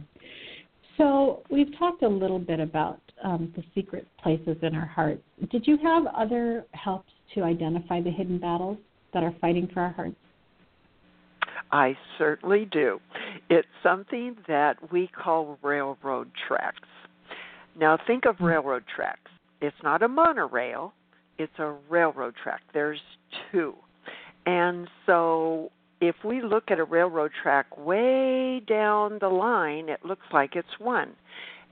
So 0.97 1.43
we've 1.49 1.77
talked 1.77 2.03
a 2.03 2.07
little 2.07 2.39
bit 2.39 2.59
about 2.59 2.99
um, 3.23 3.53
the 3.55 3.63
secret 3.73 4.07
places 4.21 4.57
in 4.61 4.75
our 4.75 4.85
hearts. 4.85 5.21
Did 5.51 5.65
you 5.67 5.77
have 5.83 6.05
other 6.07 6.65
helps 6.71 7.11
to 7.35 7.43
identify 7.43 8.01
the 8.01 8.11
hidden 8.11 8.39
battles 8.39 8.77
that 9.13 9.23
are 9.23 9.33
fighting 9.39 9.69
for 9.73 9.81
our 9.81 9.91
hearts? 9.91 10.15
I 11.71 11.97
certainly 12.17 12.65
do. 12.65 12.99
It's 13.49 13.67
something 13.83 14.37
that 14.47 14.91
we 14.91 15.07
call 15.07 15.57
railroad 15.61 16.29
tracks. 16.47 16.87
Now, 17.79 17.97
think 18.05 18.25
of 18.25 18.37
hmm. 18.37 18.45
railroad 18.45 18.83
tracks. 18.93 19.31
It's 19.61 19.77
not 19.83 20.01
a 20.01 20.07
monorail, 20.07 20.93
it's 21.37 21.59
a 21.59 21.75
railroad 21.89 22.35
track. 22.41 22.61
There's 22.73 22.99
two. 23.51 23.75
And 24.45 24.87
so, 25.05 25.71
if 25.99 26.15
we 26.25 26.41
look 26.41 26.71
at 26.71 26.79
a 26.79 26.83
railroad 26.83 27.31
track 27.43 27.77
way 27.77 28.61
down 28.67 29.19
the 29.21 29.29
line, 29.29 29.87
it 29.87 30.03
looks 30.03 30.25
like 30.33 30.55
it's 30.55 30.79
one. 30.79 31.13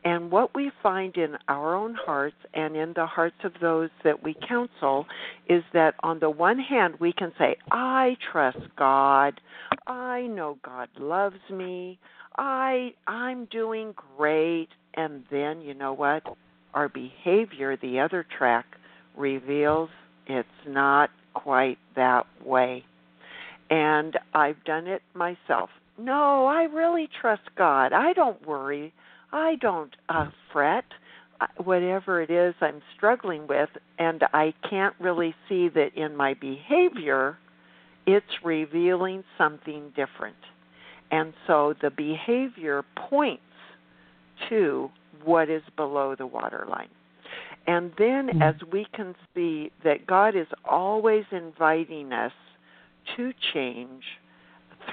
And 0.03 0.31
what 0.31 0.55
we 0.55 0.71
find 0.81 1.17
in 1.17 1.37
our 1.47 1.75
own 1.75 1.93
hearts 1.93 2.37
and 2.53 2.75
in 2.75 2.93
the 2.95 3.05
hearts 3.05 3.35
of 3.43 3.53
those 3.59 3.89
that 4.03 4.23
we 4.23 4.35
counsel 4.47 5.05
is 5.47 5.63
that 5.73 5.95
on 6.03 6.19
the 6.19 6.29
one 6.29 6.59
hand, 6.59 6.95
we 6.99 7.11
can 7.11 7.33
say, 7.37 7.57
I 7.71 8.15
trust 8.31 8.59
God. 8.77 9.41
I 9.87 10.21
know 10.21 10.57
God 10.63 10.87
loves 10.97 11.39
me. 11.51 11.99
I 12.37 12.93
I'm 13.07 13.45
doing 13.45 13.93
great. 14.17 14.69
And 14.93 15.23
then 15.29 15.61
you 15.61 15.73
know 15.73 15.93
what? 15.93 16.23
Our 16.73 16.87
behavior, 16.87 17.75
the 17.75 17.99
other 17.99 18.25
track, 18.37 18.65
reveals 19.17 19.89
it's 20.27 20.47
not 20.65 21.09
quite 21.33 21.77
that 21.95 22.25
way. 22.45 22.85
And 23.69 24.17
I've 24.33 24.63
done 24.63 24.87
it 24.87 25.01
myself. 25.13 25.69
No, 25.97 26.45
I 26.45 26.63
really 26.63 27.09
trust 27.21 27.41
God. 27.57 27.91
I 27.91 28.13
don't 28.13 28.47
worry 28.47 28.93
I 29.31 29.55
don't 29.55 29.95
uh, 30.09 30.29
fret 30.51 30.85
whatever 31.57 32.21
it 32.21 32.29
is 32.29 32.53
I'm 32.61 32.81
struggling 32.95 33.47
with, 33.47 33.69
and 33.97 34.23
I 34.33 34.53
can't 34.69 34.95
really 34.99 35.33
see 35.47 35.69
that 35.69 35.91
in 35.95 36.15
my 36.15 36.33
behavior 36.33 37.37
it's 38.05 38.43
revealing 38.43 39.23
something 39.37 39.89
different. 39.95 40.35
And 41.11 41.33
so 41.47 41.75
the 41.81 41.91
behavior 41.91 42.83
points 43.09 43.43
to 44.49 44.89
what 45.23 45.49
is 45.49 45.61
below 45.75 46.15
the 46.17 46.25
waterline. 46.25 46.89
And 47.67 47.91
then 47.97 48.27
mm-hmm. 48.27 48.41
as 48.41 48.55
we 48.71 48.87
can 48.93 49.15
see 49.35 49.71
that 49.83 50.07
God 50.07 50.35
is 50.35 50.47
always 50.65 51.25
inviting 51.31 52.13
us 52.13 52.31
to 53.15 53.31
change 53.53 54.03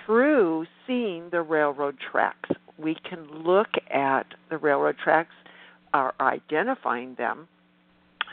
through 0.05 0.67
seeing 0.87 1.31
the 1.31 1.43
railroad 1.43 1.97
tracks 2.11 2.51
we 2.79 2.97
can 3.09 3.27
look 3.45 3.69
at 3.91 4.27
the 4.51 4.59
railroad 4.59 4.97
tracks, 5.03 5.35
are 5.95 6.15
identifying 6.21 7.15
them 7.17 7.49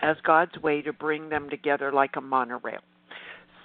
as 0.01 0.17
God's 0.23 0.57
way 0.57 0.81
to 0.81 0.91
bring 0.91 1.29
them 1.29 1.49
together 1.49 1.91
like 1.91 2.15
a 2.17 2.21
monorail. 2.21 2.81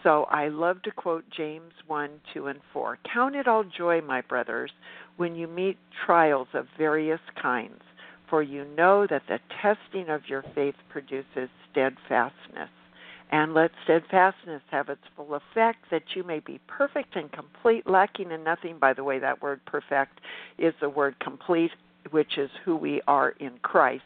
So 0.05 0.25
I 0.31 0.49
love 0.49 0.83
to 0.83 0.93
quote 0.93 1.25
James 1.37 1.73
1, 1.89 2.11
2, 2.33 2.47
and 2.47 2.61
4. 2.73 2.99
Count 3.13 3.35
it 3.35 3.49
all 3.49 3.65
joy, 3.65 4.01
my 4.01 4.21
brothers, 4.21 4.71
when 5.17 5.35
you 5.35 5.49
meet 5.49 5.77
trials 6.07 6.47
of 6.55 6.67
various 6.77 7.21
kinds, 7.41 7.83
for 8.31 8.43
you 8.43 8.65
know 8.77 9.07
that 9.11 9.23
the 9.27 9.41
testing 9.61 10.09
of 10.09 10.29
your 10.29 10.45
faith 10.55 10.77
produces 10.91 11.49
steadfastness 11.73 12.71
and 13.31 13.55
let 13.55 13.71
steadfastness 13.85 14.63
have 14.71 14.89
its 14.89 15.03
full 15.15 15.35
effect, 15.35 15.79
that 15.91 16.03
you 16.15 16.25
may 16.25 16.41
be 16.41 16.61
perfect 16.67 17.15
and 17.17 17.31
complete, 17.33 17.87
lacking 17.87 18.31
in 18.31 18.43
nothing. 18.43 18.79
By 18.79 18.95
the 18.95 19.05
way, 19.05 19.19
that 19.19 19.43
word 19.43 19.61
perfect 19.67 20.21
is 20.59 20.75
the 20.81 20.89
word 20.89 21.19
complete, 21.21 21.73
which 22.11 22.39
is 22.39 22.51
who 22.65 22.77
we 22.77 23.03
are 23.07 23.31
in 23.39 23.59
Christ, 23.63 24.05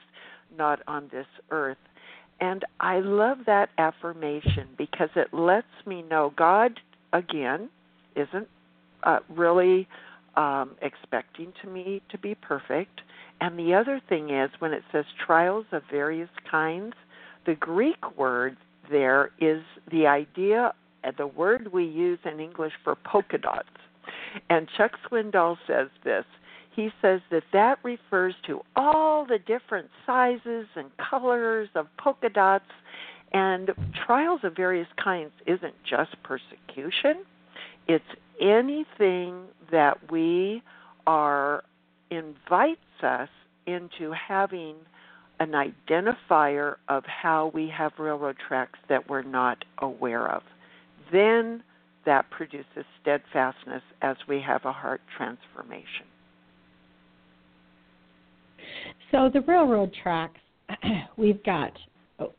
not 0.56 0.80
on 0.88 1.08
this 1.12 1.26
earth. 1.50 1.78
And 2.40 2.64
I 2.80 2.98
love 2.98 3.38
that 3.46 3.68
affirmation 3.78 4.68
because 4.76 5.10
it 5.14 5.32
lets 5.32 5.66
me 5.86 6.02
know 6.02 6.32
God, 6.36 6.80
again, 7.12 7.70
isn't 8.16 8.48
uh, 9.04 9.20
really 9.28 9.86
um, 10.36 10.72
expecting 10.82 11.52
to 11.62 11.68
me 11.68 12.02
to 12.10 12.18
be 12.18 12.34
perfect. 12.34 13.02
And 13.40 13.56
the 13.58 13.74
other 13.74 14.00
thing 14.08 14.30
is, 14.30 14.50
when 14.58 14.72
it 14.72 14.82
says 14.90 15.04
trials 15.24 15.66
of 15.70 15.82
various 15.90 16.30
kinds, 16.50 16.94
the 17.46 17.54
Greek 17.54 18.16
word 18.16 18.56
there 18.90 19.30
is 19.40 19.62
the 19.90 20.06
idea, 20.06 20.72
uh, 21.04 21.12
the 21.16 21.26
word 21.26 21.72
we 21.72 21.84
use 21.84 22.18
in 22.24 22.40
English 22.40 22.72
for 22.84 22.96
polka 23.04 23.38
dots. 23.38 23.68
And 24.50 24.68
Chuck 24.76 24.92
Swindoll 25.08 25.56
says 25.66 25.88
this. 26.04 26.24
He 26.74 26.90
says 27.02 27.20
that 27.30 27.42
that 27.52 27.78
refers 27.82 28.34
to 28.46 28.60
all 28.76 29.26
the 29.26 29.38
different 29.38 29.90
sizes 30.06 30.66
and 30.74 30.90
colors 30.96 31.68
of 31.74 31.86
polka 31.98 32.30
dots. 32.30 32.64
And 33.32 33.70
trials 34.06 34.40
of 34.42 34.56
various 34.56 34.88
kinds 35.02 35.32
isn't 35.46 35.74
just 35.88 36.16
persecution, 36.22 37.24
it's 37.88 38.04
anything 38.40 39.44
that 39.70 40.10
we 40.10 40.62
are 41.06 41.64
invites 42.10 42.80
us 43.02 43.28
into 43.66 44.12
having 44.12 44.76
an 45.42 45.52
identifier 45.52 46.76
of 46.88 47.04
how 47.04 47.50
we 47.54 47.68
have 47.76 47.92
railroad 47.98 48.36
tracks 48.46 48.78
that 48.88 49.08
we're 49.08 49.22
not 49.22 49.64
aware 49.78 50.30
of. 50.30 50.42
Then 51.10 51.62
that 52.06 52.30
produces 52.30 52.84
steadfastness 53.00 53.82
as 54.02 54.16
we 54.28 54.40
have 54.40 54.64
a 54.64 54.72
heart 54.72 55.00
transformation. 55.16 56.06
So 59.10 59.30
the 59.32 59.40
railroad 59.42 59.92
tracks, 60.02 60.40
we've 61.16 61.42
got 61.44 61.72
oh, 62.20 62.32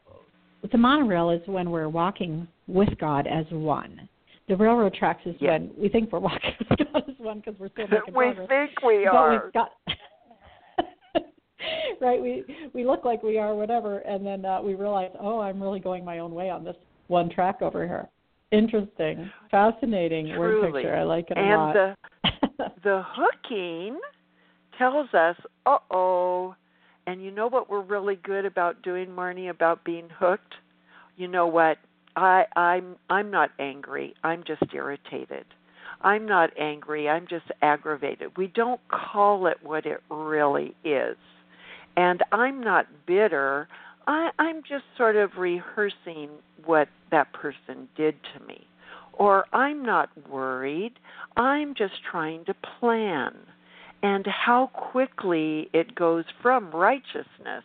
the 0.72 0.78
monorail 0.78 1.30
is 1.30 1.42
when 1.46 1.70
we're 1.70 1.90
walking 1.90 2.48
with 2.68 2.90
God 3.00 3.28
as 3.28 3.46
one. 3.52 4.08
The 4.48 4.56
railroad 4.56 4.94
tracks 4.94 5.22
is 5.26 5.36
when 5.40 5.72
we 5.78 5.90
think 5.90 6.12
we're 6.12 6.20
walking 6.20 6.54
with 6.70 6.80
God 6.92 7.04
as 7.08 7.16
one 7.18 7.40
because 7.40 7.60
we're 7.60 7.70
still 7.70 7.88
making 7.92 8.14
we 8.14 8.26
progress. 8.34 8.48
We 8.50 8.56
think 8.56 8.82
we 8.84 9.06
but 9.06 9.16
are. 9.16 9.44
We've 9.44 9.54
got 9.54 9.72
right? 12.02 12.22
We 12.22 12.44
we 12.74 12.86
look 12.86 13.06
like 13.06 13.24
we 13.24 13.38
are 13.38 13.56
whatever, 13.56 14.00
and 14.00 14.26
then 14.26 14.46
uh, 14.46 14.62
we 14.62 14.76
realize, 14.76 15.12
oh, 15.20 15.40
I'm 15.40 15.62
really 15.62 15.80
going 15.80 16.04
my 16.06 16.20
own 16.20 16.34
way 16.34 16.50
on 16.50 16.64
this 16.64 16.76
one 17.08 17.30
track 17.30 17.62
over 17.62 17.86
here. 17.86 18.08
Interesting, 18.52 19.30
fascinating 19.50 20.28
Truly. 20.28 20.40
word 20.40 20.74
picture. 20.74 20.96
I 20.96 21.04
like 21.04 21.32
it 21.32 21.38
a 21.38 21.42
and 21.42 21.52
lot. 21.52 21.74
the 21.74 21.96
the 22.84 23.04
hooking 23.06 24.00
tells 24.78 25.12
us, 25.14 25.36
uh 25.66 25.78
oh. 25.92 26.56
And 27.06 27.22
you 27.22 27.32
know 27.32 27.48
what 27.48 27.70
we're 27.70 27.82
really 27.82 28.16
good 28.24 28.46
about 28.46 28.82
doing, 28.82 29.08
Marnie, 29.08 29.50
about 29.50 29.84
being 29.84 30.08
hooked? 30.18 30.54
You 31.18 31.28
know 31.28 31.48
what? 31.48 31.78
I 32.16 32.46
I'm 32.56 32.96
I'm 33.10 33.32
not 33.32 33.50
angry. 33.60 34.14
I'm 34.24 34.44
just 34.46 34.64
irritated. 34.74 35.46
I'm 36.02 36.26
not 36.26 36.52
angry. 36.60 37.10
I'm 37.10 37.28
just 37.28 37.46
aggravated. 37.62 38.38
We 38.38 38.48
don't 38.48 38.82
call 38.90 39.48
it 39.48 39.58
what 39.64 39.86
it 39.86 40.02
really 40.10 40.76
is. 40.84 41.16
And 41.96 42.22
I'm 42.32 42.62
not 42.62 42.88
bitter. 43.06 43.68
I, 44.08 44.30
I'm 44.40 44.62
just 44.68 44.84
sort 44.98 45.16
of 45.16 45.32
rehearsing 45.38 46.30
what 46.66 46.88
that 47.12 47.32
person 47.34 47.88
did 47.96 48.16
to 48.34 48.46
me. 48.46 48.66
Or 49.14 49.46
I'm 49.54 49.86
not 49.86 50.10
worried. 50.30 50.94
I'm 51.38 51.76
just 51.76 51.94
trying 52.10 52.46
to 52.46 52.56
plan. 52.80 53.34
And 54.02 54.26
how 54.28 54.72
quickly 54.74 55.70
it 55.74 55.96
goes 55.96 56.26
from 56.42 56.72
righteousness 56.72 57.64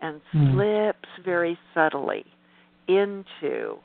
and 0.00 0.20
mm. 0.34 0.52
slips 0.54 1.08
very 1.24 1.58
subtly 1.74 2.24
into 2.88 3.76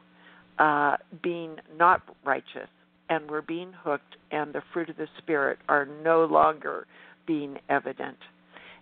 uh, 0.58 0.98
being 1.22 1.58
not 1.78 2.02
righteous. 2.24 2.70
And 3.10 3.30
we're 3.30 3.42
being 3.42 3.74
hooked, 3.84 4.16
and 4.32 4.54
the 4.54 4.62
fruit 4.72 4.90
of 4.90 4.96
the 4.96 5.08
Spirit 5.18 5.60
are 5.68 5.86
no 6.02 6.24
longer 6.24 6.88
being 7.28 7.58
evident. 7.68 8.18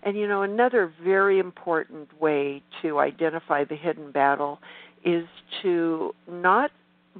And 0.04 0.18
you 0.18 0.28
know, 0.28 0.44
another 0.44 0.92
very 1.04 1.40
important 1.40 2.10
way 2.22 2.62
to 2.82 3.00
identify 3.00 3.64
the 3.64 3.76
hidden 3.76 4.12
battle 4.12 4.60
is 5.04 5.26
to 5.62 6.14
not 6.30 6.72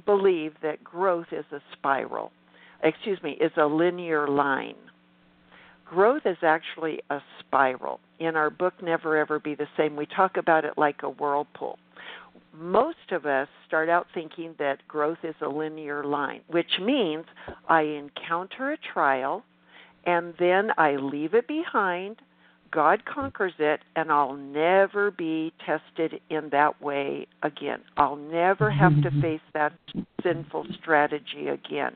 believe 0.06 0.54
that 0.62 0.82
growth 0.82 1.26
is 1.32 1.44
a 1.52 1.60
spiral. 1.72 2.32
Excuse 2.82 3.22
me, 3.22 3.32
is 3.32 3.52
a 3.56 3.66
linear 3.66 4.28
line. 4.28 4.76
Growth 5.84 6.22
is 6.24 6.38
actually 6.42 7.00
a 7.10 7.18
spiral. 7.40 8.00
In 8.18 8.36
our 8.36 8.48
book 8.48 8.74
Never 8.82 9.16
Ever 9.16 9.38
Be 9.38 9.54
the 9.54 9.66
Same, 9.76 9.96
we 9.96 10.06
talk 10.06 10.36
about 10.36 10.64
it 10.64 10.74
like 10.78 11.02
a 11.02 11.10
whirlpool. 11.10 11.78
Most 12.54 13.12
of 13.12 13.26
us 13.26 13.48
start 13.66 13.88
out 13.88 14.06
thinking 14.14 14.54
that 14.58 14.86
growth 14.88 15.18
is 15.22 15.34
a 15.42 15.48
linear 15.48 16.04
line, 16.04 16.40
which 16.48 16.78
means 16.80 17.24
I 17.68 17.82
encounter 17.82 18.72
a 18.72 18.78
trial 18.92 19.44
and 20.06 20.34
then 20.38 20.70
I 20.78 20.96
leave 20.96 21.34
it 21.34 21.46
behind 21.46 22.16
God 22.72 23.04
conquers 23.04 23.54
it, 23.58 23.80
and 23.96 24.12
I'll 24.12 24.36
never 24.36 25.10
be 25.10 25.52
tested 25.66 26.20
in 26.30 26.50
that 26.50 26.80
way 26.80 27.26
again. 27.42 27.80
I'll 27.96 28.16
never 28.16 28.70
have 28.70 29.02
to 29.02 29.10
mm-hmm. 29.10 29.20
face 29.20 29.40
that 29.54 29.72
sinful 30.22 30.66
strategy 30.80 31.48
again. 31.48 31.94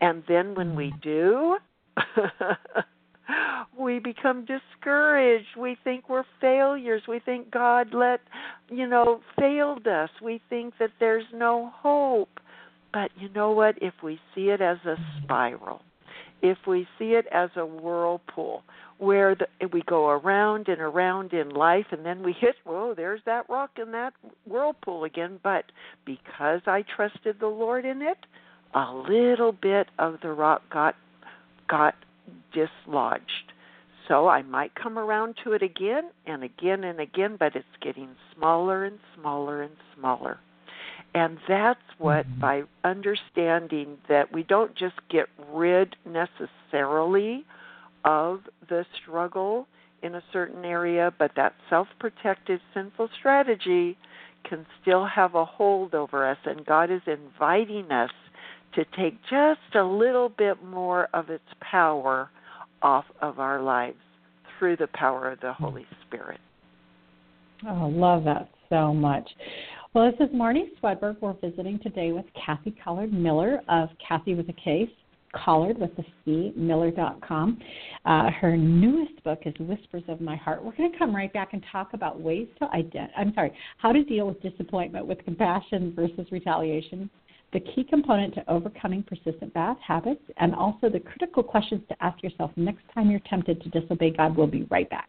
And 0.00 0.22
then 0.26 0.54
when 0.54 0.74
we 0.74 0.92
do, 1.02 1.58
we 3.78 3.98
become 3.98 4.46
discouraged. 4.46 5.56
We 5.56 5.76
think 5.84 6.08
we're 6.08 6.24
failures. 6.40 7.02
We 7.06 7.20
think 7.20 7.50
God 7.50 7.88
let, 7.92 8.20
you 8.68 8.86
know, 8.86 9.20
failed 9.38 9.86
us. 9.86 10.10
We 10.22 10.40
think 10.48 10.74
that 10.78 10.90
there's 10.98 11.26
no 11.32 11.72
hope. 11.74 12.40
But 12.92 13.10
you 13.16 13.28
know 13.28 13.52
what? 13.52 13.76
If 13.80 13.94
we 14.02 14.18
see 14.34 14.48
it 14.48 14.60
as 14.60 14.78
a 14.84 14.96
spiral, 15.22 15.82
if 16.42 16.58
we 16.66 16.88
see 16.98 17.12
it 17.12 17.26
as 17.32 17.50
a 17.56 17.64
whirlpool, 17.64 18.64
where 19.00 19.34
the, 19.34 19.46
we 19.72 19.82
go 19.82 20.10
around 20.10 20.68
and 20.68 20.80
around 20.80 21.32
in 21.32 21.48
life 21.50 21.86
and 21.90 22.04
then 22.04 22.22
we 22.22 22.32
hit, 22.32 22.54
whoa, 22.64 22.94
there's 22.94 23.20
that 23.24 23.48
rock 23.48 23.70
in 23.80 23.92
that 23.92 24.12
whirlpool 24.46 25.04
again. 25.04 25.40
But 25.42 25.64
because 26.04 26.60
I 26.66 26.84
trusted 26.96 27.36
the 27.40 27.48
Lord 27.48 27.84
in 27.84 28.02
it, 28.02 28.18
a 28.74 28.94
little 28.94 29.52
bit 29.52 29.88
of 29.98 30.18
the 30.22 30.30
rock 30.30 30.62
got 30.70 30.94
got 31.68 31.94
dislodged. 32.52 33.52
So 34.06 34.28
I 34.28 34.42
might 34.42 34.74
come 34.74 34.98
around 34.98 35.36
to 35.44 35.52
it 35.52 35.62
again 35.62 36.10
and 36.26 36.42
again 36.42 36.84
and 36.84 37.00
again, 37.00 37.36
but 37.38 37.54
it's 37.54 37.66
getting 37.80 38.10
smaller 38.36 38.84
and 38.84 38.98
smaller 39.16 39.62
and 39.62 39.72
smaller. 39.96 40.38
And 41.14 41.38
that's 41.48 41.80
what, 41.98 42.26
mm-hmm. 42.26 42.40
by 42.40 42.62
understanding 42.84 43.98
that 44.08 44.32
we 44.32 44.42
don't 44.42 44.74
just 44.76 44.96
get 45.08 45.26
rid 45.52 45.96
necessarily 46.04 47.44
of 48.04 48.40
the 48.68 48.84
struggle 49.00 49.66
in 50.02 50.14
a 50.14 50.22
certain 50.32 50.64
area, 50.64 51.12
but 51.18 51.32
that 51.36 51.54
self 51.68 51.88
protective 51.98 52.60
sinful 52.74 53.08
strategy 53.18 53.96
can 54.48 54.64
still 54.80 55.06
have 55.06 55.34
a 55.34 55.44
hold 55.44 55.94
over 55.94 56.28
us. 56.28 56.38
And 56.44 56.64
God 56.64 56.90
is 56.90 57.02
inviting 57.06 57.90
us 57.90 58.10
to 58.74 58.84
take 58.96 59.20
just 59.28 59.74
a 59.74 59.82
little 59.82 60.28
bit 60.28 60.62
more 60.64 61.08
of 61.12 61.28
its 61.28 61.44
power 61.60 62.30
off 62.82 63.04
of 63.20 63.38
our 63.38 63.60
lives 63.60 63.98
through 64.58 64.76
the 64.76 64.88
power 64.94 65.30
of 65.30 65.40
the 65.40 65.52
Holy 65.52 65.86
Spirit. 66.06 66.40
Oh, 67.68 67.88
love 67.88 68.24
that 68.24 68.48
so 68.68 68.94
much. 68.94 69.28
Well, 69.92 70.10
this 70.10 70.28
is 70.28 70.34
Marnie 70.34 70.68
Swedberg. 70.80 71.16
We're 71.20 71.34
visiting 71.34 71.78
today 71.80 72.12
with 72.12 72.24
Kathy 72.46 72.74
Collard 72.82 73.12
Miller 73.12 73.60
of 73.68 73.88
Kathy 74.06 74.34
with 74.34 74.48
a 74.48 74.52
Case, 74.52 74.88
Collard 75.32 75.78
with 75.78 75.94
the 75.96 76.04
C, 76.24 76.52
Miller.com. 76.56 77.58
Uh, 78.04 78.30
her 78.30 78.56
newest 78.56 79.22
book 79.24 79.40
is 79.46 79.54
Whispers 79.60 80.02
of 80.08 80.20
My 80.20 80.36
Heart. 80.36 80.64
We're 80.64 80.76
going 80.76 80.90
to 80.90 80.98
come 80.98 81.14
right 81.14 81.32
back 81.32 81.52
and 81.52 81.64
talk 81.70 81.90
about 81.92 82.20
ways 82.20 82.48
to 82.58 82.68
identify, 82.72 83.20
I'm 83.20 83.32
sorry, 83.34 83.52
how 83.78 83.92
to 83.92 84.02
deal 84.04 84.26
with 84.26 84.40
disappointment 84.42 85.06
with 85.06 85.24
compassion 85.24 85.92
versus 85.94 86.26
retaliation, 86.30 87.10
the 87.52 87.60
key 87.60 87.84
component 87.84 88.34
to 88.34 88.50
overcoming 88.50 89.02
persistent 89.02 89.52
bad 89.54 89.76
habits, 89.86 90.22
and 90.38 90.54
also 90.54 90.88
the 90.88 91.00
critical 91.00 91.42
questions 91.42 91.82
to 91.88 91.96
ask 92.00 92.22
yourself 92.22 92.50
next 92.56 92.82
time 92.94 93.10
you're 93.10 93.20
tempted 93.28 93.62
to 93.62 93.80
disobey 93.80 94.10
God. 94.10 94.36
We'll 94.36 94.46
be 94.46 94.66
right 94.70 94.88
back. 94.88 95.08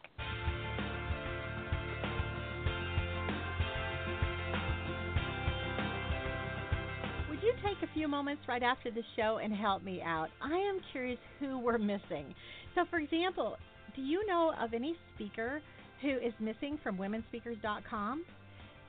Few 8.02 8.08
moments 8.08 8.42
right 8.48 8.64
after 8.64 8.90
the 8.90 9.04
show 9.16 9.38
and 9.44 9.54
help 9.54 9.84
me 9.84 10.02
out? 10.04 10.30
I 10.42 10.58
am 10.58 10.82
curious 10.92 11.20
who 11.40 11.60
we're 11.60 11.78
missing. 11.78 12.34
So, 12.74 12.82
for 12.90 12.98
example, 12.98 13.58
do 13.96 14.02
you 14.02 14.26
know 14.26 14.54
of 14.60 14.74
any 14.74 14.96
speaker 15.14 15.62
who 16.02 16.10
is 16.10 16.34
missing 16.40 16.80
from 16.82 16.98
womenspeakers.com? 16.98 18.26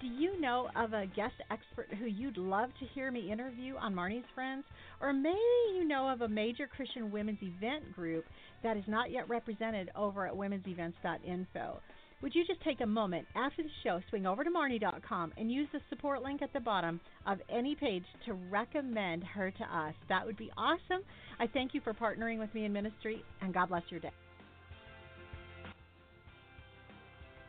Do 0.01 0.07
you 0.07 0.41
know 0.41 0.71
of 0.75 0.95
a 0.95 1.05
guest 1.15 1.35
expert 1.51 1.89
who 1.99 2.07
you'd 2.07 2.39
love 2.39 2.71
to 2.81 2.87
hear 2.95 3.11
me 3.11 3.31
interview 3.31 3.77
on 3.77 3.95
Marnie's 3.95 4.25
Friends? 4.35 4.65
Or 5.03 5.13
maybe 5.13 5.37
you 5.75 5.87
know 5.87 6.09
of 6.09 6.23
a 6.23 6.29
major 6.29 6.67
Christian 6.67 7.13
women's 7.13 7.43
event 7.43 7.95
group 7.95 8.25
that 8.63 8.79
is 8.79 8.85
not 8.89 9.11
yet 9.11 9.29
represented 9.29 9.91
over 9.95 10.27
at 10.27 10.33
womensevents.info. 10.33 11.81
Would 12.23 12.37
you 12.37 12.45
just 12.47 12.61
take 12.62 12.81
a 12.81 12.87
moment 12.87 13.27
after 13.35 13.64
the 13.64 13.68
show, 13.83 14.01
swing 14.09 14.27
over 14.27 14.45
to 14.45 14.51
Marnie.com, 14.51 15.33
and 15.37 15.51
use 15.51 15.68
the 15.73 15.81
support 15.91 16.23
link 16.23 16.41
at 16.41 16.53
the 16.53 16.61
bottom 16.61 17.01
of 17.27 17.39
any 17.51 17.75
page 17.75 18.05
to 18.27 18.35
recommend 18.35 19.25
her 19.25 19.51
to 19.51 19.64
us? 19.64 19.95
That 20.09 20.25
would 20.25 20.37
be 20.37 20.51
awesome. 20.57 21.03
I 21.41 21.49
thank 21.49 21.75
you 21.75 21.81
for 21.81 21.93
partnering 21.93 22.39
with 22.39 22.55
me 22.55 22.64
in 22.64 22.73
ministry, 22.73 23.25
and 23.41 23.53
God 23.53 23.70
bless 23.70 23.83
your 23.91 23.99
day. 23.99 24.12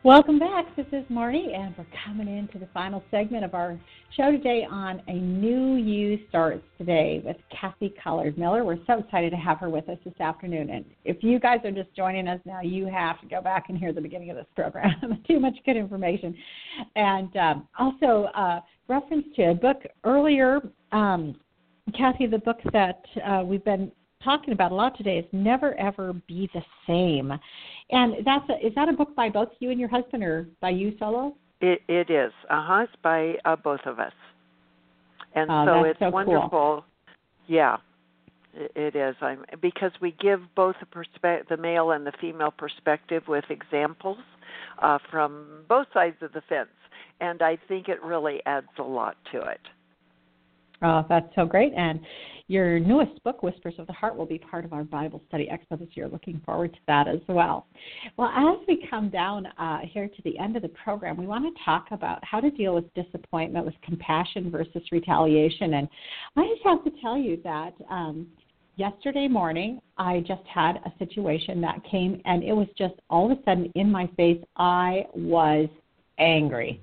Welcome 0.04 0.38
back. 0.38 0.66
This 0.76 0.84
is 0.92 1.02
Marnie, 1.10 1.56
and 1.56 1.74
we're 1.78 1.86
coming 2.04 2.28
into 2.28 2.58
the 2.58 2.68
final 2.74 3.02
segment 3.10 3.42
of 3.42 3.54
our 3.54 3.80
show 4.14 4.30
today 4.30 4.66
on 4.70 5.00
A 5.08 5.14
New 5.14 5.76
You 5.76 6.18
Starts 6.28 6.62
Today 6.76 7.22
with 7.24 7.38
Kathy 7.50 7.94
Collard 8.04 8.36
Miller. 8.36 8.66
We're 8.66 8.84
so 8.86 8.98
excited 8.98 9.30
to 9.30 9.38
have 9.38 9.60
her 9.60 9.70
with 9.70 9.88
us 9.88 9.96
this 10.04 10.12
afternoon. 10.20 10.68
And 10.68 10.84
if 11.06 11.22
you 11.22 11.40
guys 11.40 11.60
are 11.64 11.70
just 11.70 11.88
joining 11.96 12.28
us 12.28 12.38
now, 12.44 12.60
you 12.60 12.86
have 12.86 13.18
to 13.22 13.26
go 13.26 13.40
back 13.40 13.70
and 13.70 13.78
hear 13.78 13.94
the 13.94 14.00
beginning 14.02 14.28
of 14.28 14.36
this 14.36 14.44
program. 14.54 15.22
Too 15.26 15.40
much 15.40 15.54
good 15.64 15.78
information. 15.78 16.36
And 16.96 17.34
um, 17.38 17.68
also, 17.78 18.28
uh, 18.34 18.60
reference 18.88 19.24
to 19.36 19.52
a 19.52 19.54
book 19.54 19.84
earlier, 20.04 20.60
um, 20.92 21.34
Kathy, 21.96 22.26
the 22.26 22.40
book 22.40 22.58
that 22.74 23.00
uh, 23.26 23.42
we've 23.42 23.64
been 23.64 23.90
talking 24.24 24.52
about 24.52 24.72
a 24.72 24.74
lot 24.74 24.96
today 24.96 25.18
is 25.18 25.26
Never 25.32 25.74
Ever 25.78 26.12
Be 26.26 26.48
the 26.54 26.62
Same. 26.86 27.32
And 27.90 28.14
that's 28.24 28.48
a, 28.48 28.66
is 28.66 28.74
that 28.74 28.88
a 28.88 28.92
book 28.92 29.14
by 29.14 29.28
both 29.28 29.50
you 29.60 29.70
and 29.70 29.78
your 29.78 29.88
husband 29.88 30.24
or 30.24 30.48
by 30.60 30.70
you 30.70 30.94
solo? 30.98 31.36
It, 31.60 31.82
it 31.88 32.10
is. 32.10 32.32
Uh 32.50 32.64
huh. 32.66 32.82
It's 32.84 32.92
by 33.02 33.34
uh, 33.44 33.56
both 33.56 33.80
of 33.86 33.98
us. 33.98 34.12
And 35.34 35.50
oh, 35.50 35.64
so 35.66 35.84
it's 35.84 35.98
so 35.98 36.10
wonderful. 36.10 36.48
Cool. 36.50 36.84
Yeah. 37.46 37.76
It 38.54 38.94
is. 38.94 39.16
I'm 39.20 39.44
because 39.60 39.90
we 40.00 40.12
give 40.20 40.40
both 40.54 40.76
the 40.78 40.86
perspe- 40.86 41.48
the 41.48 41.56
male 41.56 41.90
and 41.90 42.06
the 42.06 42.12
female 42.20 42.52
perspective 42.52 43.24
with 43.26 43.44
examples 43.50 44.18
uh, 44.80 44.98
from 45.10 45.64
both 45.68 45.88
sides 45.92 46.16
of 46.22 46.32
the 46.32 46.42
fence, 46.48 46.68
and 47.20 47.42
I 47.42 47.58
think 47.66 47.88
it 47.88 48.00
really 48.00 48.40
adds 48.46 48.68
a 48.78 48.82
lot 48.82 49.16
to 49.32 49.40
it. 49.40 49.60
Oh, 50.82 51.04
that's 51.08 51.26
so 51.34 51.46
great. 51.46 51.72
And 51.76 51.98
your 52.46 52.78
newest 52.78 53.22
book, 53.24 53.42
Whispers 53.42 53.74
of 53.78 53.86
the 53.86 53.92
Heart, 53.92 54.16
will 54.16 54.26
be 54.26 54.38
part 54.38 54.64
of 54.64 54.72
our 54.72 54.84
Bible 54.84 55.22
Study 55.28 55.48
Expo 55.50 55.78
this 55.78 55.88
year. 55.94 56.08
Looking 56.08 56.40
forward 56.44 56.74
to 56.74 56.78
that 56.86 57.08
as 57.08 57.20
well. 57.28 57.66
Well, 58.16 58.28
as 58.28 58.58
we 58.68 58.86
come 58.90 59.08
down 59.08 59.46
uh, 59.58 59.78
here 59.82 60.08
to 60.08 60.22
the 60.24 60.38
end 60.38 60.56
of 60.56 60.62
the 60.62 60.68
program, 60.68 61.16
we 61.16 61.26
want 61.26 61.44
to 61.44 61.64
talk 61.64 61.86
about 61.90 62.22
how 62.24 62.40
to 62.40 62.50
deal 62.50 62.74
with 62.74 62.92
disappointment 62.94 63.64
with 63.64 63.74
compassion 63.82 64.50
versus 64.50 64.82
retaliation. 64.92 65.74
And 65.74 65.88
I 66.36 66.46
just 66.48 66.62
have 66.64 66.84
to 66.84 66.90
tell 67.00 67.16
you 67.16 67.40
that. 67.44 67.72
Um, 67.90 68.26
yesterday 68.76 69.28
morning 69.28 69.80
i 69.98 70.18
just 70.26 70.42
had 70.52 70.78
a 70.84 70.92
situation 70.98 71.60
that 71.60 71.80
came 71.88 72.20
and 72.24 72.42
it 72.42 72.52
was 72.52 72.66
just 72.76 72.94
all 73.08 73.30
of 73.30 73.38
a 73.38 73.42
sudden 73.44 73.70
in 73.76 73.88
my 73.88 74.08
face 74.16 74.42
i 74.56 75.06
was 75.14 75.68
angry 76.18 76.80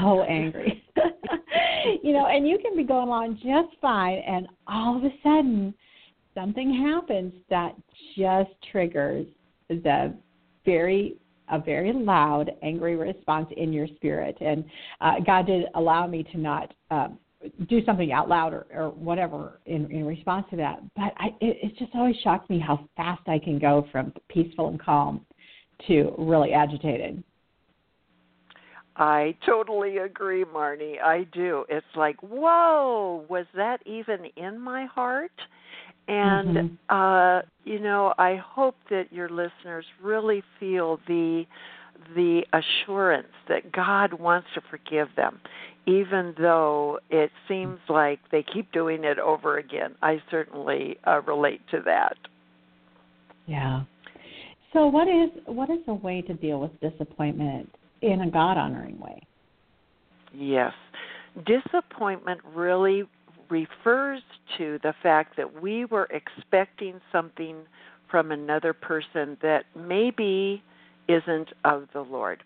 so 0.00 0.22
angry. 0.22 0.82
you 2.02 2.12
know, 2.12 2.26
and 2.26 2.46
you 2.46 2.58
can 2.58 2.76
be 2.76 2.84
going 2.84 3.08
along 3.08 3.36
just 3.36 3.80
fine, 3.80 4.18
and 4.26 4.48
all 4.66 4.96
of 4.96 5.04
a 5.04 5.14
sudden, 5.22 5.74
something 6.34 6.72
happens 6.86 7.32
that 7.50 7.74
just 8.16 8.50
triggers 8.70 9.26
the 9.68 10.14
very 10.64 11.16
a 11.50 11.58
very 11.58 11.92
loud, 11.92 12.50
angry 12.62 12.96
response 12.96 13.48
in 13.56 13.72
your 13.72 13.86
spirit. 13.96 14.36
And 14.40 14.64
uh, 15.00 15.14
God 15.24 15.46
did 15.46 15.64
allow 15.74 16.06
me 16.06 16.22
to 16.24 16.38
not 16.38 16.74
uh, 16.90 17.08
do 17.68 17.84
something 17.84 18.12
out 18.12 18.28
loud 18.28 18.52
or, 18.52 18.66
or 18.74 18.90
whatever 18.90 19.60
in, 19.66 19.90
in 19.90 20.04
response 20.04 20.46
to 20.50 20.56
that. 20.56 20.82
But 20.94 21.14
I, 21.16 21.28
it, 21.40 21.56
it 21.62 21.78
just 21.78 21.92
always 21.94 22.16
shocks 22.22 22.48
me 22.50 22.58
how 22.58 22.88
fast 22.96 23.22
I 23.28 23.38
can 23.38 23.58
go 23.58 23.86
from 23.90 24.12
peaceful 24.28 24.68
and 24.68 24.80
calm 24.80 25.24
to 25.86 26.12
really 26.18 26.52
agitated. 26.52 27.22
I 28.98 29.36
totally 29.46 29.98
agree, 29.98 30.44
Marnie. 30.44 31.00
I 31.00 31.24
do. 31.32 31.64
It's 31.68 31.86
like, 31.94 32.16
whoa, 32.20 33.24
was 33.28 33.46
that 33.54 33.80
even 33.86 34.26
in 34.36 34.60
my 34.60 34.86
heart? 34.86 35.30
And 36.08 36.56
mm-hmm. 36.56 36.94
uh, 36.94 37.42
you 37.64 37.78
know, 37.78 38.14
I 38.18 38.36
hope 38.36 38.74
that 38.90 39.12
your 39.12 39.28
listeners 39.28 39.84
really 40.02 40.42
feel 40.58 40.98
the 41.06 41.44
the 42.14 42.42
assurance 42.52 43.28
that 43.48 43.70
God 43.72 44.14
wants 44.14 44.48
to 44.54 44.62
forgive 44.70 45.08
them, 45.16 45.40
even 45.86 46.34
though 46.38 46.98
it 47.10 47.30
seems 47.46 47.78
like 47.88 48.20
they 48.32 48.42
keep 48.42 48.72
doing 48.72 49.04
it 49.04 49.18
over 49.18 49.58
again. 49.58 49.94
I 50.00 50.22
certainly 50.30 50.96
uh, 51.06 51.20
relate 51.26 51.60
to 51.72 51.82
that. 51.84 52.16
Yeah. 53.46 53.82
So, 54.72 54.86
what 54.86 55.08
is 55.08 55.30
what 55.46 55.70
is 55.70 55.80
a 55.86 55.94
way 55.94 56.22
to 56.22 56.34
deal 56.34 56.60
with 56.60 56.72
disappointment 56.80 57.70
in 58.02 58.20
a 58.20 58.30
God 58.30 58.56
honoring 58.56 58.98
way. 58.98 59.22
Yes. 60.32 60.72
Disappointment 61.46 62.40
really 62.54 63.04
refers 63.48 64.22
to 64.58 64.78
the 64.82 64.94
fact 65.02 65.36
that 65.36 65.60
we 65.62 65.84
were 65.86 66.08
expecting 66.10 67.00
something 67.10 67.56
from 68.10 68.30
another 68.32 68.72
person 68.72 69.36
that 69.42 69.64
maybe 69.76 70.62
isn't 71.08 71.48
of 71.64 71.88
the 71.92 72.00
Lord, 72.00 72.42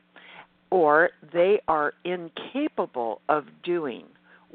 or 0.70 1.10
they 1.32 1.60
are 1.68 1.92
incapable 2.04 3.20
of 3.28 3.44
doing 3.64 4.04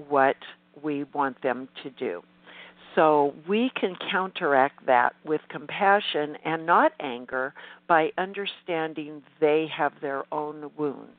what 0.07 0.37
we 0.81 1.03
want 1.13 1.41
them 1.41 1.67
to 1.83 1.89
do. 1.91 2.21
So 2.97 3.35
we 3.47 3.69
can 3.79 3.95
counteract 4.09 4.87
that 4.87 5.13
with 5.23 5.41
compassion 5.49 6.35
and 6.43 6.65
not 6.65 6.93
anger 6.99 7.53
by 7.87 8.09
understanding 8.17 9.21
they 9.39 9.67
have 9.77 9.93
their 10.01 10.23
own 10.33 10.71
wounds. 10.75 11.11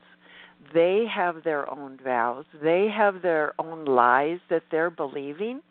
They 0.73 1.05
have 1.09 1.45
their 1.45 1.71
own 1.71 1.97
vows. 2.03 2.43
They 2.61 2.89
have 2.89 3.21
their 3.21 3.53
own 3.59 3.85
lies 3.85 4.39
that 4.49 4.63
they're 4.69 4.89
believing. 4.89 5.61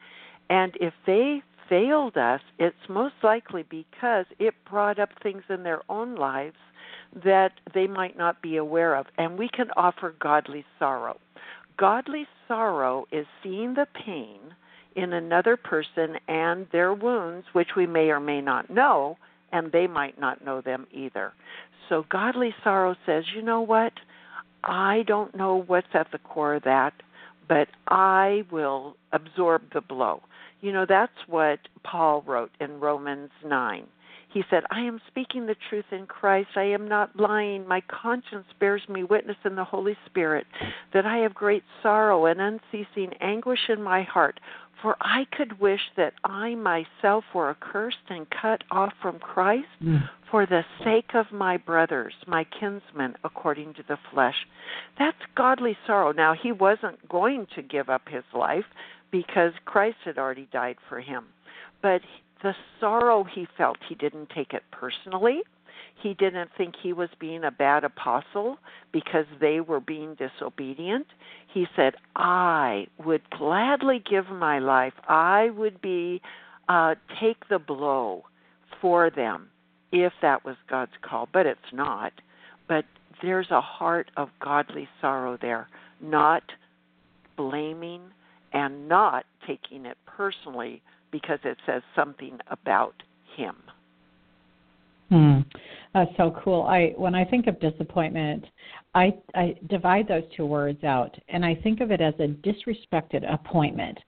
And 0.49 0.73
if 0.81 0.95
they 1.05 1.43
failed 1.69 2.17
us, 2.17 2.41
it's 2.59 2.89
most 2.89 3.17
likely 3.23 3.65
because 3.69 4.25
it 4.39 4.55
brought 4.71 4.99
up 4.99 5.11
things 5.23 5.43
in 5.51 5.63
their 5.63 5.83
own 5.91 6.15
lives 6.15 6.57
that 7.23 7.53
they 7.75 7.87
might 7.87 8.17
not 8.17 8.41
be 8.41 8.57
aware 8.57 8.97
of. 8.97 9.05
And 9.19 9.39
we 9.39 9.51
can 9.51 9.69
offer 9.77 10.15
godly 10.19 10.65
sorrow. 10.79 11.21
Godly 11.77 12.27
sorrow 12.49 13.05
is 13.13 13.27
seeing 13.43 13.75
the 13.75 13.87
pain 14.07 14.55
in 14.99 15.13
another 15.13 15.57
person 15.57 16.17
and 16.27 16.67
their 16.73 16.93
wounds, 16.93 17.47
which 17.53 17.69
we 17.77 17.87
may 17.87 18.11
or 18.11 18.19
may 18.19 18.41
not 18.41 18.69
know, 18.69 19.17
and 19.53 19.71
they 19.71 19.87
might 19.87 20.19
not 20.21 20.45
know 20.45 20.61
them 20.61 20.87
either. 20.93 21.33
So, 21.89 22.05
godly 22.11 22.53
sorrow 22.65 22.97
says, 23.07 23.25
you 23.35 23.41
know 23.43 23.61
what? 23.61 23.93
I 24.65 25.05
don't 25.07 25.37
know 25.37 25.63
what's 25.67 25.95
at 25.95 26.11
the 26.11 26.19
core 26.19 26.57
of 26.57 26.65
that, 26.65 26.93
but 27.49 27.69
I 27.87 28.43
will 28.51 28.97
absorb 29.13 29.63
the 29.73 29.81
blow. 29.81 30.21
You 30.61 30.73
know, 30.73 30.85
that's 30.87 31.13
what 31.29 31.61
Paul 31.85 32.25
wrote 32.27 32.51
in 32.61 32.81
Romans 32.81 33.31
9. 33.47 33.87
He 34.31 34.43
said, 34.51 34.65
I 34.71 34.81
am 34.81 35.01
speaking 35.09 35.47
the 35.47 35.57
truth 35.71 35.87
in 35.91 36.07
Christ. 36.07 36.51
I 36.57 36.65
am 36.65 36.87
not 36.87 37.19
lying. 37.19 37.67
My 37.67 37.81
conscience 37.89 38.45
bears 38.61 38.83
me 38.89 39.03
witness 39.03 39.39
in 39.45 39.55
the 39.55 39.65
Holy 39.65 39.97
Spirit 40.05 40.47
that 40.93 41.07
I 41.07 41.19
have 41.19 41.35
great 41.35 41.63
sorrow 41.83 42.27
and 42.27 42.41
unceasing 42.41 43.15
anguish 43.21 43.71
in 43.71 43.83
my 43.83 44.03
heart. 44.03 44.39
For 44.83 44.97
I 45.01 45.27
could 45.37 45.59
wish 45.59 45.81
that 45.97 46.15
I 46.25 46.55
myself 46.55 47.25
were 47.35 47.51
accursed 47.51 47.97
and 48.11 48.27
cut 48.31 48.63
off 48.71 48.93
from 49.03 49.19
Christ 49.19 49.67
mm. 49.83 50.09
for 50.31 50.47
the 50.47 50.63
sake 50.85 51.11
of 51.15 51.27
my 51.33 51.57
brothers, 51.57 52.15
my 52.27 52.45
kinsmen, 52.45 53.15
according 53.25 53.75
to 53.75 53.83
the 53.89 53.99
flesh. 54.13 54.37
That's 54.99 55.17
godly 55.37 55.77
sorrow. 55.87 56.13
Now, 56.13 56.35
he 56.41 56.53
wasn't 56.53 57.09
going 57.09 57.47
to 57.57 57.63
give 57.63 57.89
up 57.89 58.03
his 58.09 58.25
life 58.33 58.67
because 59.11 59.53
Christ 59.65 59.97
had 60.05 60.19
already 60.19 60.49
died 60.53 60.77
for 60.89 61.01
him. 61.01 61.25
But 61.83 62.03
the 62.43 62.55
sorrow 62.79 63.25
he 63.25 63.47
felt, 63.57 63.79
he 63.89 63.95
didn't 63.95 64.31
take 64.31 64.53
it 64.53 64.63
personally. 64.71 65.43
He 66.01 66.15
didn't 66.15 66.51
think 66.57 66.75
he 66.81 66.93
was 66.93 67.09
being 67.19 67.45
a 67.45 67.51
bad 67.51 67.85
apostle 67.85 68.59
because 68.93 69.27
they 69.41 69.61
were 69.61 69.81
being 69.81 70.17
disobedient. 70.17 71.07
He 71.53 71.67
said, 71.75 71.95
I 72.15 72.87
would 73.05 73.29
gladly 73.31 74.03
give 74.09 74.29
my 74.29 74.59
life. 74.61 74.93
I 75.09 75.51
would 75.51 75.81
be 75.81 76.23
uh, 76.69 76.95
take 77.21 77.49
the 77.49 77.59
blow 77.59 78.25
for 78.81 79.11
them 79.11 79.49
if 79.91 80.13
that 80.23 80.45
was 80.45 80.57
God's 80.69 80.93
call, 81.03 81.29
but 81.33 81.47
it's 81.47 81.61
not. 81.73 82.13
But 82.69 82.85
there's 83.23 83.51
a 83.51 83.61
heart 83.61 84.11
of 84.17 84.29
godly 84.41 84.89
sorrow 85.01 85.39
there, 85.41 85.69
not 86.01 86.43
blaming 87.37 88.03
and 88.53 88.89
not 88.89 89.25
taking 89.47 89.87
it 89.87 89.97
personally 90.07 90.83
because 91.11 91.39
it 91.45 91.57
says 91.67 91.83
something 91.97 92.39
about 92.49 92.95
him. 93.37 93.57
Hmm. 95.09 95.41
That's 95.99 96.17
so 96.17 96.37
cool. 96.45 96.63
I 96.63 96.93
when 96.97 97.17
I 97.17 97.25
think 97.25 97.49
of 97.49 97.59
disappointment, 97.59 98.45
I 98.95 99.15
I 99.35 99.57
divide 99.69 100.07
those 100.07 100.23
two 100.37 100.47
words 100.47 100.85
out 100.85 101.17
and 101.29 101.45
I 101.45 101.57
think 101.57 101.81
of 101.81 101.91
it 101.91 102.01
as 102.01 102.15
a 102.21 102.29
disrespected 102.29 103.31
appointment. 103.33 103.99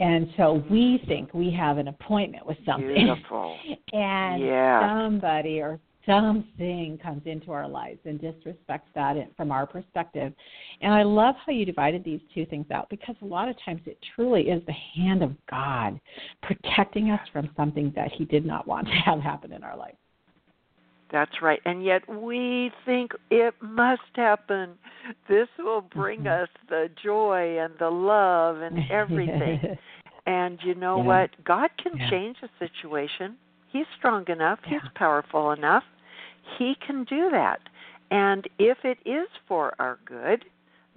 And 0.00 0.28
so 0.36 0.64
we 0.70 1.02
think 1.06 1.32
we 1.32 1.50
have 1.52 1.78
an 1.78 1.88
appointment 1.88 2.46
with 2.46 2.56
something. 2.66 2.94
Beautiful. 2.94 3.56
and 3.92 4.42
yeah. 4.42 5.04
somebody 5.04 5.60
or 5.60 5.78
something 6.06 6.98
comes 7.02 7.22
into 7.26 7.52
our 7.52 7.68
lives 7.68 8.00
and 8.06 8.18
disrespects 8.18 8.88
that 8.94 9.16
from 9.36 9.52
our 9.52 9.66
perspective. 9.66 10.32
And 10.80 10.92
I 10.92 11.02
love 11.02 11.34
how 11.44 11.52
you 11.52 11.64
divided 11.64 12.02
these 12.02 12.20
two 12.34 12.46
things 12.46 12.66
out 12.72 12.88
because 12.88 13.14
a 13.22 13.26
lot 13.26 13.48
of 13.48 13.56
times 13.64 13.82
it 13.84 13.98
truly 14.16 14.48
is 14.48 14.62
the 14.66 14.72
hand 14.72 15.22
of 15.22 15.32
God 15.48 16.00
protecting 16.42 17.10
us 17.10 17.20
from 17.32 17.50
something 17.56 17.92
that 17.94 18.10
He 18.10 18.24
did 18.24 18.44
not 18.44 18.66
want 18.66 18.88
to 18.88 18.94
have 18.94 19.20
happen 19.20 19.52
in 19.52 19.62
our 19.62 19.76
life. 19.76 19.94
That's 21.12 21.42
right. 21.42 21.60
And 21.64 21.84
yet 21.84 22.08
we 22.08 22.70
think 22.84 23.12
it 23.30 23.54
must 23.60 24.02
happen. 24.14 24.74
This 25.28 25.48
will 25.58 25.80
bring 25.80 26.20
mm-hmm. 26.20 26.44
us 26.44 26.48
the 26.68 26.88
joy 27.02 27.58
and 27.58 27.74
the 27.78 27.90
love 27.90 28.58
and 28.58 28.78
everything. 28.90 29.76
and 30.26 30.58
you 30.62 30.74
know 30.74 30.98
yeah. 30.98 31.04
what? 31.04 31.30
God 31.44 31.70
can 31.82 31.98
yeah. 31.98 32.10
change 32.10 32.36
a 32.42 32.48
situation. 32.58 33.36
He's 33.72 33.86
strong 33.98 34.24
enough, 34.28 34.58
yeah. 34.64 34.70
he's 34.72 34.90
powerful 34.94 35.52
enough. 35.52 35.84
He 36.58 36.74
can 36.84 37.04
do 37.04 37.30
that. 37.30 37.60
And 38.10 38.48
if 38.58 38.78
it 38.84 38.98
is 39.06 39.28
for 39.46 39.74
our 39.78 39.98
good, 40.04 40.44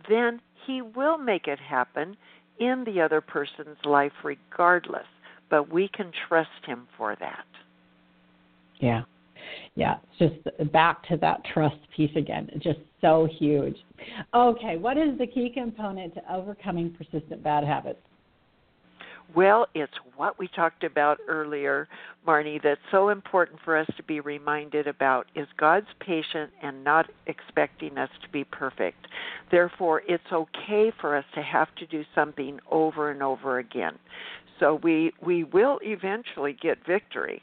then 0.09 0.41
he 0.65 0.81
will 0.81 1.17
make 1.17 1.47
it 1.47 1.59
happen 1.59 2.17
in 2.59 2.83
the 2.85 3.01
other 3.01 3.21
person's 3.21 3.77
life 3.85 4.13
regardless. 4.23 5.05
But 5.49 5.71
we 5.71 5.87
can 5.87 6.11
trust 6.27 6.49
him 6.65 6.87
for 6.97 7.15
that. 7.19 7.45
Yeah. 8.79 9.03
Yeah, 9.75 9.95
just 10.19 10.35
back 10.71 11.07
to 11.07 11.17
that 11.17 11.41
trust 11.53 11.77
piece 11.95 12.15
again. 12.15 12.49
Just 12.59 12.79
so 13.01 13.27
huge. 13.39 13.75
Okay, 14.33 14.77
what 14.77 14.97
is 14.97 15.17
the 15.17 15.27
key 15.27 15.51
component 15.53 16.13
to 16.15 16.33
overcoming 16.33 16.91
persistent 16.91 17.43
bad 17.43 17.63
habits? 17.63 17.99
Well, 19.35 19.65
it's 19.73 19.93
what 20.15 20.37
we 20.37 20.47
talked 20.47 20.83
about 20.83 21.17
earlier, 21.27 21.87
Marnie, 22.27 22.61
that's 22.61 22.79
so 22.91 23.09
important 23.09 23.59
for 23.65 23.75
us 23.75 23.87
to 23.97 24.03
be 24.03 24.19
reminded 24.19 24.85
about 24.85 25.25
is 25.33 25.47
God's 25.57 25.87
patient 25.99 26.51
and 26.61 26.83
not 26.83 27.09
expecting 27.25 27.97
us 27.97 28.09
to 28.21 28.29
be 28.29 28.43
perfect. 28.43 29.07
Therefore, 29.49 30.03
it's 30.07 30.23
okay 30.31 30.91
for 31.01 31.17
us 31.17 31.25
to 31.33 31.41
have 31.41 31.73
to 31.75 31.87
do 31.87 32.03
something 32.13 32.59
over 32.69 33.09
and 33.09 33.23
over 33.23 33.57
again. 33.57 33.97
So 34.59 34.79
we 34.83 35.13
we 35.25 35.43
will 35.43 35.79
eventually 35.81 36.53
get 36.53 36.85
victory. 36.85 37.41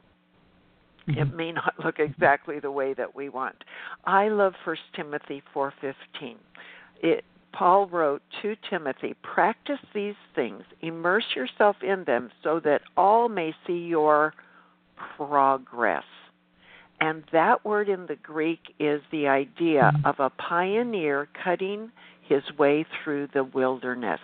Mm-hmm. 1.09 1.21
It 1.21 1.35
may 1.35 1.53
not 1.53 1.75
look 1.85 1.99
exactly 1.99 2.61
the 2.61 2.71
way 2.71 2.95
that 2.95 3.15
we 3.15 3.29
want. 3.29 3.57
I 4.05 4.29
love 4.29 4.55
1 4.65 4.77
Timothy 4.95 5.43
4:15. 5.55 6.37
It 7.03 7.25
Paul 7.53 7.89
wrote 7.89 8.23
to 8.43 8.55
Timothy, 8.69 9.15
practice 9.23 9.81
these 9.93 10.15
things, 10.35 10.63
immerse 10.83 11.25
yourself 11.35 11.77
in 11.83 12.05
them 12.05 12.31
so 12.45 12.61
that 12.61 12.83
all 12.97 13.29
may 13.29 13.53
see 13.67 13.79
your 13.79 14.35
progress. 15.17 16.05
And 17.01 17.25
that 17.33 17.65
word 17.65 17.89
in 17.89 18.07
the 18.07 18.17
Greek 18.17 18.61
is 18.79 19.01
the 19.11 19.27
idea 19.27 19.91
mm-hmm. 19.95 20.07
of 20.07 20.21
a 20.21 20.31
pioneer 20.31 21.29
cutting 21.43 21.91
his 22.31 22.45
way 22.57 22.87
through 23.03 23.29
the 23.35 23.43
wilderness. 23.43 24.21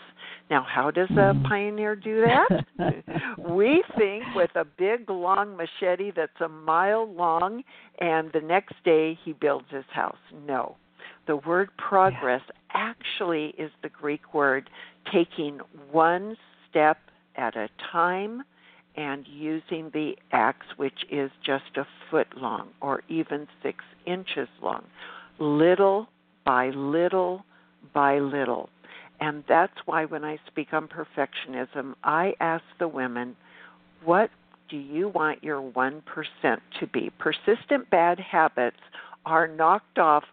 Now, 0.48 0.64
how 0.66 0.92
does 0.92 1.11
a 1.11 1.34
mm-hmm. 1.34 1.44
pioneer 1.44 1.96
do 1.96 2.24
that? 2.24 2.94
we 3.50 3.82
think 3.98 4.22
with 4.36 4.50
a 4.54 4.64
big 4.64 5.11
long 5.11 5.57
machete 5.57 6.12
that's 6.14 6.40
a 6.40 6.48
mile 6.48 7.12
long, 7.12 7.64
and 8.00 8.30
the 8.32 8.40
next 8.40 8.74
day 8.84 9.18
he 9.24 9.32
builds 9.32 9.66
his 9.70 9.84
house. 9.92 10.16
No. 10.46 10.76
The 11.26 11.36
word 11.36 11.70
progress 11.76 12.42
actually 12.72 13.54
is 13.59 13.72
the 13.82 13.88
Greek 13.88 14.32
word 14.32 14.70
taking 15.12 15.59
one 15.90 16.36
step 16.70 16.98
at 17.34 17.57
a 17.57 17.68
time 17.90 18.44
and 18.96 19.26
using 19.28 19.90
the 19.92 20.12
axe, 20.30 20.66
which 20.76 21.04
is 21.11 21.32
just 21.44 21.76
a 21.76 21.84
foot 22.09 22.28
long 22.36 22.68
or 22.80 23.02
even 23.09 23.48
six 23.64 23.84
inches 24.07 24.48
long, 24.62 24.84
little 25.40 26.07
by 26.44 26.70
little 26.70 27.44
by 27.93 28.18
little. 28.18 28.68
And 29.20 29.45
that's 29.49 29.72
why 29.87 30.05
when 30.05 30.24
I 30.24 30.39
speak 30.47 30.72
on 30.72 30.89
perfectionism, 30.89 31.95
I 32.05 32.34
ask 32.41 32.64
the 32.78 32.89
women, 32.89 33.37
what 34.05 34.30
do 34.68 34.76
you 34.76 35.09
want 35.09 35.43
your 35.43 35.62
1% 35.62 36.03
to 36.80 36.87
be? 36.89 37.11
Persistent 37.18 37.89
bad 37.91 38.20
habits 38.20 38.76
are 39.24 39.49
knocked 39.49 39.99
off 39.99 40.24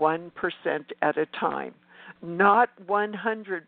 1% 0.00 0.30
at 1.02 1.16
a 1.16 1.26
time 1.38 1.74
not 2.24 2.70
100%. 2.86 3.62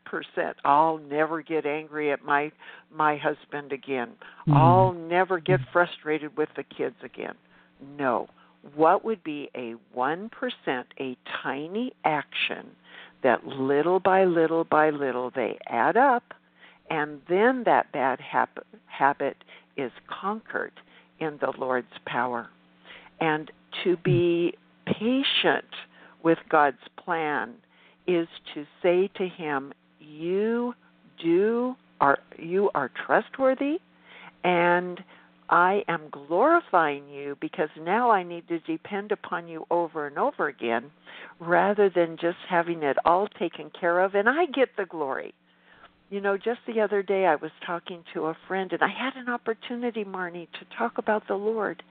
I'll 0.64 0.98
never 0.98 1.42
get 1.42 1.66
angry 1.66 2.10
at 2.12 2.24
my 2.24 2.50
my 2.94 3.16
husband 3.16 3.72
again. 3.72 4.08
Mm-hmm. 4.48 4.54
I'll 4.54 4.92
never 4.92 5.38
get 5.38 5.60
frustrated 5.72 6.36
with 6.36 6.48
the 6.56 6.62
kids 6.62 6.96
again. 7.04 7.34
No. 7.98 8.28
What 8.74 9.04
would 9.04 9.22
be 9.22 9.48
a 9.54 9.74
1%, 9.96 10.28
a 10.98 11.16
tiny 11.42 11.92
action 12.04 12.66
that 13.22 13.46
little 13.46 14.00
by 14.00 14.24
little 14.24 14.64
by 14.64 14.90
little 14.90 15.30
they 15.30 15.58
add 15.68 15.96
up, 15.96 16.34
and 16.90 17.20
then 17.28 17.64
that 17.64 17.90
bad 17.92 18.20
habit, 18.20 18.66
habit 18.86 19.36
is 19.76 19.92
conquered 20.08 20.72
in 21.18 21.38
the 21.40 21.52
Lord's 21.58 21.98
power. 22.06 22.48
And 23.20 23.50
to 23.84 23.96
be 23.96 24.54
patient 24.86 25.64
with 26.22 26.38
God's 26.48 26.76
plan 26.96 27.54
is 28.06 28.28
to 28.54 28.66
say 28.82 29.08
to 29.16 29.26
him, 29.26 29.72
"You 29.98 30.74
do 31.18 31.76
are 32.00 32.18
you 32.38 32.70
are 32.74 32.90
trustworthy, 32.90 33.80
And 34.44 35.02
I 35.48 35.84
am 35.88 36.08
glorifying 36.10 37.08
you 37.08 37.36
because 37.40 37.68
now 37.80 38.10
I 38.10 38.22
need 38.22 38.48
to 38.48 38.58
depend 38.60 39.12
upon 39.12 39.46
you 39.46 39.66
over 39.70 40.06
and 40.06 40.18
over 40.18 40.48
again 40.48 40.90
rather 41.38 41.88
than 41.88 42.16
just 42.20 42.38
having 42.48 42.82
it 42.82 42.96
all 43.04 43.28
taken 43.28 43.70
care 43.78 44.00
of 44.00 44.14
and 44.14 44.28
I 44.28 44.46
get 44.46 44.70
the 44.76 44.86
glory. 44.86 45.34
You 46.08 46.20
know, 46.20 46.36
just 46.36 46.60
the 46.68 46.80
other 46.80 47.02
day 47.02 47.26
I 47.26 47.34
was 47.34 47.50
talking 47.66 48.04
to 48.14 48.26
a 48.26 48.36
friend 48.46 48.72
and 48.72 48.82
I 48.82 48.88
had 48.88 49.16
an 49.16 49.28
opportunity, 49.28 50.04
Marnie, 50.04 50.46
to 50.52 50.76
talk 50.78 50.98
about 50.98 51.26
the 51.26 51.34
Lord. 51.34 51.82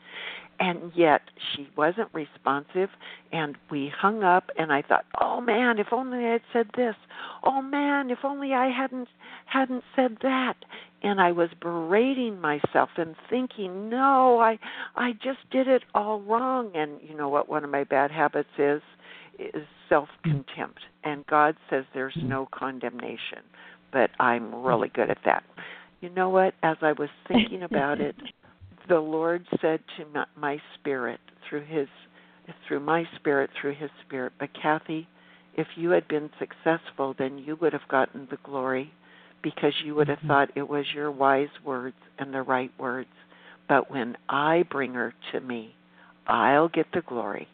And 0.57 0.93
yet 0.95 1.21
she 1.51 1.67
wasn't 1.75 2.07
responsive 2.13 2.89
and 3.33 3.57
we 3.69 3.91
hung 3.93 4.23
up 4.23 4.49
and 4.57 4.71
I 4.71 4.83
thought, 4.83 5.05
"Oh 5.19 5.41
man, 5.41 5.79
if 5.79 5.91
only 5.91 6.25
I 6.25 6.31
had 6.31 6.41
said 6.53 6.69
this. 6.77 6.95
Oh 7.43 7.61
man, 7.61 8.09
if 8.09 8.19
only 8.23 8.53
I 8.53 8.69
hadn't 8.69 9.09
hadn't 9.47 9.83
said 9.97 10.19
that." 10.21 10.55
And 11.03 11.19
I 11.19 11.33
was 11.33 11.49
berating 11.59 12.39
myself 12.39 12.91
and 12.95 13.17
thinking, 13.29 13.89
"No, 13.89 14.39
I 14.39 14.57
I 14.95 15.11
just 15.11 15.49
did 15.51 15.67
it 15.67 15.83
all 15.93 16.21
wrong." 16.21 16.71
And 16.73 17.01
you 17.01 17.15
know 17.17 17.27
what 17.27 17.49
one 17.49 17.65
of 17.65 17.69
my 17.69 17.83
bad 17.83 18.11
habits 18.11 18.57
is? 18.57 18.81
Is 19.37 19.67
self-contempt. 19.89 20.79
And 21.03 21.27
God 21.27 21.57
says 21.69 21.83
there's 21.93 22.13
hmm. 22.15 22.29
no 22.29 22.47
condemnation 22.51 23.43
but 23.95 24.09
I'm 24.19 24.53
really 24.53 24.91
good 24.93 25.09
at 25.09 25.19
that. 25.23 25.43
You 26.01 26.09
know 26.09 26.27
what? 26.27 26.53
As 26.61 26.75
I 26.81 26.91
was 26.91 27.07
thinking 27.29 27.63
about 27.71 28.01
it, 28.01 28.13
the 28.89 28.99
Lord 28.99 29.45
said 29.61 29.79
to 29.97 30.05
my, 30.13 30.25
my 30.35 30.57
spirit 30.77 31.21
through 31.49 31.63
His, 31.63 31.87
through 32.67 32.81
my 32.81 33.05
spirit 33.15 33.49
through 33.59 33.75
His 33.75 33.89
spirit, 34.05 34.33
but 34.37 34.49
Kathy, 34.61 35.07
if 35.55 35.65
you 35.77 35.91
had 35.91 36.09
been 36.09 36.29
successful, 36.37 37.15
then 37.17 37.37
you 37.37 37.57
would 37.61 37.71
have 37.71 37.87
gotten 37.89 38.27
the 38.29 38.37
glory, 38.43 38.91
because 39.41 39.71
you 39.85 39.95
would 39.95 40.09
have 40.09 40.17
mm-hmm. 40.17 40.27
thought 40.27 40.49
it 40.55 40.67
was 40.67 40.83
your 40.93 41.09
wise 41.09 41.47
words 41.63 41.95
and 42.19 42.33
the 42.33 42.41
right 42.41 42.71
words. 42.77 43.07
But 43.69 43.89
when 43.89 44.17
I 44.27 44.65
bring 44.69 44.93
her 44.95 45.13
to 45.31 45.39
me, 45.39 45.73
I'll 46.27 46.67
get 46.67 46.87
the 46.93 47.01
glory 47.01 47.47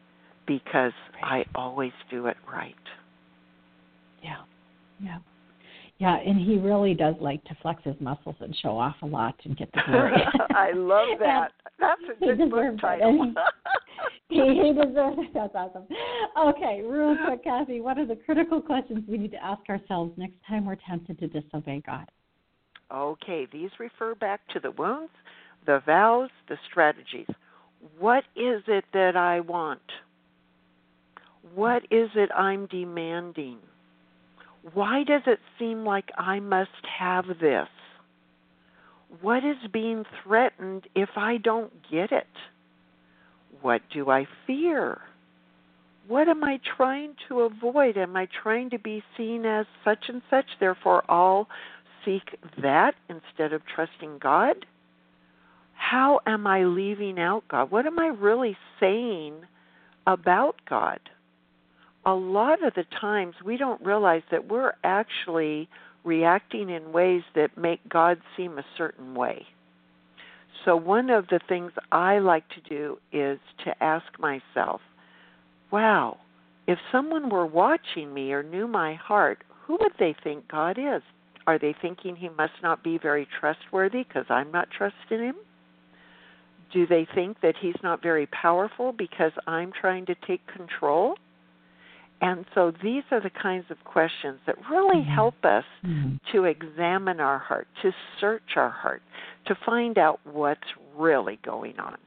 because 0.48 0.94
I 1.22 1.46
always 1.54 1.92
do 2.10 2.26
it 2.26 2.38
right. 2.52 2.74
Yeah. 4.24 4.38
Yeah. 5.00 5.20
Yeah, 6.02 6.18
and 6.18 6.42
he 6.42 6.58
really 6.58 6.96
does 6.96 7.14
like 7.22 7.44
to 7.44 7.56
flex 7.62 7.84
his 7.84 7.94
muscles 8.00 8.36
and 8.40 8.58
show 8.60 8.76
off 8.76 8.96
a 9.04 9.06
lot 9.06 9.36
and 9.44 9.56
get 9.56 9.72
the 9.72 9.82
glory. 9.86 10.14
I 10.50 10.72
love 10.72 11.08
that. 11.20 11.52
That's 11.80 12.02
a 12.10 12.26
good 12.26 12.50
book 12.50 12.82
title. 12.82 13.32
he, 14.28 14.38
he 14.38 14.74
deserves 14.84 15.20
it. 15.20 15.32
That's 15.32 15.54
awesome. 15.54 15.84
Okay, 16.36 16.82
real 16.84 17.16
quick, 17.28 17.44
Kathy, 17.44 17.82
what 17.82 18.00
are 18.00 18.08
the 18.08 18.16
critical 18.16 18.60
questions 18.60 19.04
we 19.08 19.20
need 19.20 19.30
to 19.30 19.46
ask 19.46 19.62
ourselves 19.70 20.12
next 20.18 20.38
time 20.48 20.66
we're 20.66 20.76
tempted 20.90 21.20
to 21.20 21.28
disobey 21.28 21.84
God? 21.86 22.10
Okay, 22.92 23.46
these 23.54 23.70
refer 23.80 24.16
back 24.16 24.42
to 24.56 24.60
the 24.60 24.72
wounds, 24.72 25.12
the 25.68 25.84
vows, 25.86 26.32
the 26.50 26.58
strategies. 26.68 27.28
What 28.00 28.24
is 28.36 28.64
it 28.68 28.86
that 28.94 29.16
I 29.16 29.42
want? 29.42 29.82
What 31.54 31.84
is 31.92 32.10
it 32.16 32.32
I'm 32.36 32.66
demanding? 32.66 33.60
Why 34.74 35.04
does 35.04 35.24
it 35.26 35.40
seem 35.58 35.86
like 35.86 36.10
I 36.18 36.40
must 36.40 36.70
have 37.00 37.26
this? 37.40 37.68
What 39.22 39.44
is 39.44 39.58
being 39.72 40.06
threatened 40.24 40.88
if 40.96 41.10
I 41.16 41.38
don't 41.38 41.72
get 41.90 42.12
it? 42.12 42.28
What 43.62 43.82
do 43.94 44.10
I 44.10 44.28
fear? 44.48 45.02
What 46.08 46.28
am 46.28 46.44
I 46.44 46.60
trying 46.78 47.16
to 47.28 47.42
avoid? 47.42 47.98
Am 47.98 48.16
I 48.16 48.28
trying 48.42 48.70
to 48.72 48.80
be 48.80 49.04
seen 49.18 49.46
as 49.46 49.66
such 49.84 50.06
and 50.08 50.22
such, 50.30 50.46
therefore 50.60 51.04
I'll 51.10 51.48
seek 52.06 52.38
that 52.62 52.94
instead 53.10 53.54
of 53.54 53.62
trusting 53.66 54.20
God? 54.20 54.66
How 55.74 56.20
am 56.26 56.48
I 56.48 56.64
leaving 56.64 57.20
out 57.20 57.44
God? 57.50 57.72
What 57.72 57.86
am 57.86 58.00
I 58.00 58.08
really 58.08 58.58
saying 58.80 59.42
about 60.08 60.56
God? 60.70 61.00
A 62.06 62.14
lot 62.14 62.64
of 62.66 62.74
the 62.74 62.86
times 63.00 63.36
we 63.44 63.58
don't 63.58 63.84
realize 63.86 64.24
that 64.32 64.48
we're 64.48 64.74
actually 64.84 65.70
reacting 66.04 66.70
in 66.70 66.92
ways 66.92 67.22
that 67.36 67.58
make 67.58 67.88
God 67.88 68.20
seem 68.36 68.58
a 68.58 68.66
certain 68.78 69.14
way. 69.14 69.46
So, 70.66 70.76
one 70.76 71.10
of 71.10 71.28
the 71.28 71.40
things 71.48 71.72
I 71.92 72.20
like 72.20 72.48
to 72.50 72.62
do 72.70 72.98
is 73.12 73.40
to 73.66 73.84
ask 73.84 74.06
myself, 74.20 74.82
wow, 75.72 76.18
if 76.68 76.78
someone 76.92 77.30
were 77.30 77.46
watching 77.46 78.14
me 78.14 78.32
or 78.32 78.44
knew 78.44 78.68
my 78.68 78.94
heart, 78.94 79.44
who 79.66 79.78
would 79.80 79.94
they 80.00 80.16
think 80.24 80.48
God 80.48 80.78
is? 80.78 81.02
Are 81.48 81.58
they 81.58 81.76
thinking 81.82 82.16
he 82.16 82.30
must 82.30 82.54
not 82.62 82.84
be 82.84 82.98
very 82.98 83.28
trustworthy 83.40 84.04
because 84.04 84.26
I'm 84.30 84.52
not 84.52 84.70
trusting 84.70 85.20
him? 85.20 85.36
Do 86.72 86.86
they 86.86 87.08
think 87.14 87.42
that 87.42 87.56
he's 87.60 87.76
not 87.84 88.02
very 88.02 88.28
powerful 88.28 88.94
because 88.94 89.32
I'm 89.48 89.72
trying 89.72 90.06
to 90.06 90.16
take 90.28 90.46
control? 90.48 91.16
And 92.22 92.46
so 92.54 92.72
these 92.84 93.04
are 93.10 93.20
the 93.20 93.32
kinds 93.32 93.66
of 93.72 93.78
questions 93.84 94.40
that 94.46 94.56
really 94.70 95.02
mm-hmm. 95.02 95.14
help 95.14 95.44
us 95.44 95.64
mm-hmm. 95.84 96.16
to 96.32 96.44
examine 96.46 97.20
our 97.20 97.40
heart, 97.40 97.68
to 97.82 97.92
search 98.20 98.56
our 98.56 98.70
heart, 98.70 99.02
to 99.48 99.58
find 99.66 99.98
out 99.98 100.20
what's 100.24 100.62
really 100.96 101.40
going 101.44 101.80
on. 101.80 101.98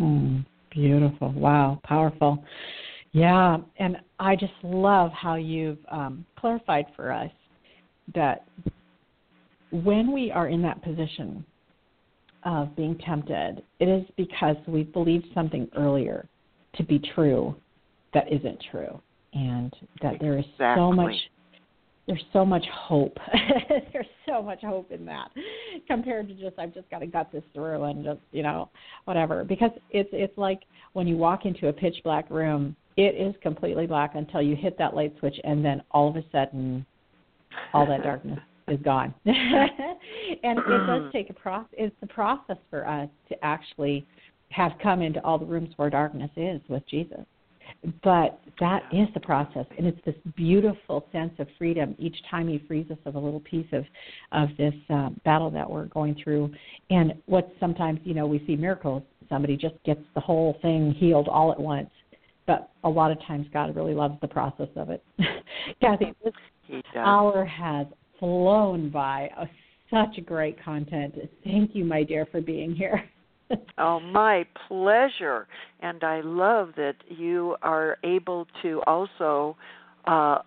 Mm, 0.00 0.46
beautiful. 0.70 1.30
Wow, 1.32 1.78
powerful. 1.84 2.42
Yeah, 3.12 3.58
and 3.78 3.98
I 4.18 4.34
just 4.34 4.52
love 4.62 5.10
how 5.12 5.34
you've 5.34 5.78
um, 5.90 6.24
clarified 6.38 6.86
for 6.96 7.12
us 7.12 7.30
that 8.14 8.46
when 9.70 10.12
we 10.12 10.30
are 10.30 10.48
in 10.48 10.62
that 10.62 10.82
position 10.82 11.44
of 12.44 12.74
being 12.76 12.96
tempted, 12.98 13.62
it 13.78 13.88
is 13.88 14.06
because 14.16 14.56
we 14.66 14.84
believed 14.84 15.26
something 15.34 15.68
earlier 15.76 16.26
to 16.76 16.82
be 16.82 16.98
true 17.14 17.54
that 18.16 18.32
isn't 18.32 18.58
true 18.70 18.98
and 19.34 19.70
that 20.00 20.14
there 20.20 20.38
is 20.38 20.44
so 20.58 20.90
much 20.90 21.12
there's 22.06 22.24
so 22.32 22.44
much 22.44 22.64
hope. 22.72 23.18
there's 23.92 24.06
so 24.28 24.40
much 24.40 24.60
hope 24.62 24.92
in 24.92 25.04
that 25.06 25.28
compared 25.88 26.28
to 26.28 26.34
just 26.34 26.58
I've 26.58 26.72
just 26.72 26.88
got 26.88 27.00
to 27.00 27.06
gut 27.06 27.30
this 27.32 27.42
through 27.52 27.82
and 27.82 28.04
just 28.04 28.20
you 28.32 28.42
know 28.42 28.70
whatever 29.04 29.44
because 29.44 29.72
it's 29.90 30.08
it's 30.12 30.36
like 30.38 30.60
when 30.92 31.06
you 31.06 31.16
walk 31.16 31.44
into 31.44 31.68
a 31.68 31.72
pitch 31.72 31.96
black 32.04 32.30
room, 32.30 32.76
it 32.96 33.14
is 33.16 33.34
completely 33.42 33.86
black 33.86 34.14
until 34.14 34.40
you 34.40 34.56
hit 34.56 34.78
that 34.78 34.94
light 34.94 35.14
switch 35.18 35.36
and 35.44 35.64
then 35.64 35.82
all 35.90 36.08
of 36.08 36.16
a 36.16 36.24
sudden 36.30 36.86
all 37.74 37.86
that 37.86 38.02
darkness 38.04 38.38
is 38.68 38.78
gone. 38.84 39.12
and 39.26 40.58
it 40.58 40.86
does 40.86 41.02
mm. 41.02 41.12
take 41.12 41.28
a 41.28 41.34
process. 41.34 41.74
It's 41.76 41.96
the 42.00 42.06
process 42.06 42.56
for 42.70 42.88
us 42.88 43.08
to 43.28 43.44
actually 43.44 44.06
have 44.50 44.72
come 44.80 45.02
into 45.02 45.22
all 45.24 45.38
the 45.38 45.44
rooms 45.44 45.70
where 45.76 45.90
darkness 45.90 46.30
is 46.36 46.60
with 46.68 46.86
Jesus. 46.88 47.26
But 48.02 48.40
that 48.60 48.82
is 48.92 49.08
the 49.14 49.20
process, 49.20 49.66
and 49.76 49.86
it's 49.86 49.98
this 50.04 50.14
beautiful 50.36 51.06
sense 51.12 51.32
of 51.38 51.46
freedom 51.58 51.94
each 51.98 52.16
time 52.30 52.48
He 52.48 52.62
frees 52.66 52.90
us 52.90 52.98
of 53.04 53.14
a 53.14 53.18
little 53.18 53.40
piece 53.40 53.66
of 53.72 53.84
of 54.32 54.48
this 54.56 54.74
uh, 54.90 55.10
battle 55.24 55.50
that 55.50 55.68
we're 55.68 55.86
going 55.86 56.16
through. 56.22 56.52
And 56.90 57.14
what 57.26 57.52
sometimes 57.60 58.00
you 58.04 58.14
know 58.14 58.26
we 58.26 58.42
see 58.46 58.56
miracles, 58.56 59.02
somebody 59.28 59.56
just 59.56 59.74
gets 59.84 60.00
the 60.14 60.20
whole 60.20 60.58
thing 60.62 60.92
healed 60.92 61.28
all 61.28 61.52
at 61.52 61.60
once. 61.60 61.90
But 62.46 62.70
a 62.84 62.88
lot 62.88 63.10
of 63.10 63.18
times 63.26 63.46
God 63.52 63.74
really 63.74 63.94
loves 63.94 64.14
the 64.20 64.28
process 64.28 64.68
of 64.76 64.90
it. 64.90 65.02
Kathy, 65.80 66.14
this 66.24 66.82
hour 66.94 67.44
has 67.44 67.86
flown 68.18 68.90
by. 68.90 69.30
Oh, 69.38 69.46
such 69.90 70.24
great 70.24 70.62
content. 70.62 71.14
Thank 71.44 71.74
you, 71.74 71.84
my 71.84 72.02
dear, 72.02 72.26
for 72.26 72.40
being 72.40 72.74
here. 72.74 73.04
oh, 73.78 74.00
my 74.00 74.46
pleasure. 74.68 75.46
And 75.80 76.02
I 76.02 76.20
love 76.20 76.70
that 76.76 76.96
you 77.08 77.56
are 77.62 77.98
able 78.02 78.46
to 78.62 78.82
also 78.86 79.56
uh, 80.06 80.38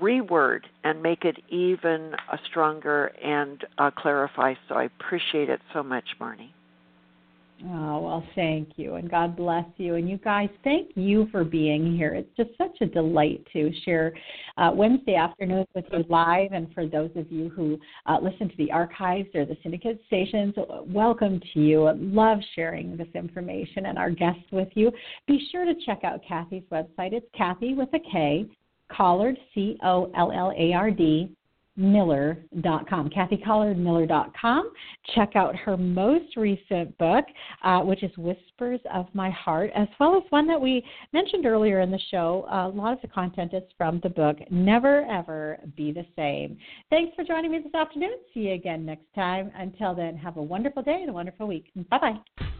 reword 0.00 0.60
and 0.84 1.02
make 1.02 1.24
it 1.24 1.38
even 1.48 2.14
uh, 2.30 2.36
stronger 2.48 3.06
and 3.22 3.64
uh, 3.78 3.90
clarify. 3.96 4.54
So 4.68 4.74
I 4.74 4.84
appreciate 4.84 5.48
it 5.48 5.60
so 5.72 5.82
much, 5.82 6.04
Marnie. 6.20 6.50
Oh, 7.62 8.00
well, 8.00 8.26
thank 8.34 8.70
you. 8.76 8.94
And 8.94 9.10
God 9.10 9.36
bless 9.36 9.66
you. 9.76 9.96
And 9.96 10.08
you 10.08 10.16
guys, 10.16 10.48
thank 10.64 10.92
you 10.94 11.28
for 11.30 11.44
being 11.44 11.94
here. 11.94 12.14
It's 12.14 12.34
just 12.34 12.56
such 12.56 12.80
a 12.80 12.86
delight 12.86 13.46
to 13.52 13.70
share 13.84 14.14
uh, 14.56 14.70
Wednesday 14.74 15.14
afternoons 15.14 15.66
with 15.74 15.84
you 15.92 16.02
live. 16.08 16.52
And 16.52 16.72
for 16.72 16.86
those 16.86 17.10
of 17.16 17.30
you 17.30 17.50
who 17.50 17.78
uh, 18.06 18.16
listen 18.22 18.48
to 18.48 18.56
the 18.56 18.72
archives 18.72 19.28
or 19.34 19.44
the 19.44 19.58
syndicate 19.62 20.00
stations, 20.06 20.54
welcome 20.86 21.38
to 21.52 21.60
you. 21.60 21.84
I 21.86 21.92
love 21.96 22.38
sharing 22.54 22.96
this 22.96 23.08
information 23.14 23.86
and 23.86 23.98
our 23.98 24.10
guests 24.10 24.44
with 24.52 24.68
you. 24.74 24.90
Be 25.26 25.46
sure 25.52 25.66
to 25.66 25.74
check 25.84 26.02
out 26.02 26.20
Kathy's 26.26 26.64
website. 26.72 27.12
It's 27.12 27.26
Kathy 27.36 27.74
with 27.74 27.90
a 27.92 28.00
K, 28.10 28.46
Collard, 28.90 29.36
C 29.54 29.76
O 29.84 30.10
L 30.16 30.32
L 30.32 30.52
A 30.56 30.72
R 30.72 30.90
D, 30.90 31.30
Miller.com, 31.76 33.10
KathyCollardMiller.com. 33.10 34.72
Check 35.14 35.36
out 35.36 35.56
her 35.56 35.76
most 35.76 36.36
recent 36.36 36.96
book, 36.98 37.24
uh, 37.64 37.80
which 37.80 38.02
is 38.02 38.10
Whispers 38.18 38.80
of 38.92 39.06
My 39.14 39.30
Heart, 39.30 39.70
as 39.74 39.88
well 39.98 40.16
as 40.16 40.22
one 40.30 40.46
that 40.46 40.60
we 40.60 40.84
mentioned 41.12 41.46
earlier 41.46 41.80
in 41.80 41.90
the 41.90 42.00
show. 42.10 42.46
a 42.50 42.68
lot 42.68 42.92
of 42.92 43.00
the 43.02 43.08
content 43.08 43.54
is 43.54 43.62
from 43.76 44.00
the 44.02 44.10
book 44.10 44.38
Never 44.50 45.04
Ever 45.06 45.58
Be 45.76 45.92
the 45.92 46.06
Same. 46.16 46.58
Thanks 46.90 47.14
for 47.14 47.24
joining 47.24 47.52
me 47.52 47.60
this 47.60 47.74
afternoon. 47.74 48.18
See 48.34 48.40
you 48.40 48.54
again 48.54 48.84
next 48.84 49.12
time. 49.14 49.50
Until 49.56 49.94
then, 49.94 50.16
have 50.16 50.36
a 50.36 50.42
wonderful 50.42 50.82
day 50.82 50.98
and 51.00 51.10
a 51.10 51.12
wonderful 51.12 51.46
week. 51.46 51.70
Bye 51.88 51.98
bye. 51.98 52.50